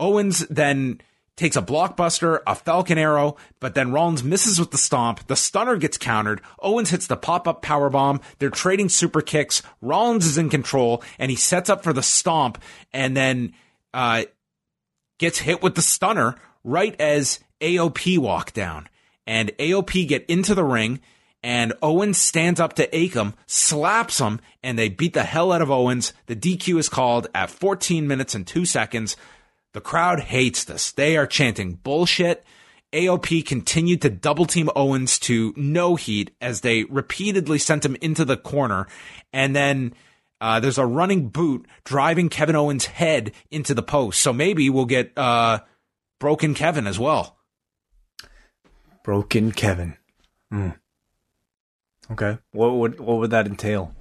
[0.00, 1.00] Owens then
[1.36, 5.26] takes a blockbuster, a falcon arrow, but then Rollins misses with the stomp.
[5.26, 6.40] The stunner gets countered.
[6.60, 8.20] Owens hits the pop up power bomb.
[8.38, 9.62] They're trading super kicks.
[9.80, 12.58] Rollins is in control, and he sets up for the stomp,
[12.92, 13.52] and then
[13.94, 14.24] uh,
[15.18, 16.34] gets hit with the stunner
[16.64, 18.88] right as AOP walk down.
[19.26, 21.00] And AOP get into the ring,
[21.42, 25.70] and Owens stands up to Akam, slaps him, and they beat the hell out of
[25.70, 26.12] Owens.
[26.26, 29.16] The DQ is called at 14 minutes and 2 seconds.
[29.72, 30.92] The crowd hates this.
[30.92, 32.44] They are chanting bullshit.
[32.92, 38.24] AOP continued to double team Owens to no heat as they repeatedly sent him into
[38.24, 38.86] the corner.
[39.32, 39.94] And then
[40.44, 44.20] uh, there's a running boot driving Kevin Owens' head into the post.
[44.20, 45.60] So maybe we'll get uh,
[46.20, 47.38] Broken Kevin as well.
[49.02, 49.96] Broken Kevin.
[50.52, 50.76] Mm.
[52.10, 52.36] Okay.
[52.52, 53.94] What would what would that entail?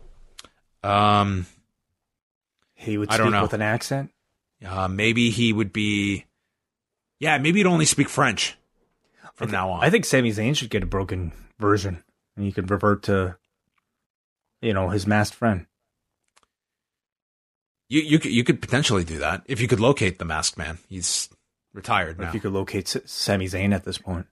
[0.84, 1.45] Um,
[2.74, 4.11] he would speak with an accent.
[4.65, 6.26] Uh, maybe he would be.
[7.22, 8.57] Yeah, maybe he'd only speak French
[9.34, 9.82] from now on.
[9.82, 12.03] I think Sami Zayn should get a broken version,
[12.36, 13.38] and he could revert to,
[14.61, 15.68] you know, his masked friend.
[17.94, 20.80] You you could you could potentially do that if you could locate the masked man.
[20.90, 21.30] He's
[21.76, 22.28] retired now.
[22.28, 24.26] If you could locate Sami Zayn at this point.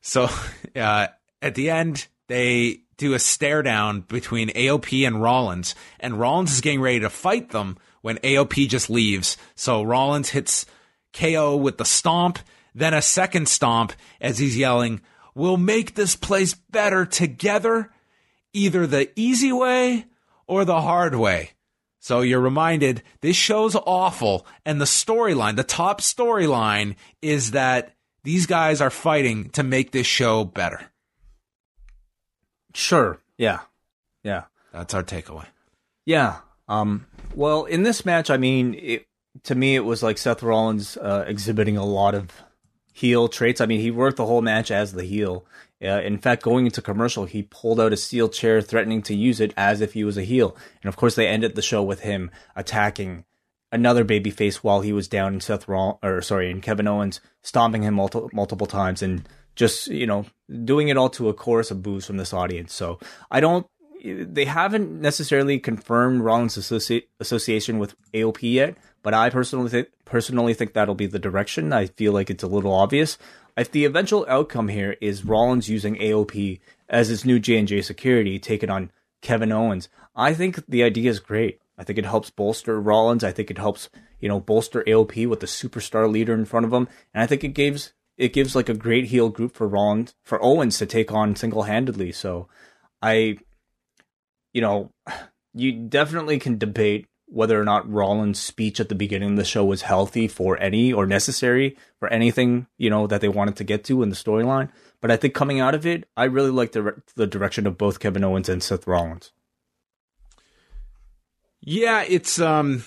[0.00, 0.28] So
[0.76, 1.06] uh,
[1.40, 6.60] at the end, they do a stare down between AOP and Rollins, and Rollins is
[6.60, 9.36] getting ready to fight them when AOP just leaves.
[9.54, 10.66] So Rollins hits
[11.12, 12.40] KO with the stomp,
[12.74, 15.00] then a second stomp as he's yelling,
[15.36, 17.92] We'll make this place better together,
[18.52, 20.06] either the easy way
[20.48, 21.52] or the hard way.
[22.02, 28.46] So you're reminded this show's awful, and the storyline, the top storyline, is that these
[28.46, 30.80] guys are fighting to make this show better.
[32.74, 33.20] Sure.
[33.38, 33.60] Yeah.
[34.24, 34.46] Yeah.
[34.72, 35.46] That's our takeaway.
[36.04, 36.38] Yeah.
[36.66, 37.06] Um.
[37.36, 39.06] Well, in this match, I mean, it,
[39.44, 42.32] to me, it was like Seth Rollins uh, exhibiting a lot of
[42.92, 43.60] heel traits.
[43.60, 45.46] I mean, he worked the whole match as the heel,
[45.82, 49.40] uh, in fact, going into commercial, he pulled out a steel chair, threatening to use
[49.40, 50.56] it as if he was a heel.
[50.82, 53.24] And of course, they ended the show with him attacking
[53.72, 57.82] another babyface while he was down, in Seth Roll, or sorry, and Kevin Owens stomping
[57.82, 60.26] him multiple multiple times, and just you know
[60.64, 62.72] doing it all to a chorus of boos from this audience.
[62.72, 63.00] So
[63.30, 63.66] I don't.
[64.02, 70.54] They haven't necessarily confirmed Rollins' associ- association with AOP yet, but I personally th- personally
[70.54, 71.72] think that'll be the direction.
[71.72, 73.16] I feel like it's a little obvious.
[73.56, 77.82] If the eventual outcome here is Rollins using AOP as his new J and J
[77.82, 81.60] security, taking on Kevin Owens, I think the idea is great.
[81.78, 83.24] I think it helps bolster Rollins.
[83.24, 83.88] I think it helps
[84.20, 87.44] you know bolster AOP with the superstar leader in front of him, and I think
[87.44, 91.12] it gives it gives like a great heel group for Rollins for Owens to take
[91.12, 92.12] on single handedly.
[92.12, 92.48] So
[93.00, 93.38] I,
[94.52, 94.92] you know,
[95.54, 99.64] you definitely can debate whether or not Rollins' speech at the beginning of the show
[99.64, 103.84] was healthy for any or necessary for anything, you know, that they wanted to get
[103.84, 104.68] to in the storyline.
[105.00, 108.00] But I think coming out of it, I really like the, the direction of both
[108.00, 109.32] Kevin Owens and Seth Rollins.
[111.62, 112.84] Yeah, it's um,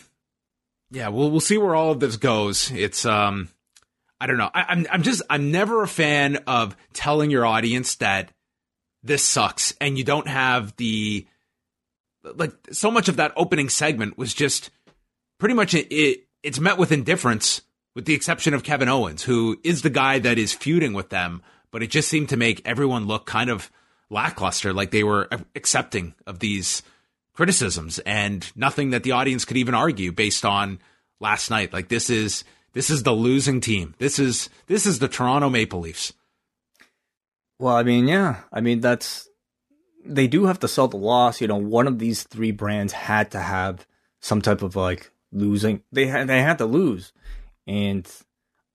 [0.92, 2.72] yeah, we'll we'll see where all of this goes.
[2.72, 3.50] It's um,
[4.20, 4.52] I don't know.
[4.54, 8.32] I, I'm I'm just I'm never a fan of telling your audience that
[9.02, 11.26] this sucks and you don't have the
[12.36, 14.70] like so much of that opening segment was just
[15.40, 17.62] pretty much it, it, it's met with indifference
[17.94, 21.42] with the exception of Kevin Owens who is the guy that is feuding with them
[21.72, 23.72] but it just seemed to make everyone look kind of
[24.10, 26.84] lackluster like they were accepting of these
[27.36, 30.80] criticisms and nothing that the audience could even argue based on
[31.20, 31.74] last night.
[31.74, 32.44] Like this is
[32.74, 33.94] this is the losing team.
[33.98, 36.14] This is this is the Toronto Maple Leafs.
[37.60, 38.42] Well I mean yeah.
[38.52, 39.30] I mean that's
[40.06, 41.42] they do have to sell the loss.
[41.42, 43.88] You know, one of these three brands had to have
[44.20, 45.82] some type of like losing.
[45.92, 47.12] They had they had to lose,
[47.68, 48.10] and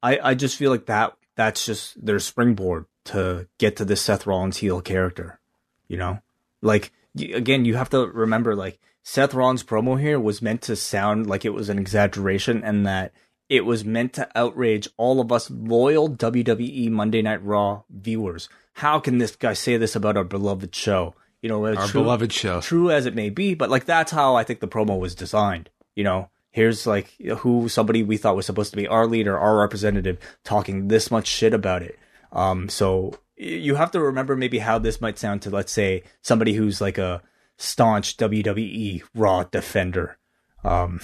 [0.02, 4.26] I I just feel like that that's just their springboard to get to this Seth
[4.26, 5.40] Rollins heel character.
[5.88, 6.18] You know,
[6.62, 11.26] like again, you have to remember like Seth Rollins promo here was meant to sound
[11.26, 13.12] like it was an exaggeration and that
[13.48, 18.48] it was meant to outrage all of us loyal WWE Monday Night Raw viewers.
[18.80, 21.14] How can this guy say this about our beloved show?
[21.42, 22.62] You know, our true, beloved show.
[22.62, 25.68] True as it may be, but like that's how I think the promo was designed.
[25.94, 29.58] You know, here's like who somebody we thought was supposed to be our leader, our
[29.58, 31.98] representative, talking this much shit about it.
[32.32, 36.54] Um, so you have to remember maybe how this might sound to let's say somebody
[36.54, 37.22] who's like a
[37.58, 40.16] staunch WWE Raw defender.
[40.64, 41.00] Um,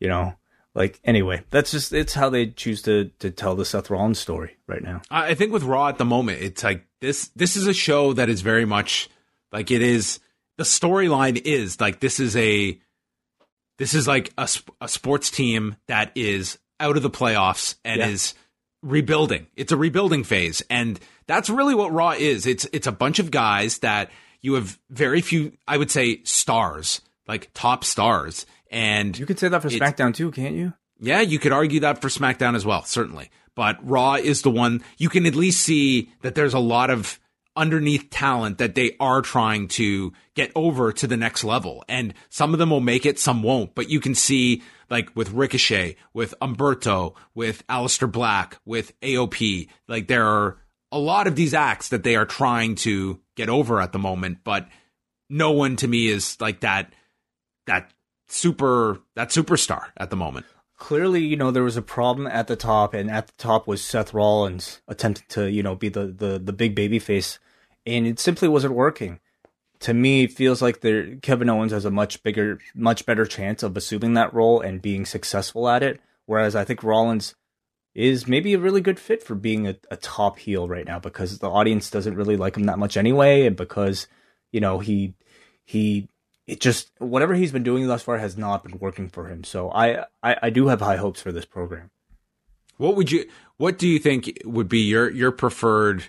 [0.00, 0.34] you know,
[0.74, 4.56] like anyway, that's just it's how they choose to to tell the Seth Rollins story
[4.66, 5.02] right now.
[5.10, 8.28] I think with Raw at the moment, it's like this this is a show that
[8.28, 9.08] is very much
[9.52, 10.20] like it is
[10.58, 12.78] the storyline is like this is a
[13.78, 14.48] this is like a,
[14.80, 18.08] a sports team that is out of the playoffs and yeah.
[18.08, 18.34] is
[18.82, 19.46] rebuilding.
[19.56, 22.46] It's a rebuilding phase and that's really what Raw is.
[22.46, 24.10] It's it's a bunch of guys that
[24.40, 28.46] you have very few I would say stars, like top stars.
[28.70, 30.72] And You could say that for SmackDown too, can't you?
[31.00, 33.30] Yeah, you could argue that for SmackDown as well, certainly.
[33.56, 37.18] But Raw is the one you can at least see that there's a lot of
[37.56, 41.84] underneath talent that they are trying to get over to the next level.
[41.88, 43.74] And some of them will make it, some won't.
[43.74, 50.06] But you can see, like with Ricochet, with Humberto, with Aleister Black, with AOP, like
[50.06, 50.58] there are
[50.92, 54.38] a lot of these acts that they are trying to get over at the moment.
[54.44, 54.68] But
[55.28, 56.92] no one to me is like that,
[57.66, 57.92] that
[58.30, 60.46] super, that superstar at the moment
[60.78, 63.84] clearly, you know, there was a problem at the top, and at the top was
[63.84, 67.38] Seth Rollins attempting to, you know, be the the the big baby face
[67.86, 69.20] and it simply wasn't working.
[69.80, 73.62] To me, it feels like there Kevin Owens has a much bigger, much better chance
[73.62, 76.00] of assuming that role and being successful at it.
[76.26, 77.34] Whereas I think Rollins
[77.94, 81.38] is maybe a really good fit for being a, a top heel right now because
[81.38, 84.06] the audience doesn't really like him that much anyway, and because
[84.52, 85.14] you know he
[85.64, 86.08] he
[86.50, 89.44] it just whatever he's been doing thus far has not been working for him.
[89.44, 91.90] So I, I, I do have high hopes for this program.
[92.76, 96.04] What would you what do you think would be your your preferred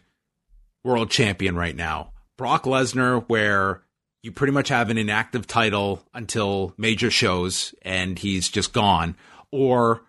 [0.84, 2.12] world champion right now.
[2.38, 3.84] Brock Lesnar, where
[4.24, 9.16] you pretty much have an inactive title until major shows and he's just gone,
[9.52, 10.04] or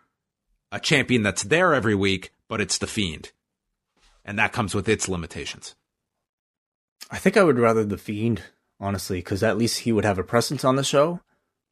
[0.71, 3.33] a champion that's there every week, but it's the Fiend.
[4.25, 5.75] And that comes with its limitations.
[7.11, 8.43] I think I would rather the Fiend,
[8.83, 11.21] honestly, because at least he would have a presence on the show.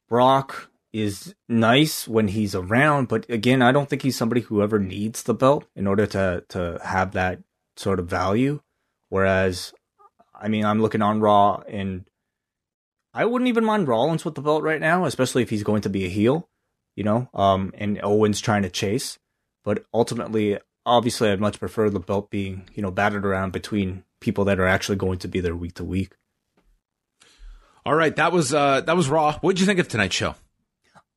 [0.09, 4.79] Brock is nice when he's around, but again, I don't think he's somebody who ever
[4.79, 7.39] needs the belt in order to to have that
[7.77, 8.61] sort of value.
[9.09, 9.73] Whereas,
[10.33, 12.05] I mean, I'm looking on Raw and
[13.13, 15.89] I wouldn't even mind Rollins with the belt right now, especially if he's going to
[15.89, 16.47] be a heel,
[16.95, 19.19] you know, um, and Owens trying to chase.
[19.63, 24.45] But ultimately, obviously, I'd much prefer the belt being, you know, battered around between people
[24.45, 26.13] that are actually going to be there week to week.
[27.85, 29.37] All right, that was uh, that was Raw.
[29.39, 30.35] What did you think of tonight's show?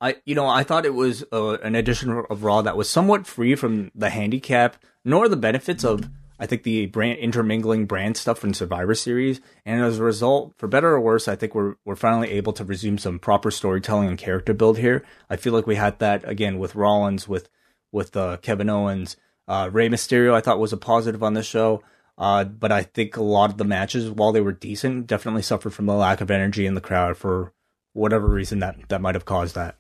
[0.00, 3.26] I, you know, I thought it was uh, an edition of Raw that was somewhat
[3.26, 6.08] free from the handicap nor the benefits of
[6.38, 10.66] I think the brand intermingling brand stuff from Survivor Series, and as a result, for
[10.66, 14.18] better or worse, I think we're we're finally able to resume some proper storytelling and
[14.18, 15.04] character build here.
[15.30, 17.48] I feel like we had that again with Rollins, with
[17.92, 19.16] with uh, Kevin Owens,
[19.46, 20.34] uh, Rey Mysterio.
[20.34, 21.82] I thought was a positive on this show,
[22.16, 25.74] uh, but I think a lot of the matches, while they were decent, definitely suffered
[25.74, 27.52] from the lack of energy in the crowd for
[27.92, 29.76] whatever reason that that might have caused that.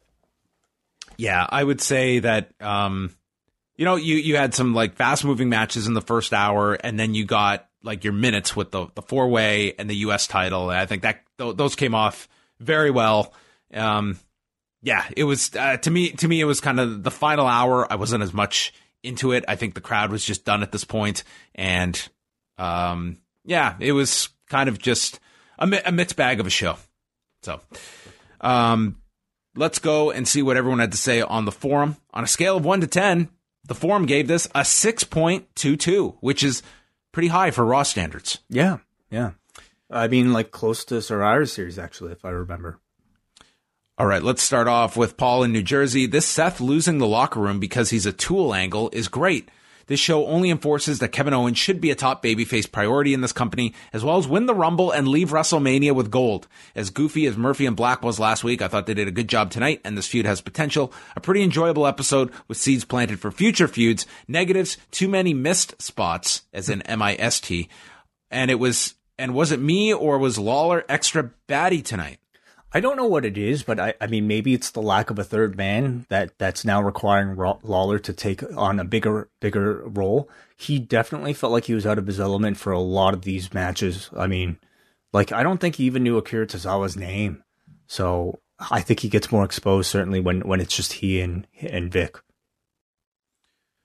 [1.16, 2.50] Yeah, I would say that.
[2.60, 3.14] Um
[3.76, 6.98] you know, you you had some like fast moving matches in the first hour, and
[6.98, 10.26] then you got like your minutes with the the four way and the U.S.
[10.26, 10.70] title.
[10.70, 12.28] And I think that th- those came off
[12.60, 13.32] very well.
[13.72, 14.18] Um,
[14.82, 16.10] yeah, it was uh, to me.
[16.12, 17.90] To me, it was kind of the final hour.
[17.90, 19.44] I wasn't as much into it.
[19.48, 21.24] I think the crowd was just done at this point,
[21.54, 22.08] and
[22.58, 25.20] um, yeah, it was kind of just
[25.58, 26.76] a, a mixed bag of a show.
[27.42, 27.60] So,
[28.40, 28.96] um,
[29.56, 31.96] let's go and see what everyone had to say on the forum.
[32.12, 33.28] On a scale of one to ten,
[33.66, 36.62] the forum gave this a six point two two, which is
[37.12, 38.38] pretty high for Raw standards.
[38.48, 38.78] Yeah,
[39.10, 39.32] yeah.
[39.90, 42.78] I mean, like close to Survivor Series, actually, if I remember.
[43.96, 46.06] All right, let's start off with Paul in New Jersey.
[46.06, 49.48] This Seth losing the locker room because he's a tool angle is great.
[49.86, 53.32] This show only enforces that Kevin Owens should be a top babyface priority in this
[53.32, 56.48] company, as well as win the Rumble and leave WrestleMania with gold.
[56.74, 59.28] As goofy as Murphy and Black was last week, I thought they did a good
[59.28, 60.92] job tonight, and this feud has potential.
[61.16, 64.06] A pretty enjoyable episode with seeds planted for future feuds.
[64.26, 67.68] Negatives, too many missed spots, as in M-I-S-T.
[68.30, 72.18] And it was, and was it me or was Lawler extra batty tonight?
[72.76, 75.18] I don't know what it is, but I, I mean, maybe it's the lack of
[75.20, 80.28] a third man that that's now requiring Lawler to take on a bigger, bigger role.
[80.56, 83.54] He definitely felt like he was out of his element for a lot of these
[83.54, 84.10] matches.
[84.16, 84.58] I mean,
[85.12, 87.44] like, I don't think he even knew Akira Tozawa's name.
[87.86, 91.92] So I think he gets more exposed certainly when, when it's just he and, and
[91.92, 92.18] Vic.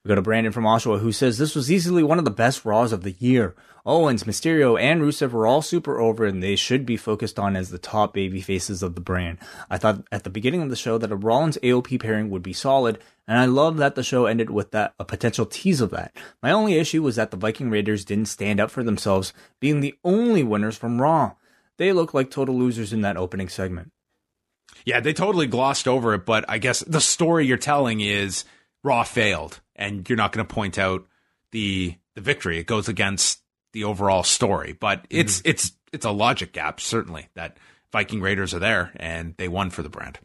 [0.03, 2.63] We go to Brandon from Oshawa who says this was easily one of the best
[2.63, 3.53] Raws of the year.
[3.85, 7.69] Owens, Mysterio, and Rusev were all super over and they should be focused on as
[7.69, 9.39] the top baby faces of the brand.
[9.69, 12.53] I thought at the beginning of the show that a Rollins AOP pairing would be
[12.53, 16.15] solid, and I love that the show ended with that a potential tease of that.
[16.41, 19.95] My only issue was that the Viking Raiders didn't stand up for themselves, being the
[20.03, 21.33] only winners from Raw.
[21.77, 23.91] They look like total losers in that opening segment.
[24.85, 28.45] Yeah, they totally glossed over it, but I guess the story you're telling is
[28.83, 31.07] Raw failed and you're not going to point out
[31.51, 32.59] the the victory.
[32.59, 33.41] It goes against
[33.73, 35.49] the overall story, but it's mm-hmm.
[35.49, 37.57] it's it's a logic gap certainly that
[37.91, 40.19] Viking Raiders are there and they won for the brand.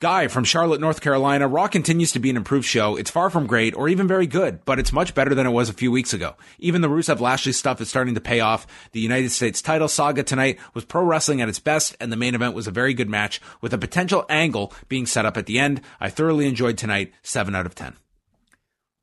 [0.00, 1.48] Guy from Charlotte, North Carolina.
[1.48, 2.94] Raw continues to be an improved show.
[2.94, 5.68] It's far from great or even very good, but it's much better than it was
[5.68, 6.36] a few weeks ago.
[6.60, 8.64] Even the Rusev Lashley stuff is starting to pay off.
[8.92, 12.36] The United States title saga tonight was pro wrestling at its best, and the main
[12.36, 15.58] event was a very good match with a potential angle being set up at the
[15.58, 15.80] end.
[15.98, 17.12] I thoroughly enjoyed tonight.
[17.24, 17.96] 7 out of 10.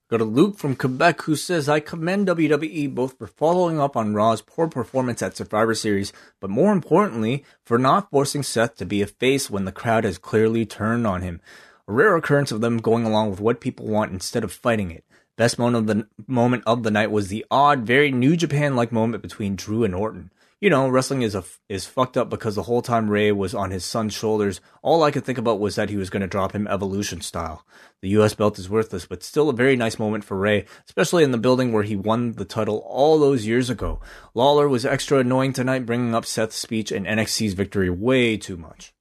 [0.08, 4.14] Go to Luke from Quebec who says, I commend WWE both for following up on
[4.14, 9.02] Raw's poor performance at Survivor Series, but more importantly, for not forcing Seth to be
[9.02, 11.42] a face when the crowd has clearly turned on him.
[11.88, 15.04] A rare occurrence of them going along with what people want instead of fighting it.
[15.38, 18.92] Best moment of the moment of the night was the odd, very New Japan like
[18.92, 20.30] moment between Drew and Orton
[20.62, 23.72] you know, wrestling is a is fucked up because the whole time Rey was on
[23.72, 26.54] his son's shoulders, all I could think about was that he was going to drop
[26.54, 27.66] him evolution style.
[28.02, 28.34] The U.S.
[28.34, 31.74] belt is worthless, but still a very nice moment for Rey, especially in the building
[31.74, 34.00] where he won the title all those years ago.
[34.34, 38.94] Lawler was extra annoying tonight, bringing up Seth's speech and NXT's victory way too much.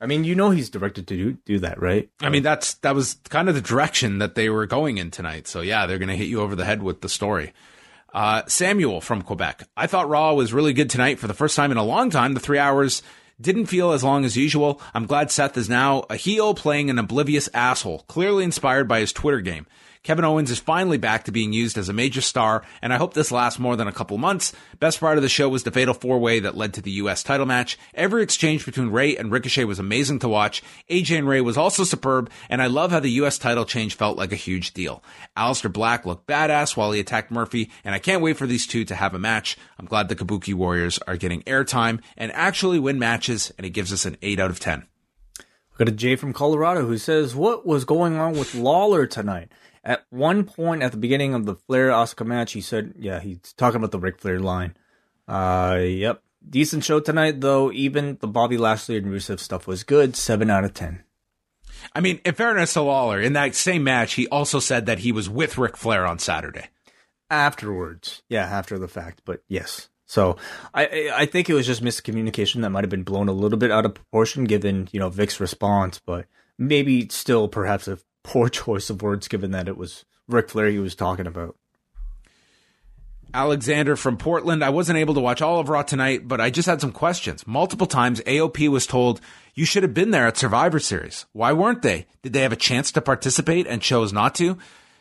[0.00, 2.08] I mean, you know he's directed to do, do that, right?
[2.20, 5.48] I mean, that's that was kind of the direction that they were going in tonight.
[5.48, 7.52] So yeah, they're going to hit you over the head with the story.
[8.12, 9.68] Uh, Samuel from Quebec.
[9.76, 12.34] I thought Raw was really good tonight for the first time in a long time.
[12.34, 13.02] The three hours
[13.40, 14.80] didn't feel as long as usual.
[14.94, 19.12] I'm glad Seth is now a heel playing an oblivious asshole, clearly inspired by his
[19.12, 19.66] Twitter game.
[20.02, 23.14] Kevin Owens is finally back to being used as a major star, and I hope
[23.14, 24.52] this lasts more than a couple months.
[24.78, 27.22] Best part of the show was the fatal four way that led to the U.S.
[27.22, 27.78] title match.
[27.94, 30.62] Every exchange between Rey and Ricochet was amazing to watch.
[30.90, 33.38] AJ and Rey was also superb, and I love how the U.S.
[33.38, 35.02] title change felt like a huge deal.
[35.36, 38.84] Aleister Black looked badass while he attacked Murphy, and I can't wait for these two
[38.86, 39.56] to have a match.
[39.78, 43.92] I'm glad the Kabuki Warriors are getting airtime and actually win matches, and it gives
[43.92, 44.86] us an 8 out of 10.
[45.78, 49.52] We got a Jay from Colorado who says, What was going on with Lawler tonight?
[49.88, 53.54] At one point at the beginning of the Flair Asuka match, he said, "Yeah, he's
[53.56, 54.76] talking about the Ric Flair line."
[55.26, 57.72] Uh, yep, decent show tonight though.
[57.72, 60.14] Even the Bobby Lashley and Rusev stuff was good.
[60.14, 61.04] Seven out of ten.
[61.94, 65.10] I mean, in fairness to Lawler, in that same match, he also said that he
[65.10, 66.68] was with Ric Flair on Saturday.
[67.30, 69.88] Afterwards, yeah, after the fact, but yes.
[70.04, 70.36] So
[70.74, 73.70] I I think it was just miscommunication that might have been blown a little bit
[73.70, 76.26] out of proportion given you know Vic's response, but
[76.58, 80.78] maybe still perhaps a poor choice of words given that it was Ric Flair he
[80.78, 81.56] was talking about.
[83.34, 84.64] Alexander from Portland.
[84.64, 87.46] I wasn't able to watch all of Raw tonight, but I just had some questions.
[87.46, 89.20] Multiple times, AOP was told,
[89.54, 91.26] you should have been there at Survivor Series.
[91.32, 92.06] Why weren't they?
[92.22, 94.56] Did they have a chance to participate and chose not to?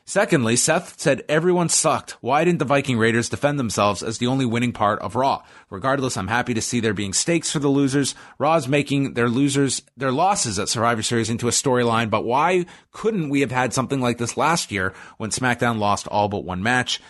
[0.09, 2.11] Secondly, Seth said everyone sucked.
[2.21, 5.43] Why didn't the Viking Raiders defend themselves as the only winning part of Raw?
[5.69, 8.15] Regardless, I'm happy to see there being stakes for the losers.
[8.39, 13.27] Raw's making their losers, their losses at Survivor Series into a storyline, but why couldn't
[13.27, 17.01] we have had something like this last year when SmackDown lost all but one match?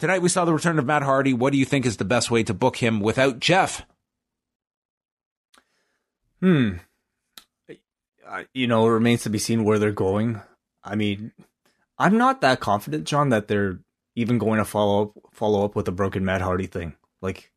[0.00, 1.32] Tonight we saw the return of Matt Hardy.
[1.32, 3.86] What do you think is the best way to book him without Jeff?
[6.40, 6.78] Hmm
[8.52, 10.40] you know, it remains to be seen where they're going.
[10.82, 11.32] I mean,
[11.98, 13.78] I'm not that confident, John, that they're
[14.16, 16.94] even going to follow up follow up with a broken Matt Hardy thing.
[17.20, 17.50] Like,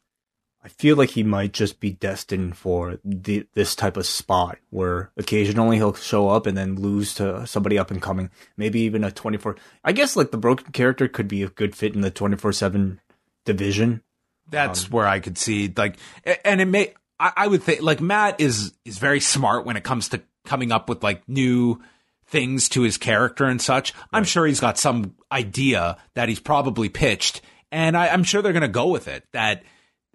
[0.64, 5.12] I feel like he might just be destined for the, this type of spot where
[5.18, 8.30] occasionally he'll show up and then lose to somebody up and coming.
[8.58, 9.56] Maybe even a 24.
[9.84, 13.00] I guess like the broken character could be a good fit in the 24 7
[13.46, 14.02] division.
[14.50, 15.98] That's Um, where I could see like,
[16.46, 16.94] and it may.
[17.20, 20.72] I, I would think like Matt is is very smart when it comes to coming
[20.72, 21.82] up with like new
[22.28, 23.94] things to his character and such.
[24.12, 27.42] I'm sure he's got some idea that he's probably pitched,
[27.72, 29.24] and I, I'm sure they're going to go with it.
[29.34, 29.64] That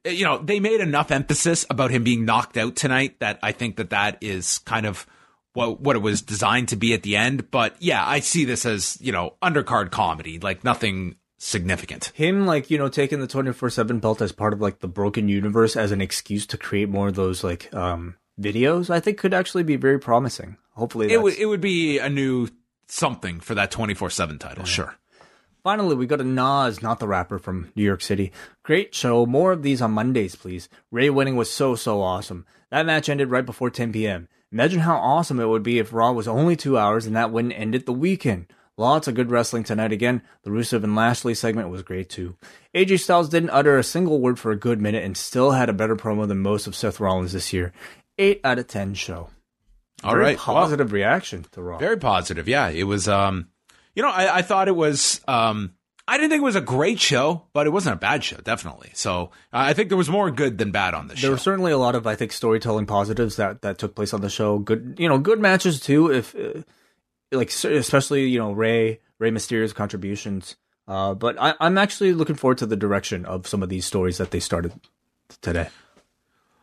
[0.04, 3.76] you know they made enough emphasis about him being knocked out tonight that I think
[3.76, 5.06] that that is kind of
[5.54, 7.50] what what it was designed to be at the end.
[7.50, 12.12] But yeah, I see this as you know undercard comedy, like nothing significant.
[12.14, 15.74] him like you know taking the 24/7 belt as part of like the broken universe
[15.74, 19.62] as an excuse to create more of those like um videos I think could actually
[19.62, 20.56] be very promising.
[20.72, 22.48] Hopefully It would it would be a new
[22.86, 24.96] something for that 24/7 title, sure.
[25.62, 28.32] Finally, we got a Nas, not the rapper from New York City.
[28.64, 29.24] Great show.
[29.26, 30.68] More of these on Mondays, please.
[30.90, 32.44] Rey winning was so, so awesome.
[32.70, 34.26] That match ended right before 10 p.m.
[34.50, 37.52] Imagine how awesome it would be if Raw was only two hours and that win
[37.52, 38.46] ended the weekend.
[38.76, 40.22] Lots of good wrestling tonight again.
[40.42, 42.36] The Rusev and Lashley segment was great too.
[42.74, 45.74] AJ Styles didn't utter a single word for a good minute and still had a
[45.74, 47.72] better promo than most of Seth Rollins this year.
[48.22, 49.28] 8 out of 10 show.
[50.04, 50.38] All Very right.
[50.38, 51.78] Positive reaction to Raw.
[51.78, 52.48] Very positive.
[52.48, 53.48] Yeah, it was um
[53.94, 55.74] you know, I, I thought it was um
[56.08, 58.90] I didn't think it was a great show, but it wasn't a bad show, definitely.
[58.92, 61.32] So uh, I think there was more good than bad on this there show.
[61.32, 64.28] were certainly a lot of I think storytelling positives that that took place on the
[64.30, 64.58] show.
[64.58, 66.10] Good, you know, good matches too.
[66.12, 66.62] If uh,
[67.30, 70.56] like especially you know Rey Rey Mysterio's contributions.
[70.88, 74.18] Uh, but I, I'm actually looking forward to the direction of some of these stories
[74.18, 74.72] that they started
[75.40, 75.68] today.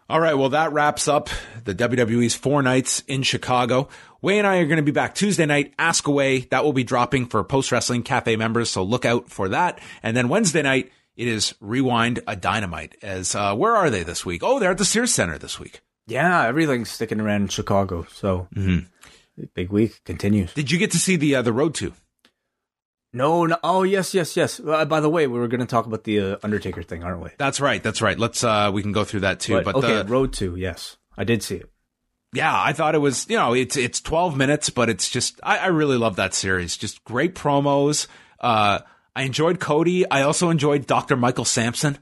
[0.09, 1.29] All right, well, that wraps up
[1.65, 3.89] the WWE's four nights in Chicago.
[4.23, 6.39] Wai and I are going to be back Tuesday night, Ask Away.
[6.49, 9.79] That will be dropping for Post Wrestling Cafe members, so look out for that.
[10.01, 12.95] And then Wednesday night, it is Rewind a Dynamite.
[13.03, 14.41] As uh, where are they this week?
[14.43, 15.81] Oh, they're at the Sears Center this week.
[16.07, 18.07] Yeah, everything's sticking around in Chicago.
[18.11, 18.47] So
[19.53, 20.55] big week continues.
[20.55, 21.93] Did you get to see the uh, the Road to?
[23.11, 23.57] No, no.
[23.63, 24.59] Oh, yes, yes, yes.
[24.59, 27.21] Uh, by the way, we were going to talk about the uh, Undertaker thing, aren't
[27.23, 27.29] we?
[27.37, 27.81] That's right.
[27.81, 28.17] That's right.
[28.19, 29.53] Let's uh, we can go through that too.
[29.55, 31.71] But, But, okay, the, Road to yes, I did see it.
[32.33, 35.57] yeah, I thought it was, you know, it's, it's 12 minutes, but it's just, I,
[35.57, 36.77] I really love that series.
[36.77, 38.05] Just great promos.
[38.39, 38.79] Uh,
[39.15, 40.09] I enjoyed Cody.
[40.09, 41.17] I also enjoyed Dr.
[41.17, 41.97] Michael Sampson.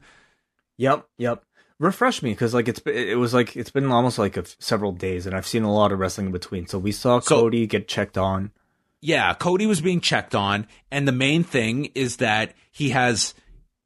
[0.76, 1.42] Yep, yep.
[1.80, 5.26] Refresh me because like it's it was like it's been almost like a several days,
[5.26, 6.66] and I've seen a lot of wrestling in between.
[6.66, 8.50] So we saw So- Cody get checked on.
[9.00, 10.66] Yeah, Cody was being checked on.
[10.90, 13.34] And the main thing is that he has,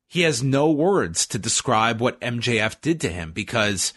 [0.09, 3.93] he has no words to describe what MJF did to him because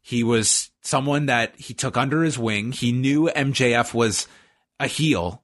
[0.00, 2.72] he was someone that he took under his wing.
[2.72, 4.26] He knew MJF was
[4.78, 5.42] a heel,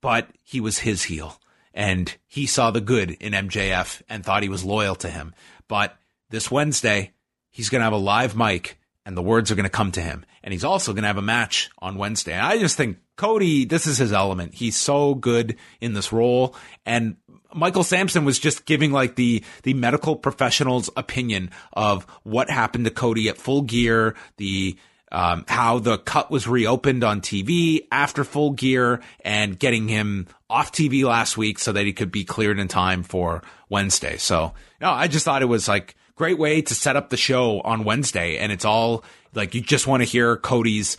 [0.00, 1.40] but he was his heel.
[1.72, 5.34] And he saw the good in MJF and thought he was loyal to him.
[5.68, 5.96] But
[6.30, 7.12] this Wednesday,
[7.50, 10.00] he's going to have a live mic and the words are going to come to
[10.00, 10.24] him.
[10.42, 12.32] And he's also going to have a match on Wednesday.
[12.32, 14.54] And I just think Cody, this is his element.
[14.54, 16.54] He's so good in this role.
[16.84, 17.16] And
[17.54, 22.90] Michael Sampson was just giving like the, the medical professional's opinion of what happened to
[22.90, 24.76] Cody at full gear, the,
[25.10, 30.72] um, how the cut was reopened on TV after full gear and getting him off
[30.72, 34.18] TV last week so that he could be cleared in time for Wednesday.
[34.18, 37.60] So, no, I just thought it was like great way to set up the show
[37.60, 38.36] on Wednesday.
[38.38, 40.96] And it's all like you just want to hear Cody's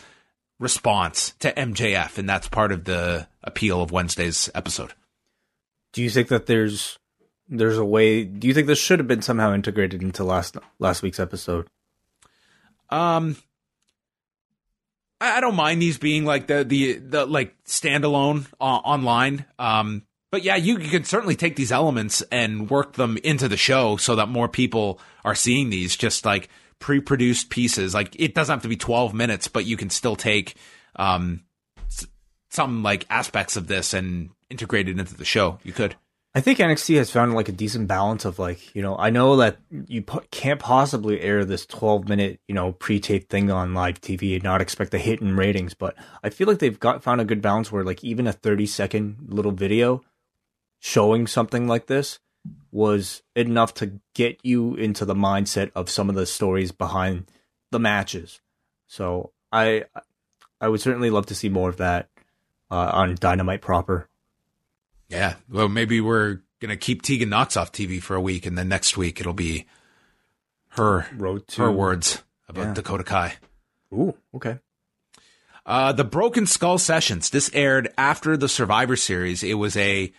[0.60, 2.18] response to MJF.
[2.18, 4.94] And that's part of the appeal of Wednesday's episode.
[5.94, 7.00] Do you think that there's
[7.50, 8.24] there's a way?
[8.24, 11.68] Do you think this should have been somehow integrated into last last week's episode?
[12.90, 13.38] Um,
[15.20, 19.46] I, I don't mind these being like the the the like standalone uh, online.
[19.58, 23.58] Um, but yeah, you, you can certainly take these elements and work them into the
[23.58, 25.96] show so that more people are seeing these.
[25.96, 29.90] Just like pre-produced pieces, like it doesn't have to be twelve minutes, but you can
[29.90, 30.56] still take
[30.95, 31.44] um
[32.49, 35.60] some like aspects of this and integrate it into the show.
[35.64, 35.95] You could.
[36.36, 39.38] I think NXT has found like a decent balance of like you know I know
[39.38, 43.99] that you po- can't possibly air this 12 minute you know pre-taped thing on live
[44.02, 47.22] TV and not expect a hit in ratings, but I feel like they've got found
[47.22, 50.02] a good balance where like even a 30 second little video
[50.80, 52.20] showing something like this
[52.72, 57.32] was enough to get you into the mindset of some of the stories behind
[57.72, 58.40] the matches.
[58.88, 59.86] So I
[60.61, 62.10] I would certainly love to see more of that
[62.72, 64.10] uh, on Dynamite proper.
[65.10, 65.36] Yeah.
[65.49, 68.98] Well, maybe we're gonna keep Tegan Nox off TV for a week, and then next
[68.98, 69.65] week it'll be
[70.69, 72.74] her Road to her words about Yeah.
[72.74, 73.36] Dakota Kai.
[73.94, 74.60] Ooh, okay.
[75.65, 77.30] Uh, the Broken Skull Sessions.
[77.30, 79.44] This aired after the Survivor Series.
[79.44, 80.14] It was a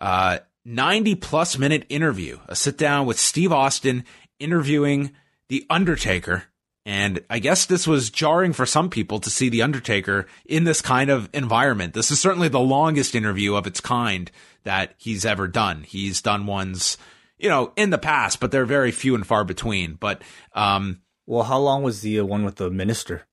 [0.00, 4.04] uh, 90 plus minute interview, a sit down with Steve Austin
[4.38, 5.12] interviewing
[5.48, 6.44] The Undertaker.
[6.86, 10.80] And I guess this was jarring for some people to see The Undertaker in this
[10.80, 11.94] kind of environment.
[11.94, 14.30] This is certainly the longest interview of its kind
[14.64, 15.82] that he's ever done.
[15.82, 16.98] He's done ones,
[17.38, 19.94] you know, in the past, but they're very few and far between.
[19.94, 20.22] But,
[20.54, 23.26] um, well, how long was the uh, one with the minister?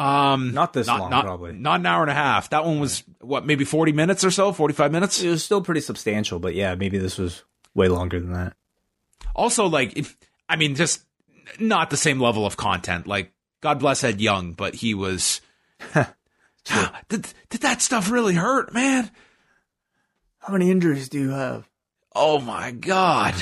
[0.00, 1.52] Um, not this not, long, not, probably.
[1.52, 2.48] Not an hour and a half.
[2.50, 5.22] That one was what, maybe forty minutes or so, forty-five minutes.
[5.22, 7.44] It was still pretty substantial, but yeah, maybe this was
[7.74, 8.54] way longer than that.
[9.36, 10.16] Also, like, if,
[10.48, 11.04] I mean, just
[11.58, 13.06] not the same level of content.
[13.06, 15.42] Like, God bless Ed Young, but he was.
[17.08, 19.10] did did that stuff really hurt, man?
[20.38, 21.68] How many injuries do you have?
[22.14, 23.34] Oh my god!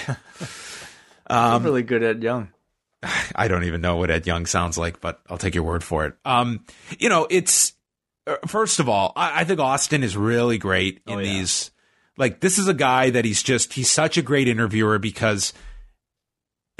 [1.29, 2.49] um, really good at Young.
[3.35, 6.07] I don't even know what Ed Young sounds like, but I'll take your word for
[6.07, 6.15] it.
[6.25, 6.65] Um,
[6.99, 7.73] you know, it's
[8.27, 11.33] uh, first of all, I, I think Austin is really great in oh, yeah.
[11.33, 11.71] these.
[12.17, 15.53] Like, this is a guy that he's just he's such a great interviewer because.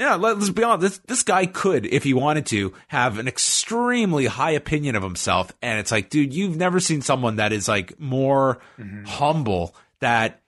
[0.01, 0.81] Yeah, let, us be honest.
[0.81, 5.51] This, this guy could, if he wanted to, have an extremely high opinion of himself.
[5.61, 9.03] And it's like, dude, you've never seen someone that is like more mm-hmm.
[9.03, 10.41] humble that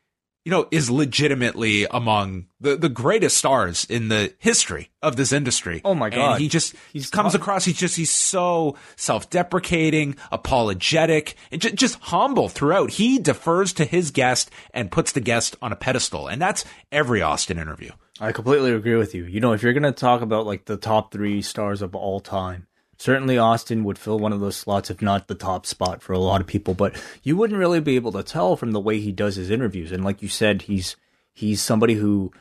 [0.43, 5.81] you know, is legitimately among the, the greatest stars in the history of this industry.
[5.85, 6.33] Oh my god.
[6.33, 11.99] And he just he comes across he's just he's so self-deprecating, apologetic, and just, just
[11.99, 12.91] humble throughout.
[12.91, 16.27] He defers to his guest and puts the guest on a pedestal.
[16.27, 17.91] And that's every Austin interview.
[18.19, 19.25] I completely agree with you.
[19.25, 22.19] You know, if you're going to talk about like the top 3 stars of all
[22.19, 22.67] time,
[23.01, 26.19] certainly Austin would fill one of those slots, if not the top spot for a
[26.19, 26.75] lot of people.
[26.75, 29.91] But you wouldn't really be able to tell from the way he does his interviews.
[29.91, 30.95] And like you said, he's
[31.33, 32.31] he's somebody who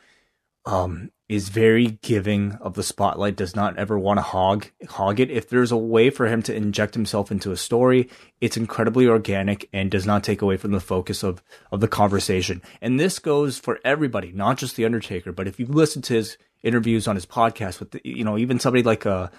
[0.65, 3.35] um, is very giving of the spotlight.
[3.35, 5.31] Does not ever want to hog hog it.
[5.31, 8.07] If there's a way for him to inject himself into a story,
[8.39, 12.61] it's incredibly organic and does not take away from the focus of of the conversation.
[12.81, 15.31] And this goes for everybody, not just the Undertaker.
[15.31, 18.59] But if you listen to his interviews on his podcast with, the, you know, even
[18.59, 19.29] somebody like uh,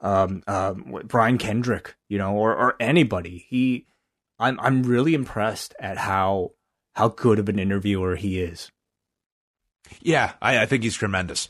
[0.00, 3.46] um, um, Brian Kendrick, you know, or or anybody.
[3.48, 3.86] He,
[4.38, 6.52] I'm I'm really impressed at how
[6.94, 8.70] how good of an interviewer he is.
[10.00, 11.48] Yeah, I, I think he's tremendous.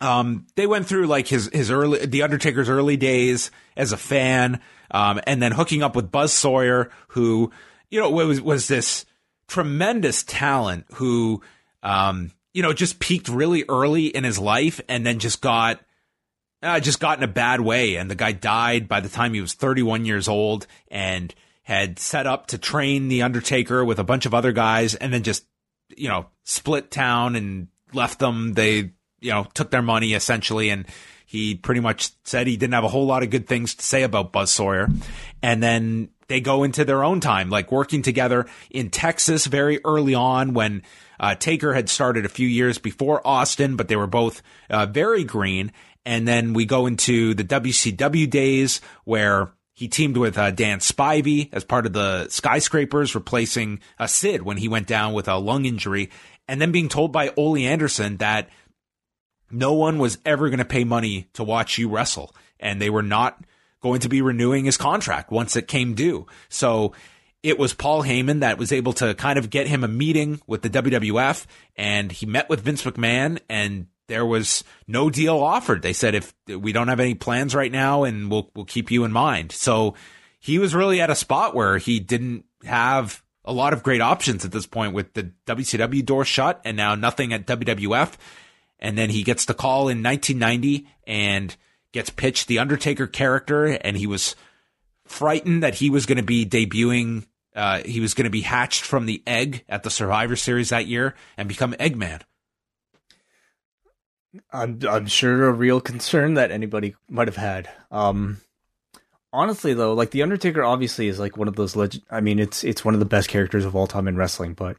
[0.00, 4.60] Um, they went through like his his early the Undertaker's early days as a fan,
[4.90, 7.50] um, and then hooking up with Buzz Sawyer, who
[7.90, 9.04] you know was was this
[9.48, 11.42] tremendous talent who
[11.82, 15.80] um, you know just peaked really early in his life, and then just got
[16.64, 17.96] uh, just got in a bad way.
[17.96, 22.26] And the guy died by the time he was 31 years old and had set
[22.26, 25.44] up to train the Undertaker with a bunch of other guys and then just,
[25.96, 28.54] you know, split town and left them.
[28.54, 30.70] They, you know, took their money essentially.
[30.70, 30.86] And
[31.26, 34.02] he pretty much said he didn't have a whole lot of good things to say
[34.02, 34.88] about Buzz Sawyer.
[35.42, 40.14] And then they go into their own time, like working together in Texas very early
[40.14, 40.82] on when
[41.18, 45.24] uh, Taker had started a few years before Austin, but they were both uh, very
[45.24, 45.72] green.
[46.06, 51.48] And then we go into the WCW days where he teamed with uh, Dan Spivey
[51.52, 55.64] as part of the Skyscrapers, replacing uh, Sid when he went down with a lung
[55.64, 56.10] injury.
[56.46, 58.50] And then being told by Ole Anderson that
[59.50, 62.34] no one was ever going to pay money to watch you wrestle.
[62.60, 63.42] And they were not
[63.80, 66.26] going to be renewing his contract once it came due.
[66.48, 66.92] So
[67.42, 70.62] it was Paul Heyman that was able to kind of get him a meeting with
[70.62, 71.46] the WWF.
[71.76, 75.82] And he met with Vince McMahon and there was no deal offered.
[75.82, 79.04] They said if we don't have any plans right now and we'll we'll keep you
[79.04, 79.52] in mind.
[79.52, 79.94] So
[80.38, 84.44] he was really at a spot where he didn't have a lot of great options
[84.44, 88.14] at this point with the WCW door shut and now nothing at WWF.
[88.78, 91.54] And then he gets the call in 1990 and
[91.92, 94.34] gets pitched the Undertaker character and he was
[95.06, 98.82] frightened that he was going to be debuting uh, he was going to be hatched
[98.82, 102.22] from the egg at the Survivor Series that year and become Eggman.
[104.52, 107.68] I'm I'm sure a real concern that anybody might have had.
[107.90, 108.40] Um,
[109.32, 112.04] honestly, though, like the Undertaker, obviously is like one of those legend.
[112.10, 114.76] I mean, it's it's one of the best characters of all time in wrestling, but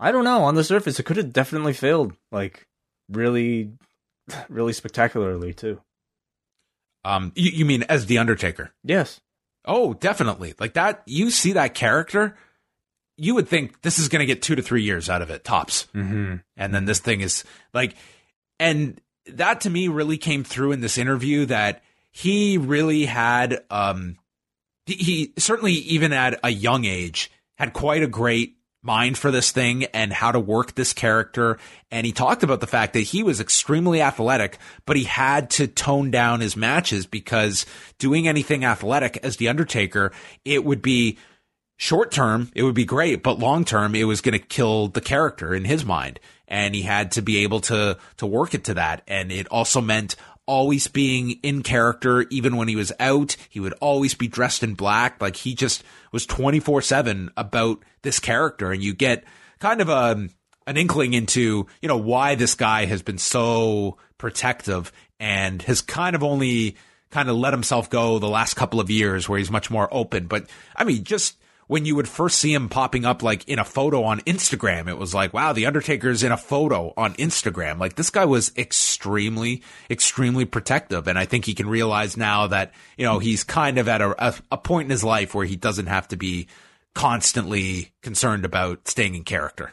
[0.00, 0.42] I don't know.
[0.44, 2.66] On the surface, it could have definitely failed, like
[3.08, 3.72] really,
[4.48, 5.80] really spectacularly too.
[7.04, 8.72] Um, you, you mean as the Undertaker?
[8.84, 9.20] Yes.
[9.64, 10.54] Oh, definitely.
[10.58, 11.02] Like that.
[11.06, 12.36] You see that character
[13.22, 15.44] you would think this is going to get two to three years out of it
[15.44, 16.36] tops, mm-hmm.
[16.56, 17.94] and then this thing is like,
[18.58, 24.16] and that to me really came through in this interview that he really had, um,
[24.86, 29.52] he, he certainly even at a young age had quite a great mind for this
[29.52, 31.58] thing and how to work this character.
[31.92, 35.68] And he talked about the fact that he was extremely athletic, but he had to
[35.68, 37.64] tone down his matches because
[37.98, 40.10] doing anything athletic as The Undertaker,
[40.44, 41.18] it would be
[41.82, 45.00] short term, it would be great, but long term, it was going to kill the
[45.00, 46.20] character in his mind.
[46.46, 49.02] And he had to be able to, to work it to that.
[49.08, 50.14] And it also meant
[50.46, 53.36] always being in character, even when he was out.
[53.48, 55.20] He would always be dressed in black.
[55.20, 55.82] Like he just
[56.12, 58.70] was 24 7 about this character.
[58.70, 59.24] And you get
[59.58, 60.28] kind of a,
[60.68, 66.14] an inkling into, you know, why this guy has been so protective and has kind
[66.14, 66.76] of only
[67.10, 70.28] kind of let himself go the last couple of years where he's much more open.
[70.28, 71.41] But I mean, just
[71.72, 74.98] when you would first see him popping up like in a photo on Instagram, it
[74.98, 77.78] was like, wow, the Undertaker's in a photo on Instagram.
[77.78, 81.08] Like this guy was extremely, extremely protective.
[81.08, 84.28] And I think he can realize now that, you know, he's kind of at a,
[84.28, 86.46] a, a point in his life where he doesn't have to be
[86.94, 89.72] constantly concerned about staying in character.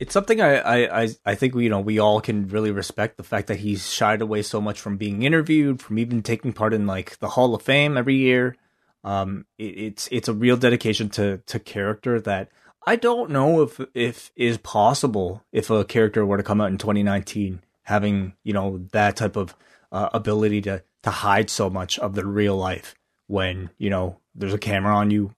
[0.00, 3.22] It's something I, I, I think we, you know, we all can really respect the
[3.22, 6.88] fact that he's shied away so much from being interviewed, from even taking part in
[6.88, 8.56] like the Hall of Fame every year.
[9.04, 12.50] Um, it, it's it's a real dedication to to character that
[12.86, 16.78] I don't know if if is possible if a character were to come out in
[16.78, 19.54] 2019 having you know that type of
[19.90, 22.94] uh, ability to to hide so much of the real life
[23.26, 25.34] when you know there's a camera on you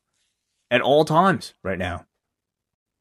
[0.71, 2.07] at all times right now.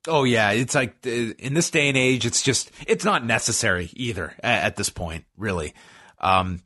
[0.07, 4.34] Oh yeah, it's like in this day and age, it's just it's not necessary either
[4.41, 5.73] at, at this point, really.
[6.19, 6.61] Um,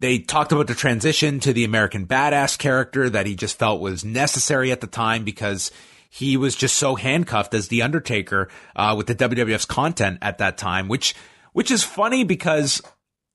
[0.00, 4.04] they talked about the transition to the American badass character that he just felt was
[4.04, 5.70] necessary at the time because
[6.10, 10.58] he was just so handcuffed as the Undertaker uh, with the WWF's content at that
[10.58, 11.14] time, which
[11.52, 12.82] which is funny because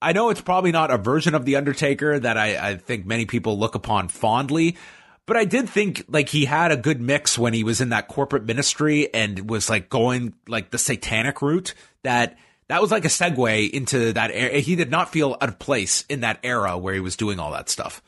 [0.01, 3.25] I know it's probably not a version of the Undertaker that I, I think many
[3.25, 4.77] people look upon fondly.
[5.27, 8.07] But I did think like he had a good mix when he was in that
[8.07, 11.73] corporate ministry and was like going like the satanic route
[12.03, 12.37] that
[12.71, 14.59] that was like a segue into that era.
[14.59, 17.51] He did not feel out of place in that era where he was doing all
[17.51, 18.01] that stuff.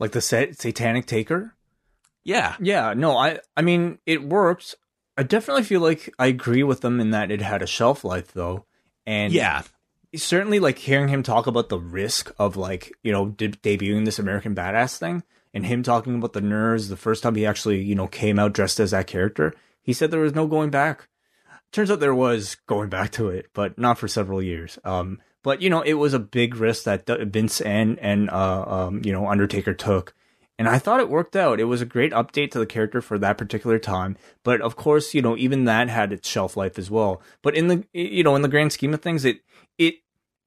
[0.00, 1.54] Like the satanic taker?
[2.24, 2.56] Yeah.
[2.58, 4.74] Yeah, no, I I mean, it worked.
[5.16, 8.32] I definitely feel like I agree with them in that it had a shelf life
[8.32, 8.64] though.
[9.06, 9.62] And Yeah.
[10.16, 14.18] Certainly like hearing him talk about the risk of like, you know, de- debuting this
[14.18, 15.22] American badass thing
[15.54, 18.52] and him talking about the nerves the first time he actually, you know, came out
[18.52, 19.54] dressed as that character.
[19.80, 21.06] He said there was no going back
[21.72, 24.78] turns out there was going back to it, but not for several years.
[24.84, 29.02] Um, but you know, it was a big risk that Vince and and uh, um,
[29.04, 30.14] you know Undertaker took,
[30.58, 31.60] and I thought it worked out.
[31.60, 34.16] It was a great update to the character for that particular time.
[34.42, 37.22] But of course, you know, even that had its shelf life as well.
[37.42, 39.40] But in the you know in the grand scheme of things, it
[39.78, 39.96] it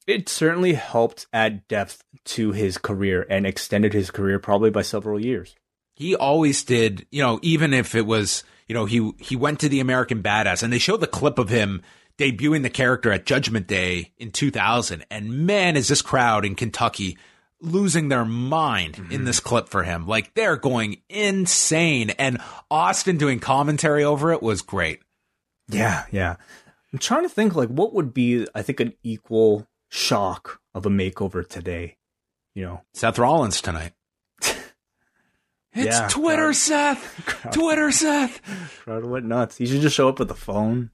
[0.07, 5.23] it certainly helped add depth to his career and extended his career probably by several
[5.23, 5.55] years.
[5.95, 9.67] He always did, you know, even if it was you know, he he went to
[9.67, 11.81] the American Badass, and they showed the clip of him
[12.17, 15.05] debuting the character at Judgment Day in 2000.
[15.09, 17.17] And man, is this crowd in Kentucky
[17.61, 19.11] losing their mind mm-hmm.
[19.11, 20.07] in this clip for him.
[20.07, 22.11] Like they're going insane.
[22.11, 22.39] And
[22.69, 24.99] Austin doing commentary over it was great.
[25.67, 26.35] Yeah, yeah.
[26.93, 30.89] I'm trying to think like what would be I think an equal shock of a
[30.89, 31.97] makeover today.
[32.53, 32.81] You know.
[32.93, 33.93] Seth Rollins tonight.
[35.73, 37.25] It's yeah, Twitter, crowd, Seth.
[37.25, 38.41] Crowd, Twitter, Seth.
[38.83, 39.59] Crowd went nuts.
[39.59, 40.89] You should just show up with the phone.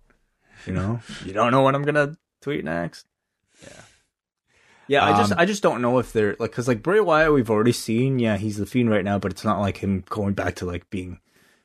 [0.66, 3.06] You know, you don't know what I'm gonna tweet next.
[3.64, 3.82] Yeah,
[4.88, 5.06] yeah.
[5.06, 7.34] Um, I just, um, I just don't know if they're like, cause like Bray Wyatt,
[7.34, 8.20] we've already seen.
[8.20, 10.90] Yeah, he's the fiend right now, but it's not like him going back to like
[10.90, 11.20] being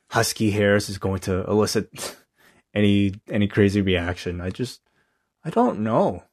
[0.09, 2.15] Husky Harris is going to elicit
[2.73, 4.39] any any crazy reaction.
[4.39, 4.81] I just,
[5.43, 6.23] I don't know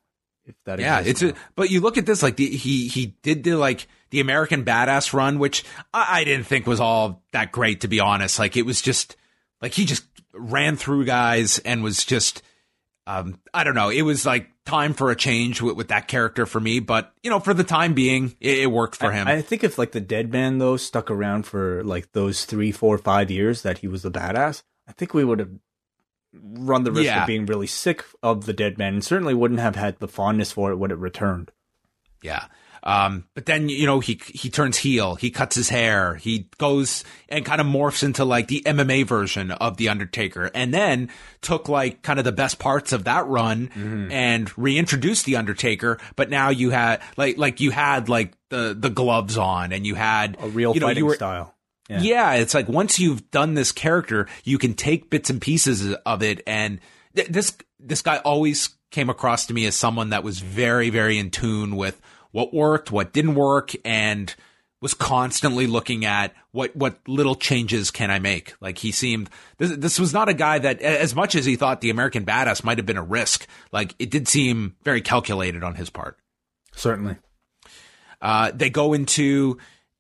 [0.44, 0.78] if that.
[0.78, 1.22] Yeah, it's.
[1.22, 4.64] A, but you look at this, like the, he he did the like the American
[4.64, 8.38] Badass run, which I, I didn't think was all that great, to be honest.
[8.38, 9.16] Like it was just
[9.60, 12.42] like he just ran through guys and was just,
[13.06, 13.90] um, I don't know.
[13.90, 17.30] It was like time for a change with, with that character for me, but you
[17.30, 19.26] know, for the time being, it, it worked for him.
[19.26, 22.72] I, I, think if like the Dead Man though stuck around for like those three,
[22.72, 25.50] four, five years that he was the badass, I think we would have
[26.32, 27.22] run the risk yeah.
[27.22, 30.52] of being really sick of the Dead Man, and certainly wouldn't have had the fondness
[30.52, 31.50] for it when it returned.
[32.22, 32.46] Yeah.
[32.82, 37.04] Um, but then, you know, he, he turns heel, he cuts his hair, he goes
[37.28, 41.10] and kind of morphs into like the MMA version of The Undertaker and then
[41.40, 44.10] took like kind of the best parts of that run mm-hmm.
[44.12, 45.98] and reintroduced The Undertaker.
[46.16, 49.94] But now you had like, like you had like the, the gloves on and you
[49.94, 51.54] had a real you know, fighting you were, style.
[51.88, 52.00] Yeah.
[52.00, 52.32] yeah.
[52.34, 56.42] It's like once you've done this character, you can take bits and pieces of it.
[56.46, 56.80] And
[57.16, 61.18] th- this, this guy always came across to me as someone that was very, very
[61.18, 62.00] in tune with
[62.30, 64.34] what worked, what didn't work, and
[64.80, 68.54] was constantly looking at what what little changes can I make.
[68.60, 69.28] Like he seemed
[69.58, 72.62] this, this was not a guy that as much as he thought the American Badass
[72.62, 76.18] might have been a risk, like it did seem very calculated on his part.
[76.74, 77.16] Certainly.
[78.20, 79.58] Uh, they go into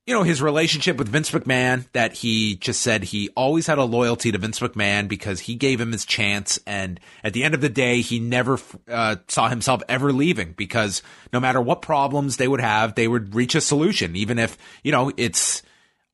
[0.08, 3.84] you know, his relationship with Vince McMahon that he just said he always had a
[3.84, 6.58] loyalty to Vince McMahon because he gave him his chance.
[6.66, 8.58] And at the end of the day, he never
[8.90, 13.34] uh, saw himself ever leaving because no matter what problems they would have, they would
[13.34, 14.16] reach a solution.
[14.16, 15.62] Even if, you know, it's,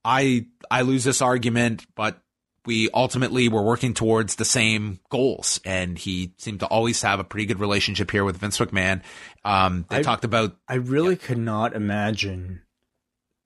[0.05, 2.21] I, I lose this argument, but
[2.67, 5.61] we ultimately were working towards the same goals.
[5.65, 9.03] And he seemed to always have a pretty good relationship here with Vince McMahon.
[9.45, 10.57] Um, they I, talked about.
[10.67, 11.27] I really yeah.
[11.27, 12.64] could not imagine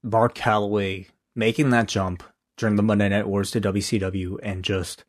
[0.03, 2.23] Mark Calaway making that jump
[2.57, 5.05] during the Monday Night Wars to WCW and just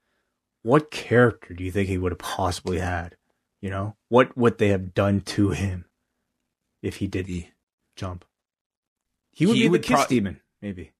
[0.62, 3.16] what character do you think he would have possibly had?
[3.60, 5.84] You know, what would they have done to him
[6.82, 7.46] if he did the
[7.96, 8.24] jump?
[9.32, 10.92] He would he be would the Kiss pro- Demon, maybe.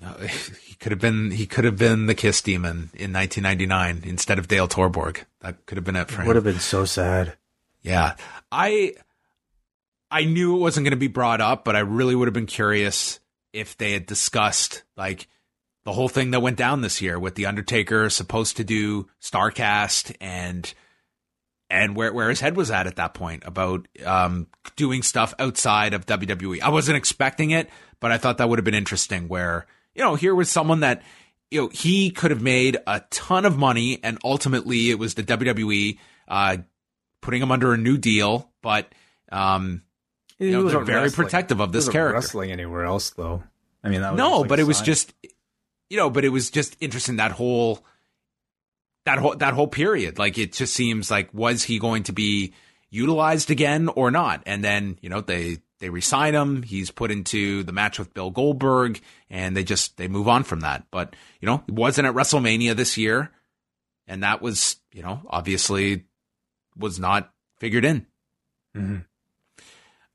[0.00, 0.12] No,
[0.62, 1.30] he could have been.
[1.32, 5.24] He could have been the Kiss Demon in 1999 instead of Dale Torborg.
[5.40, 6.26] That could have been it for it him.
[6.28, 7.36] Would have been so sad.
[7.82, 8.14] Yeah,
[8.50, 8.94] I.
[10.10, 12.46] I knew it wasn't going to be brought up, but I really would have been
[12.46, 13.18] curious
[13.54, 15.28] if they had discussed like
[15.84, 20.14] the whole thing that went down this year with the Undertaker supposed to do Starcast
[20.20, 20.72] and
[21.70, 25.94] and where where his head was at at that point about um, doing stuff outside
[25.94, 26.60] of WWE.
[26.60, 27.70] I wasn't expecting it,
[28.00, 29.28] but I thought that would have been interesting.
[29.28, 31.02] Where you know here was someone that
[31.50, 35.22] you know he could have made a ton of money, and ultimately it was the
[35.22, 35.98] WWE
[36.28, 36.56] uh,
[37.20, 38.92] putting him under a new deal, but
[39.32, 39.82] um,
[40.44, 41.24] you know, they're very wrestling.
[41.26, 42.14] protective of this character.
[42.14, 43.42] Wrestling anywhere else though?
[43.82, 45.12] I mean, no, like but it was just,
[45.90, 47.84] you know, but it was just interesting that whole,
[49.04, 50.18] that whole that whole period.
[50.18, 52.54] Like it just seems like was he going to be
[52.90, 54.42] utilized again or not?
[54.46, 56.62] And then you know they they resign him.
[56.62, 60.60] He's put into the match with Bill Goldberg, and they just they move on from
[60.60, 60.84] that.
[60.90, 63.30] But you know, he wasn't at WrestleMania this year,
[64.06, 66.04] and that was you know obviously
[66.76, 68.06] was not figured in.
[68.76, 68.96] Mm-hmm.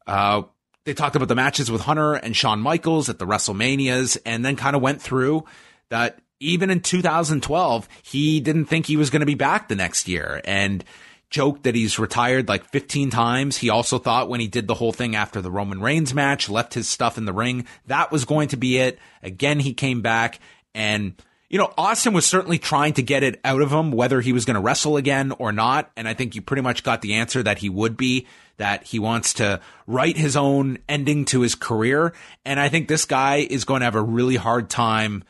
[0.07, 0.43] Uh,
[0.85, 4.55] they talked about the matches with Hunter and Shawn Michaels at the WrestleManias, and then
[4.55, 5.45] kind of went through
[5.89, 10.07] that even in 2012, he didn't think he was going to be back the next
[10.07, 10.83] year and
[11.29, 13.57] joked that he's retired like 15 times.
[13.57, 16.73] He also thought when he did the whole thing after the Roman Reigns match, left
[16.73, 18.97] his stuff in the ring, that was going to be it.
[19.21, 20.39] Again, he came back
[20.73, 21.13] and
[21.49, 24.45] you know, Austin was certainly trying to get it out of him, whether he was
[24.45, 25.91] going to wrestle again or not.
[25.97, 28.27] And I think you pretty much got the answer that he would be,
[28.57, 32.13] that he wants to write his own ending to his career.
[32.45, 35.23] And I think this guy is going to have a really hard time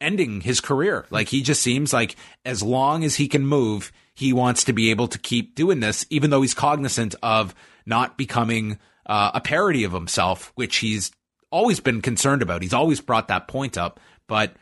[0.00, 1.06] ending his career.
[1.10, 4.90] Like he just seems like as long as he can move, he wants to be
[4.90, 7.54] able to keep doing this, even though he's cognizant of
[7.86, 11.12] not becoming uh, a parody of himself, which he's
[11.50, 12.62] always been concerned about.
[12.62, 14.54] He's always brought that point up, but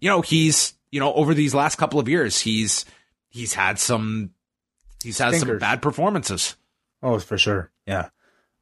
[0.00, 2.84] you know, he's, you know, over these last couple of years, he's,
[3.28, 4.30] he's had some,
[5.02, 5.48] he's had Stinkers.
[5.48, 6.56] some bad performances.
[7.02, 7.70] Oh, for sure.
[7.86, 8.08] Yeah.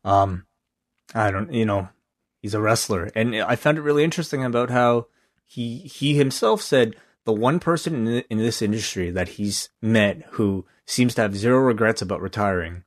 [0.04, 0.46] Um,
[1.14, 1.88] I don't, you know,
[2.40, 3.10] he's a wrestler.
[3.14, 5.06] And I found it really interesting about how
[5.44, 10.66] he, he himself said the one person in, in this industry that he's met who
[10.84, 12.84] seems to have zero regrets about retiring.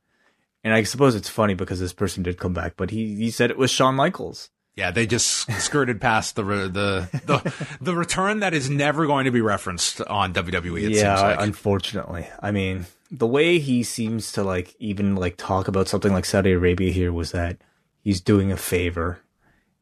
[0.62, 3.50] And I suppose it's funny because this person did come back, but he, he said
[3.50, 4.50] it was Shawn Michaels.
[4.80, 9.30] Yeah, they just skirted past the the the the return that is never going to
[9.30, 10.88] be referenced on WWE.
[10.94, 11.40] yeah, like.
[11.42, 12.26] unfortunately.
[12.40, 16.52] I mean, the way he seems to like even like talk about something like Saudi
[16.52, 17.58] Arabia here was that
[18.00, 19.18] he's doing a favor,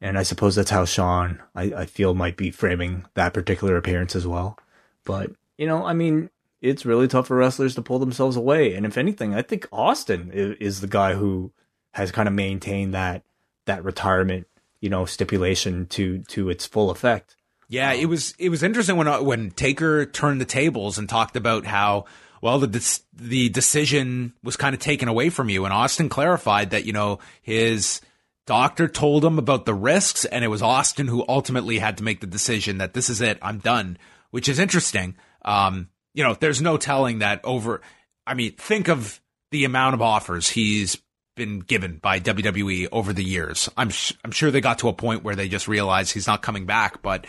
[0.00, 4.16] and I suppose that's how Shawn I, I feel might be framing that particular appearance
[4.16, 4.58] as well.
[5.04, 6.28] But you know, I mean,
[6.60, 10.32] it's really tough for wrestlers to pull themselves away, and if anything, I think Austin
[10.32, 11.52] is, is the guy who
[11.92, 13.22] has kind of maintained that
[13.66, 14.48] that retirement
[14.80, 17.36] you know stipulation to to its full effect.
[17.68, 21.36] Yeah, it was it was interesting when uh, when Taker turned the tables and talked
[21.36, 22.06] about how
[22.40, 26.86] well the the decision was kind of taken away from you, and Austin clarified that
[26.86, 28.00] you know his
[28.46, 32.20] doctor told him about the risks, and it was Austin who ultimately had to make
[32.20, 33.98] the decision that this is it, I'm done,
[34.30, 35.16] which is interesting.
[35.44, 37.82] Um, you know, there's no telling that over.
[38.26, 40.96] I mean, think of the amount of offers he's
[41.39, 43.70] been given by WWE over the years.
[43.77, 46.43] I'm sh- I'm sure they got to a point where they just realized he's not
[46.43, 47.27] coming back, but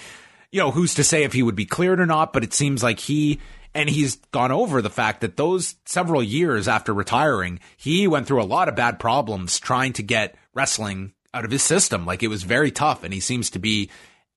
[0.52, 2.84] you know, who's to say if he would be cleared or not, but it seems
[2.84, 3.40] like he
[3.74, 8.42] and he's gone over the fact that those several years after retiring, he went through
[8.42, 12.06] a lot of bad problems trying to get wrestling out of his system.
[12.06, 13.90] Like it was very tough and he seems to be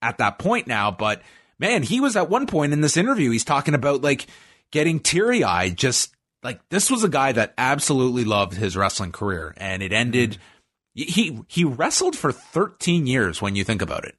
[0.03, 1.23] at that point now, but
[1.59, 4.27] man, he was at one point in this interview, he's talking about like
[4.71, 9.55] getting teary eyed just like this was a guy that absolutely loved his wrestling career
[9.57, 10.39] and it ended
[10.95, 14.15] he he wrestled for 13 years when you think about it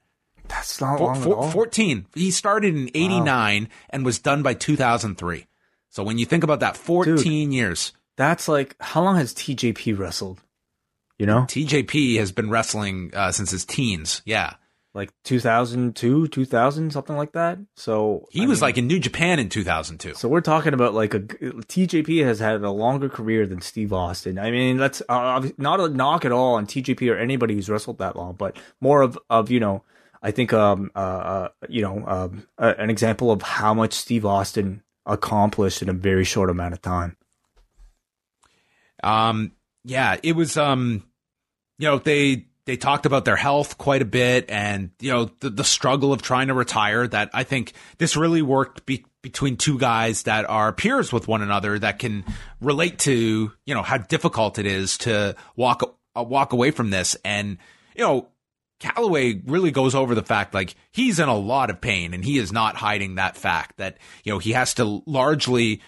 [0.47, 1.51] That's not Four- long at all.
[1.51, 2.05] 14.
[2.15, 5.47] He started in 89 and was done by 2003.
[5.89, 7.93] So when you think about that, 14 years.
[8.17, 10.41] That's like how long has TJP wrestled?
[11.19, 14.21] You know, TJP has been wrestling uh, since his teens.
[14.25, 14.55] Yeah.
[14.93, 17.57] Like 2002, 2000, something like that.
[17.75, 20.13] So He I was mean, like in New Japan in 2002.
[20.13, 24.37] So we're talking about like a TJP has had a longer career than Steve Austin.
[24.37, 27.97] I mean, that's uh, not a knock at all on TJP or anybody who's wrestled
[27.99, 29.83] that long, but more of of you know,
[30.21, 34.25] I think um uh, uh you know um uh, an example of how much Steve
[34.25, 37.17] Austin accomplished in a very short amount of time.
[39.03, 39.51] Um,
[39.83, 41.03] yeah, it was, um,
[41.77, 45.49] you know, they, they talked about their health quite a bit and, you know, the,
[45.49, 49.77] the struggle of trying to retire that I think this really worked be, between two
[49.77, 52.23] guys that are peers with one another that can
[52.61, 57.17] relate to, you know, how difficult it is to walk, uh, walk away from this.
[57.25, 57.57] And,
[57.95, 58.29] you know,
[58.79, 62.37] Calaway really goes over the fact like he's in a lot of pain and he
[62.37, 65.81] is not hiding that fact that, you know, he has to largely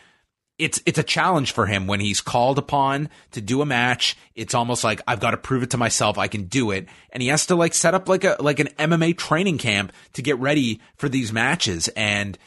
[0.57, 4.18] it's it's a challenge for him when he's called upon to do a match.
[4.36, 7.22] It's almost like I've got to prove it to myself I can do it, and
[7.22, 10.40] he has to like set up like a like an MMA training camp to get
[10.40, 11.90] ready for these matches.
[11.90, 12.38] And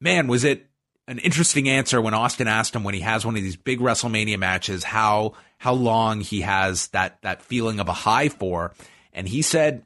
[0.00, 0.66] man, was it
[1.08, 4.38] an interesting answer when Austin asked him when he has one of these big WrestleMania
[4.38, 8.72] matches how how long he has that that feeling of a high for,
[9.14, 9.82] and he said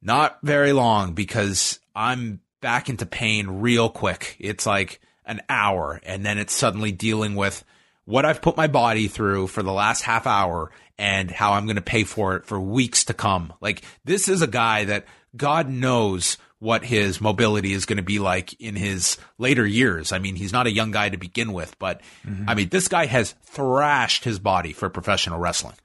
[0.00, 4.36] not very long because I'm back into pain real quick.
[4.38, 7.64] It's like an hour and then it's suddenly dealing with
[8.04, 11.76] what I've put my body through for the last half hour and how I'm going
[11.76, 13.52] to pay for it for weeks to come.
[13.60, 15.06] Like this is a guy that
[15.36, 20.12] God knows what his mobility is going to be like in his later years.
[20.12, 22.48] I mean, he's not a young guy to begin with, but mm-hmm.
[22.48, 25.76] I mean, this guy has thrashed his body for professional wrestling.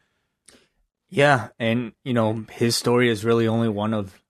[1.09, 4.21] Yeah, and you know his story is really only one of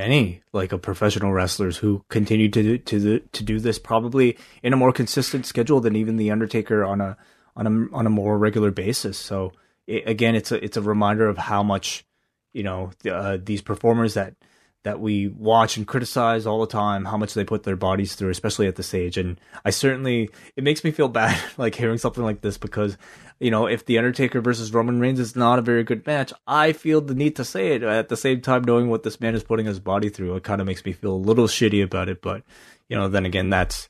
[0.00, 4.38] many, like of professional wrestlers who continue to do, to do, to do this probably
[4.62, 7.18] in a more consistent schedule than even the Undertaker on a
[7.54, 9.18] on a on a more regular basis.
[9.18, 9.52] So
[9.86, 12.06] it, again, it's a it's a reminder of how much
[12.54, 14.34] you know uh, these performers that
[14.82, 18.30] that we watch and criticize all the time how much they put their bodies through
[18.30, 19.16] especially at this age.
[19.16, 22.96] And i certainly it makes me feel bad like hearing something like this because
[23.38, 26.72] you know if the undertaker versus roman reigns is not a very good match i
[26.72, 29.42] feel the need to say it at the same time knowing what this man is
[29.42, 30.36] putting his body through.
[30.36, 32.42] It kind of makes me feel a little shitty about it but
[32.88, 33.88] you know then again that's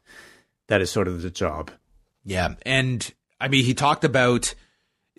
[0.70, 1.70] that is sort of the job.
[2.24, 4.54] Yeah, and I mean, he talked about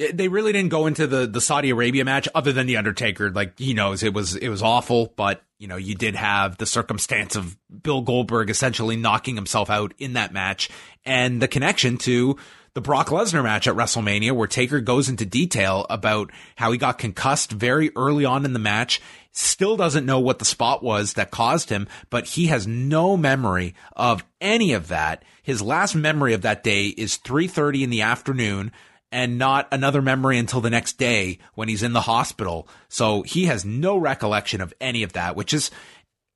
[0.01, 3.31] Eh, they really didn't go into the the Saudi Arabia match other than the Undertaker.
[3.31, 6.65] Like he knows it was it was awful, but you know you did have the
[6.65, 10.69] circumstance of Bill Goldberg essentially knocking himself out in that match,
[11.05, 12.37] and the connection to
[12.73, 16.97] the Brock Lesnar match at WrestleMania, where Taker goes into detail about how he got
[16.97, 19.01] concussed very early on in the match.
[19.33, 23.75] Still doesn't know what the spot was that caused him, but he has no memory
[23.95, 25.23] of any of that.
[25.43, 28.71] His last memory of that day is 3:30 in the afternoon
[29.11, 32.67] and not another memory until the next day when he's in the hospital.
[32.89, 35.71] So he has no recollection of any of that, which is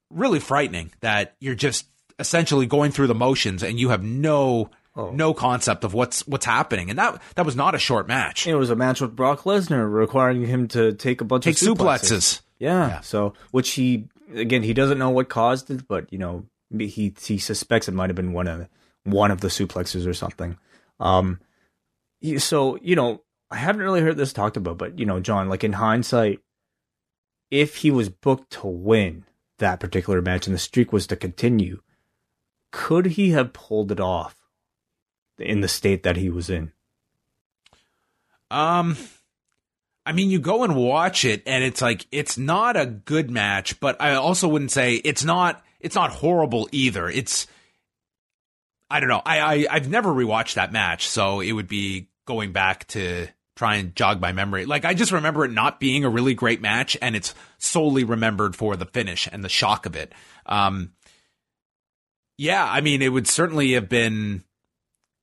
[0.10, 1.88] really frightening that you're just
[2.20, 6.90] essentially going through the motions and you have no no concept of what's what's happening.
[6.90, 8.48] And that that was not a short match.
[8.48, 11.68] it was a match with brock lesnar requiring him to take a bunch Take of
[11.68, 12.42] suplexes.
[12.60, 12.88] Yeah.
[12.88, 13.00] Yeah.
[13.02, 16.46] So, which he again, he doesn't know what caused it, but you know,
[16.78, 18.68] he he suspects it might have been one of
[19.04, 20.58] one of the suplexes or something.
[21.00, 21.40] Um,
[22.38, 23.22] so you know,
[23.52, 26.40] I haven't really heard this talked about, but you know, John, like in hindsight,
[27.52, 29.26] if he was booked to win
[29.60, 31.82] that particular match and the streak was to continue,
[32.72, 34.36] could he have pulled it off
[35.38, 36.72] in the state that he was in?
[38.52, 38.98] Um,
[40.06, 43.80] I mean, you go and watch it, and it's like it's not a good match,
[43.80, 47.10] but I also wouldn't say it's not it's not horrible either.
[47.10, 47.48] It's
[48.90, 49.22] I don't know.
[49.26, 53.76] I, I I've never rewatched that match, so it would be going back to try
[53.76, 54.66] and jog my memory.
[54.66, 58.56] Like I just remember it not being a really great match, and it's solely remembered
[58.56, 60.14] for the finish and the shock of it.
[60.46, 60.94] Um,
[62.38, 64.44] yeah, I mean, it would certainly have been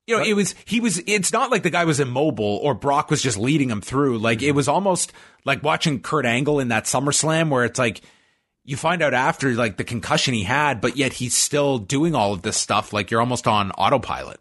[0.07, 1.01] you know, it was he was.
[1.07, 4.19] It's not like the guy was immobile or Brock was just leading him through.
[4.19, 5.13] Like it was almost
[5.45, 8.01] like watching Kurt Angle in that SummerSlam, where it's like
[8.65, 12.33] you find out after like the concussion he had, but yet he's still doing all
[12.33, 12.93] of this stuff.
[12.93, 14.41] Like you're almost on autopilot.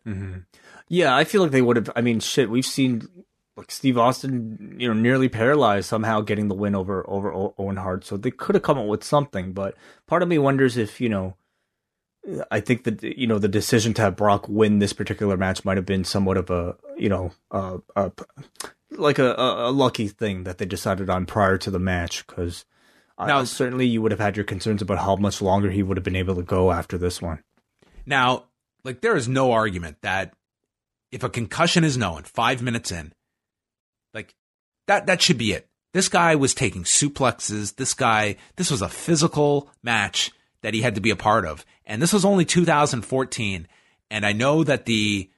[0.87, 1.89] Yeah, I feel like they would have.
[1.95, 3.07] I mean, shit, we've seen
[3.55, 8.05] like Steve Austin, you know, nearly paralyzed somehow getting the win over over Owen Hart.
[8.05, 9.53] So they could have come up with something.
[9.53, 9.75] But
[10.07, 11.35] part of me wonders if you know.
[12.51, 15.77] I think that you know the decision to have Brock win this particular match might
[15.77, 17.79] have been somewhat of a you know uh,
[18.91, 22.63] like a, a lucky thing that they decided on prior to the match because
[23.27, 26.03] now, certainly you would have had your concerns about how much longer he would have
[26.03, 27.43] been able to go after this one.
[28.05, 28.45] Now,
[28.83, 30.33] like there is no argument that
[31.11, 33.13] if a concussion is known five minutes in,
[34.13, 34.35] like
[34.87, 35.67] that that should be it.
[35.93, 37.75] This guy was taking suplexes.
[37.75, 40.31] This guy, this was a physical match
[40.61, 41.65] that he had to be a part of.
[41.85, 43.67] And this was only 2014.
[44.09, 45.29] And I know that the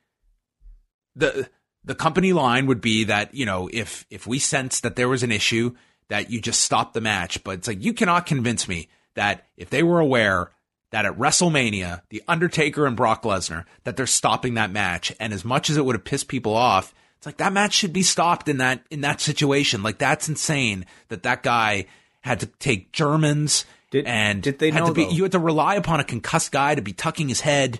[1.15, 1.49] the
[1.83, 5.23] the company line would be that, you know, if if we sense that there was
[5.23, 5.75] an issue,
[6.09, 7.43] that you just stop the match.
[7.43, 10.51] But it's like you cannot convince me that if they were aware
[10.91, 15.11] that at WrestleMania, The Undertaker and Brock Lesnar, that they're stopping that match.
[15.19, 17.93] And as much as it would have pissed people off, it's like that match should
[17.93, 19.81] be stopped in that in that situation.
[19.81, 21.85] Like that's insane that that guy
[22.21, 25.99] had to take Germans did, and did they know be, you had to rely upon
[25.99, 27.79] a concussed guy to be tucking his head.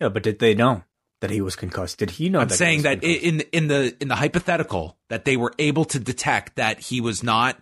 [0.00, 0.82] Yeah, but did they know
[1.22, 1.98] that he was concussed?
[1.98, 2.40] Did he know?
[2.40, 3.24] I'm that saying that concussed?
[3.24, 7.22] in in the in the hypothetical that they were able to detect that he was
[7.22, 7.58] not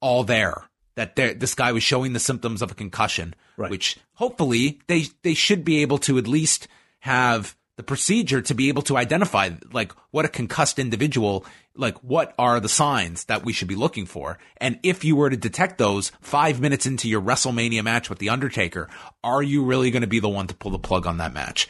[0.00, 0.68] all there.
[0.96, 3.70] That this guy was showing the symptoms of a concussion, right.
[3.70, 6.68] which hopefully they they should be able to at least
[7.00, 11.44] have the procedure to be able to identify like what a concussed individual
[11.76, 15.28] like what are the signs that we should be looking for and if you were
[15.28, 18.88] to detect those 5 minutes into your WrestleMania match with the Undertaker
[19.24, 21.68] are you really going to be the one to pull the plug on that match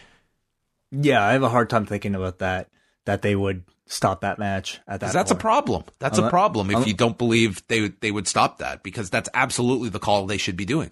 [1.02, 2.68] yeah i have a hard time thinking about that
[3.04, 5.40] that they would stop that match at that that's point.
[5.40, 8.58] a problem that's unless, a problem if unless, you don't believe they they would stop
[8.58, 10.90] that because that's absolutely the call they should be doing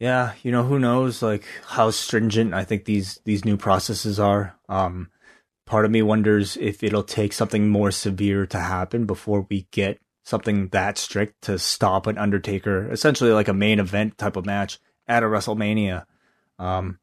[0.00, 4.56] yeah, you know, who knows like how stringent I think these these new processes are.
[4.68, 5.10] Um
[5.66, 10.00] part of me wonders if it'll take something more severe to happen before we get
[10.24, 14.80] something that strict to stop an Undertaker, essentially like a main event type of match
[15.06, 16.06] at a WrestleMania.
[16.58, 16.98] Um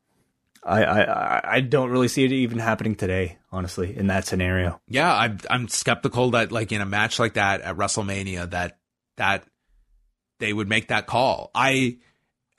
[0.64, 4.82] I, I I don't really see it even happening today, honestly, in that scenario.
[4.88, 8.78] Yeah, I'm I'm skeptical that like in a match like that at WrestleMania that
[9.18, 9.44] that
[10.40, 11.52] they would make that call.
[11.56, 11.98] I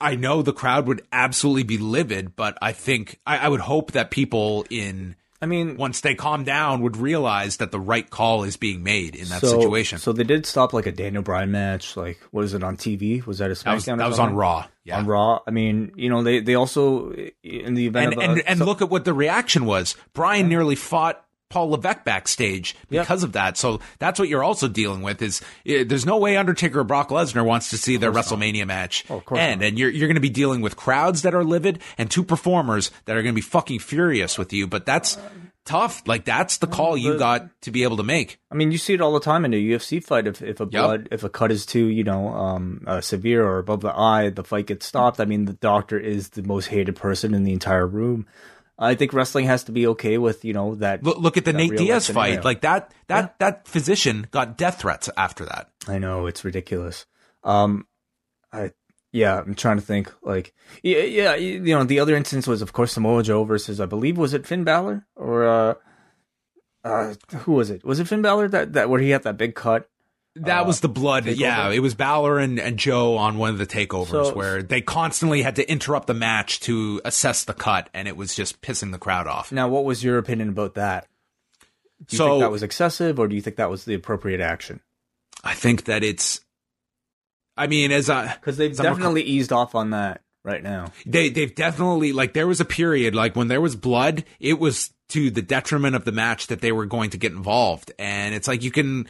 [0.01, 3.91] I know the crowd would absolutely be livid, but I think I, I, would hope
[3.91, 8.43] that people in I mean once they calm down would realize that the right call
[8.43, 9.99] is being made in that so, situation.
[9.99, 11.95] So they did stop like a Daniel Bryan match.
[11.95, 13.25] Like what is it on TV?
[13.25, 13.63] Was that a SmackDown?
[13.63, 14.67] That was, that was on Raw.
[14.83, 14.99] Yeah.
[14.99, 15.39] On Raw.
[15.47, 17.11] I mean, you know, they they also
[17.43, 19.95] in the event and of and, and so, look at what the reaction was.
[20.13, 20.49] Bryan yeah.
[20.49, 23.27] nearly fought Paul Levesque backstage because yep.
[23.27, 23.57] of that.
[23.57, 27.09] So that's what you're also dealing with is uh, there's no way Undertaker or Brock
[27.09, 28.67] Lesnar wants to see their WrestleMania not.
[28.67, 29.61] match oh, end.
[29.61, 29.67] Not.
[29.67, 32.91] And you're, you're going to be dealing with crowds that are livid and two performers
[33.05, 34.67] that are going to be fucking furious with you.
[34.67, 35.17] But that's
[35.65, 36.03] tough.
[36.07, 38.39] Like that's the call you got to be able to make.
[38.51, 40.27] I mean, you see it all the time in a UFC fight.
[40.27, 41.13] If, if a blood, yep.
[41.13, 44.43] if a cut is too, you know, um, uh, severe or above the eye, the
[44.43, 45.19] fight gets stopped.
[45.19, 48.25] I mean, the doctor is the most hated person in the entire room.
[48.79, 51.03] I think wrestling has to be okay with you know that.
[51.03, 52.93] Look, look at the Nate Diaz fight, like that.
[53.07, 53.29] That yeah.
[53.39, 55.69] that physician got death threats after that.
[55.87, 57.05] I know it's ridiculous.
[57.43, 57.85] Um,
[58.53, 58.71] I
[59.11, 60.13] yeah, I'm trying to think.
[60.21, 63.85] Like yeah, yeah, you know, the other instance was of course Samoa Joe versus I
[63.85, 65.73] believe was it Finn Balor or uh,
[66.83, 67.83] uh, who was it?
[67.83, 69.89] Was it Finn Balor that that where he had that big cut?
[70.35, 71.25] That uh, was the blood.
[71.25, 71.39] Takeover?
[71.39, 74.81] Yeah, it was Balor and, and Joe on one of the takeovers so, where they
[74.81, 78.91] constantly had to interrupt the match to assess the cut, and it was just pissing
[78.91, 79.51] the crowd off.
[79.51, 81.07] Now, what was your opinion about that?
[82.05, 84.39] Do you so, think that was excessive, or do you think that was the appropriate
[84.39, 84.81] action?
[85.43, 86.41] I think that it's.
[87.57, 90.91] I mean, as a because they've definitely eased off on that right now.
[91.05, 94.91] They they've definitely like there was a period like when there was blood, it was
[95.09, 98.47] to the detriment of the match that they were going to get involved, and it's
[98.47, 99.07] like you can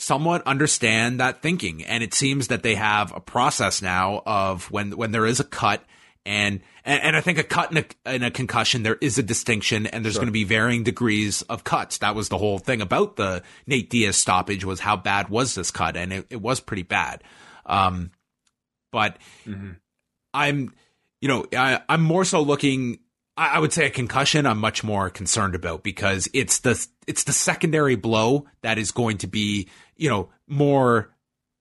[0.00, 1.84] somewhat understand that thinking.
[1.84, 5.44] And it seems that they have a process now of when when there is a
[5.44, 5.84] cut
[6.24, 9.22] and and, and I think a cut and a, and a, concussion there is a
[9.22, 10.20] distinction and there's sure.
[10.20, 11.98] going to be varying degrees of cuts.
[11.98, 15.70] That was the whole thing about the Nate Diaz stoppage was how bad was this
[15.70, 17.22] cut and it, it was pretty bad.
[17.66, 18.10] Um,
[18.90, 19.72] but mm-hmm.
[20.32, 20.74] I'm
[21.20, 23.00] you know I, I'm more so looking
[23.36, 27.32] I would say a concussion I'm much more concerned about because it's the it's the
[27.32, 29.68] secondary blow that is going to be,
[30.00, 31.10] you know, more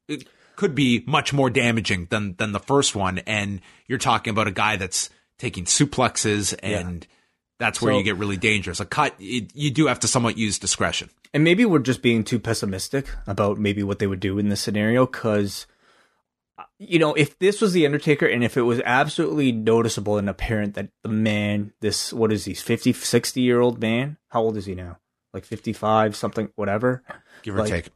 [0.07, 4.47] it could be much more damaging than than the first one and you're talking about
[4.47, 7.15] a guy that's taking suplexes and yeah.
[7.59, 8.79] that's where so, you get really dangerous.
[8.79, 11.09] A cut it, you do have to somewhat use discretion.
[11.33, 14.61] And maybe we're just being too pessimistic about maybe what they would do in this
[14.61, 15.67] scenario cuz
[16.77, 20.75] you know, if this was the Undertaker and if it was absolutely noticeable and apparent
[20.75, 24.17] that the man, this, what is he, 50, 60 year old man?
[24.29, 24.97] How old is he now?
[25.33, 27.03] Like 55, something, whatever.
[27.43, 27.89] Give or like, take.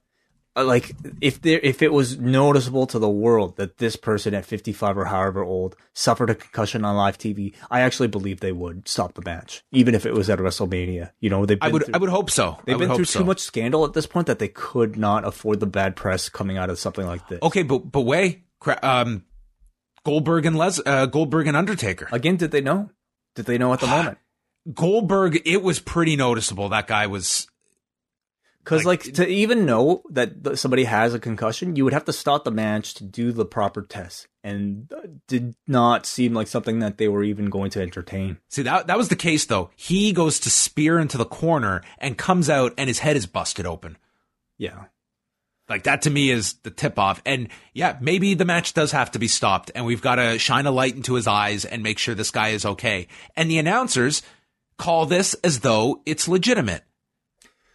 [0.55, 4.45] Uh, like if there, if it was noticeable to the world that this person at
[4.45, 8.87] 55 or however old suffered a concussion on live TV, I actually believe they would
[8.87, 11.11] stop the match, even if it was at WrestleMania.
[11.19, 12.59] You know, they've I would, through, I would hope so.
[12.65, 13.19] They've been through so.
[13.19, 16.57] too much scandal at this point that they could not afford the bad press coming
[16.57, 17.39] out of something like this.
[17.41, 18.43] Okay, but but Wai
[18.81, 19.25] um,
[20.05, 22.07] Goldberg and Les uh, Goldberg and Undertaker.
[22.11, 22.89] Again, did they know?
[23.35, 24.17] Did they know at the moment?
[24.73, 26.69] Goldberg, it was pretty noticeable.
[26.69, 27.47] That guy was
[28.63, 32.13] Because like, to even know that th- somebody has a concussion, you would have to
[32.13, 34.89] start the match to do the proper tests, and
[35.27, 38.37] did not seem like something that they were even going to entertain.
[38.49, 39.69] See that that was the case though.
[39.75, 43.65] He goes to spear into the corner and comes out and his head is busted
[43.65, 43.97] open.
[44.57, 44.85] Yeah,
[45.67, 47.21] Like that to me is the tip off.
[47.25, 50.65] And yeah, maybe the match does have to be stopped and we've got to shine
[50.65, 53.07] a light into his eyes and make sure this guy is okay.
[53.35, 54.21] And the announcers
[54.77, 56.83] call this as though it's legitimate.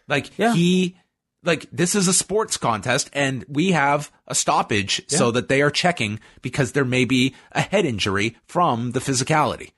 [0.09, 0.53] Like Yeah.
[0.53, 0.97] he
[1.43, 5.71] like this is a sports contest and we have a stoppage so that they are
[5.71, 9.71] checking because there may be a head injury from the physicality.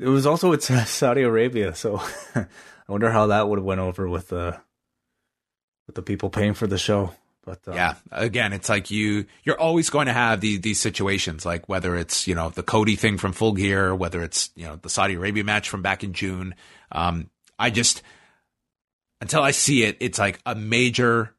[0.00, 2.00] it was also it's Saudi Arabia, so
[2.34, 2.46] I
[2.88, 4.58] wonder how that would have went over with the
[5.86, 7.12] with the people paying for the show.
[7.44, 7.94] But uh, Yeah.
[8.12, 12.26] Again, it's like you you're always going to have these these situations like whether it's,
[12.28, 15.44] you know, the Cody thing from Full Gear, whether it's, you know, the Saudi Arabia
[15.44, 16.54] match from back in June.
[16.92, 17.28] Um
[17.58, 18.02] I just
[19.20, 21.34] until I see it, it's like a major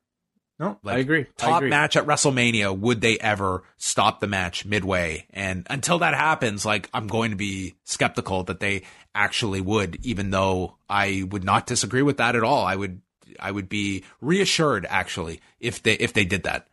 [0.61, 1.21] no, like I agree.
[1.21, 1.69] I top agree.
[1.71, 2.77] match at WrestleMania.
[2.77, 5.25] Would they ever stop the match midway?
[5.31, 8.83] And until that happens, like I'm going to be skeptical that they
[9.15, 12.63] actually would, even though I would not disagree with that at all.
[12.63, 13.01] I would
[13.39, 16.67] I would be reassured actually if they if they did that.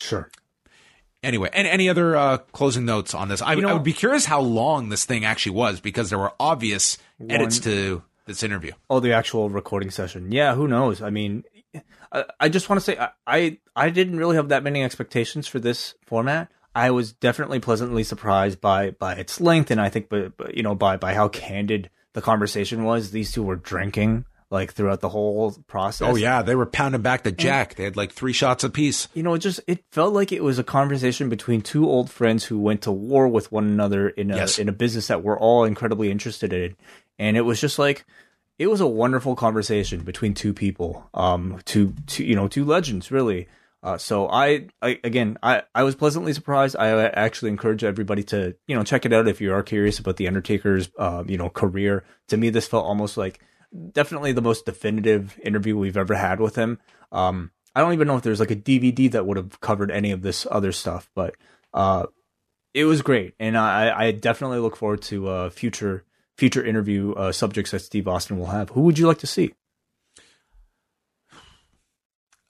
[0.00, 0.30] Sure.
[1.22, 3.42] Anyway, and any other uh, closing notes on this?
[3.42, 6.18] I, You know- I would be curious how long this thing actually was because there
[6.18, 6.96] were obvious
[7.28, 8.72] edits to this interview.
[8.88, 10.30] Oh, the actual recording session.
[10.30, 11.02] Yeah, who knows?
[11.02, 11.44] I mean,
[12.12, 15.48] I, I just want to say I, I I didn't really have that many expectations
[15.48, 16.50] for this format.
[16.74, 20.62] I was definitely pleasantly surprised by by its length, and I think, but, but you
[20.62, 23.10] know, by by how candid the conversation was.
[23.10, 26.08] These two were drinking like throughout the whole process.
[26.08, 27.74] Oh yeah, they were pounding back the jack.
[27.74, 29.08] They had like three shots apiece.
[29.12, 32.44] you know, it just it felt like it was a conversation between two old friends
[32.44, 34.58] who went to war with one another in a Yes.
[34.58, 36.76] in a business that we're all incredibly interested in,
[37.18, 38.04] and it was just like
[38.58, 43.10] it was a wonderful conversation between two people, um, two two you know two legends
[43.10, 43.48] really.
[43.80, 46.76] Uh, so I, I again I, I was pleasantly surprised.
[46.76, 50.16] I actually encourage everybody to you know check it out if you are curious about
[50.16, 52.04] the Undertaker's uh, you know career.
[52.28, 53.40] To me, this felt almost like
[53.92, 56.78] definitely the most definitive interview we've ever had with him.
[57.12, 60.10] Um, I don't even know if there's like a DVD that would have covered any
[60.10, 61.36] of this other stuff, but
[61.72, 62.06] uh,
[62.74, 66.04] it was great, and I, I definitely look forward to uh, future
[66.38, 68.70] future interview uh, subjects that Steve Austin will have.
[68.70, 69.52] Who would you like to see?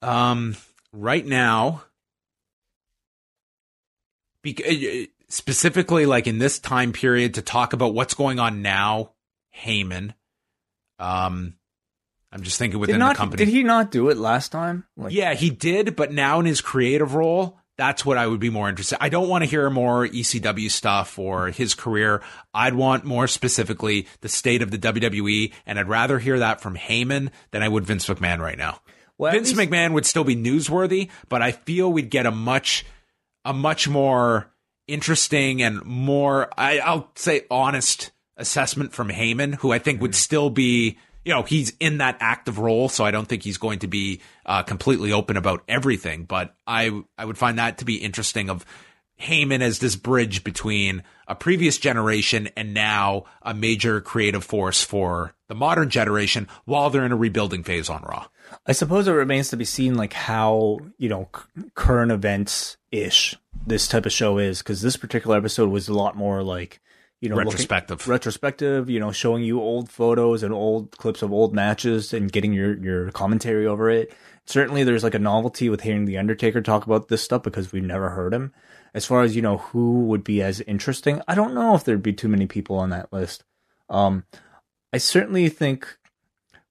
[0.02, 0.56] Um,
[0.93, 1.82] right now,
[4.44, 9.12] bec- uh, specifically like in this time period to talk about what's going on now,
[9.56, 10.15] Heyman.
[10.98, 11.55] Um,
[12.31, 13.44] I'm just thinking within not the company.
[13.44, 14.85] did he not do it last time?
[14.97, 18.50] Like, yeah, he did, but now in his creative role, that's what I would be
[18.50, 18.98] more interested.
[19.00, 22.20] I don't want to hear more ECW stuff or his career.
[22.52, 26.76] I'd want more specifically the state of the WWE, and I'd rather hear that from
[26.76, 28.80] Heyman than I would Vince McMahon right now.
[29.16, 32.84] Well, Vince least- McMahon would still be newsworthy, but I feel we'd get a much,
[33.44, 34.52] a much more
[34.88, 40.16] interesting and more, I, I'll say, honest assessment from Heyman, who I think would mm-hmm.
[40.16, 43.80] still be, you know, he's in that active role, so I don't think he's going
[43.80, 46.24] to be uh, completely open about everything.
[46.24, 48.50] But I, I would find that to be interesting.
[48.50, 48.64] Of
[49.20, 55.34] Heyman as this bridge between a previous generation and now a major creative force for
[55.48, 58.26] the modern generation, while they're in a rebuilding phase on Raw.
[58.66, 63.36] I suppose it remains to be seen, like how you know c- current events ish
[63.66, 66.80] this type of show is, because this particular episode was a lot more like
[67.20, 68.06] you know looking- Retrospective.
[68.08, 68.88] retrospective.
[68.90, 72.76] You know, showing you old photos and old clips of old matches and getting your
[72.76, 74.12] your commentary over it.
[74.46, 77.82] Certainly, there's like a novelty with hearing the Undertaker talk about this stuff because we've
[77.82, 78.52] never heard him.
[78.94, 81.20] As far as you know, who would be as interesting?
[81.28, 83.44] I don't know if there'd be too many people on that list.
[83.90, 84.24] Um,
[84.92, 85.98] I certainly think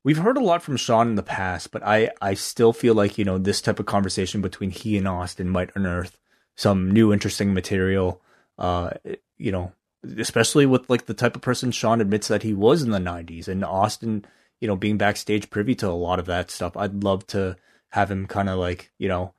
[0.04, 3.20] we've heard a lot from Shawn in the past, but I, I still feel like,
[3.20, 6.18] you know, this type of conversation between he and Austin might unearth
[6.56, 8.20] some new interesting material.
[8.58, 8.90] Uh,
[9.38, 9.72] you know,
[10.18, 13.48] especially with like the type of person Shawn admits that he was in the nineties
[13.48, 14.26] and Austin,
[14.62, 16.76] you know, being backstage privy to a lot of that stuff.
[16.78, 17.56] I'd love to
[17.90, 19.34] have him kind of like, you know,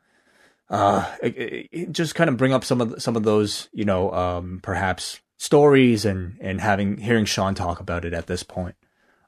[0.71, 3.69] uh, it- it- it just kind of bring up some of the- some of those,
[3.73, 8.43] you know, um, perhaps stories and and having hearing Shawn talk about it at this
[8.43, 8.75] point.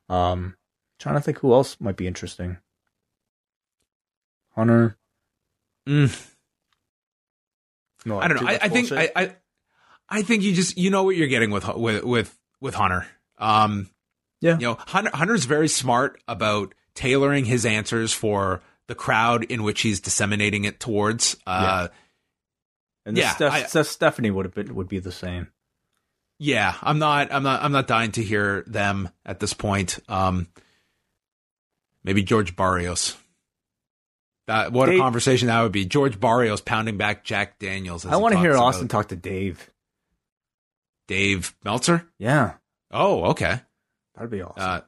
[0.08, 0.56] Um,
[0.98, 2.58] trying to think who else might be interesting.
[4.56, 4.96] Hunter.
[5.88, 6.28] Mm,
[8.04, 8.48] No, I don't know.
[8.48, 9.12] I, I think I.
[9.16, 9.36] I
[10.10, 13.06] I think you just you know what you're getting with with with with Hunter.
[13.38, 13.88] Um,
[14.40, 14.54] Yeah.
[14.58, 19.80] you know, Hunter, Hunter's very smart about tailoring his answers for the crowd in which
[19.82, 21.36] he's disseminating it towards.
[21.46, 21.88] Uh,
[23.06, 25.48] And Yeah, Steph- I- Steph- Stephanie would have been would be the same.
[26.38, 27.32] Yeah, I'm not.
[27.32, 27.62] I'm not.
[27.62, 29.98] I'm not dying to hear them at this point.
[30.08, 30.48] Um,
[32.04, 33.16] maybe George Barrios.
[34.46, 35.84] That what They- a conversation that would be.
[35.86, 38.04] George Barrios pounding back Jack Daniels.
[38.04, 39.70] as I want to hear talks Austin about talk to Dave.
[41.10, 42.06] Dave Meltzer.
[42.18, 42.52] Yeah,
[42.92, 43.60] Oh, okay.
[44.14, 44.62] that'd be awesome.
[44.62, 44.80] Uh,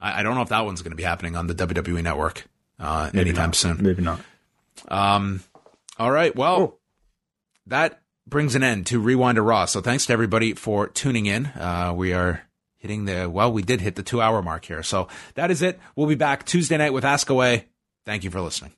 [0.00, 2.44] I, I don't know if that one's going to be happening on the WWE Network
[2.78, 3.54] uh, anytime not.
[3.56, 3.82] soon.
[3.82, 4.20] Maybe not.
[4.86, 5.42] Um,
[5.98, 6.34] all right.
[6.36, 6.78] Well, Oh.
[7.66, 9.64] that brings an end to Rewind to Raw.
[9.64, 11.46] So thanks to everybody for tuning in.
[11.46, 12.42] Uh, we are
[12.76, 14.82] hitting the, well, we did hit the two hour mark here.
[14.84, 15.80] So that is it.
[15.96, 17.66] We'll be back Tuesday night with Ask Away.
[18.06, 18.72] Thank you for listening.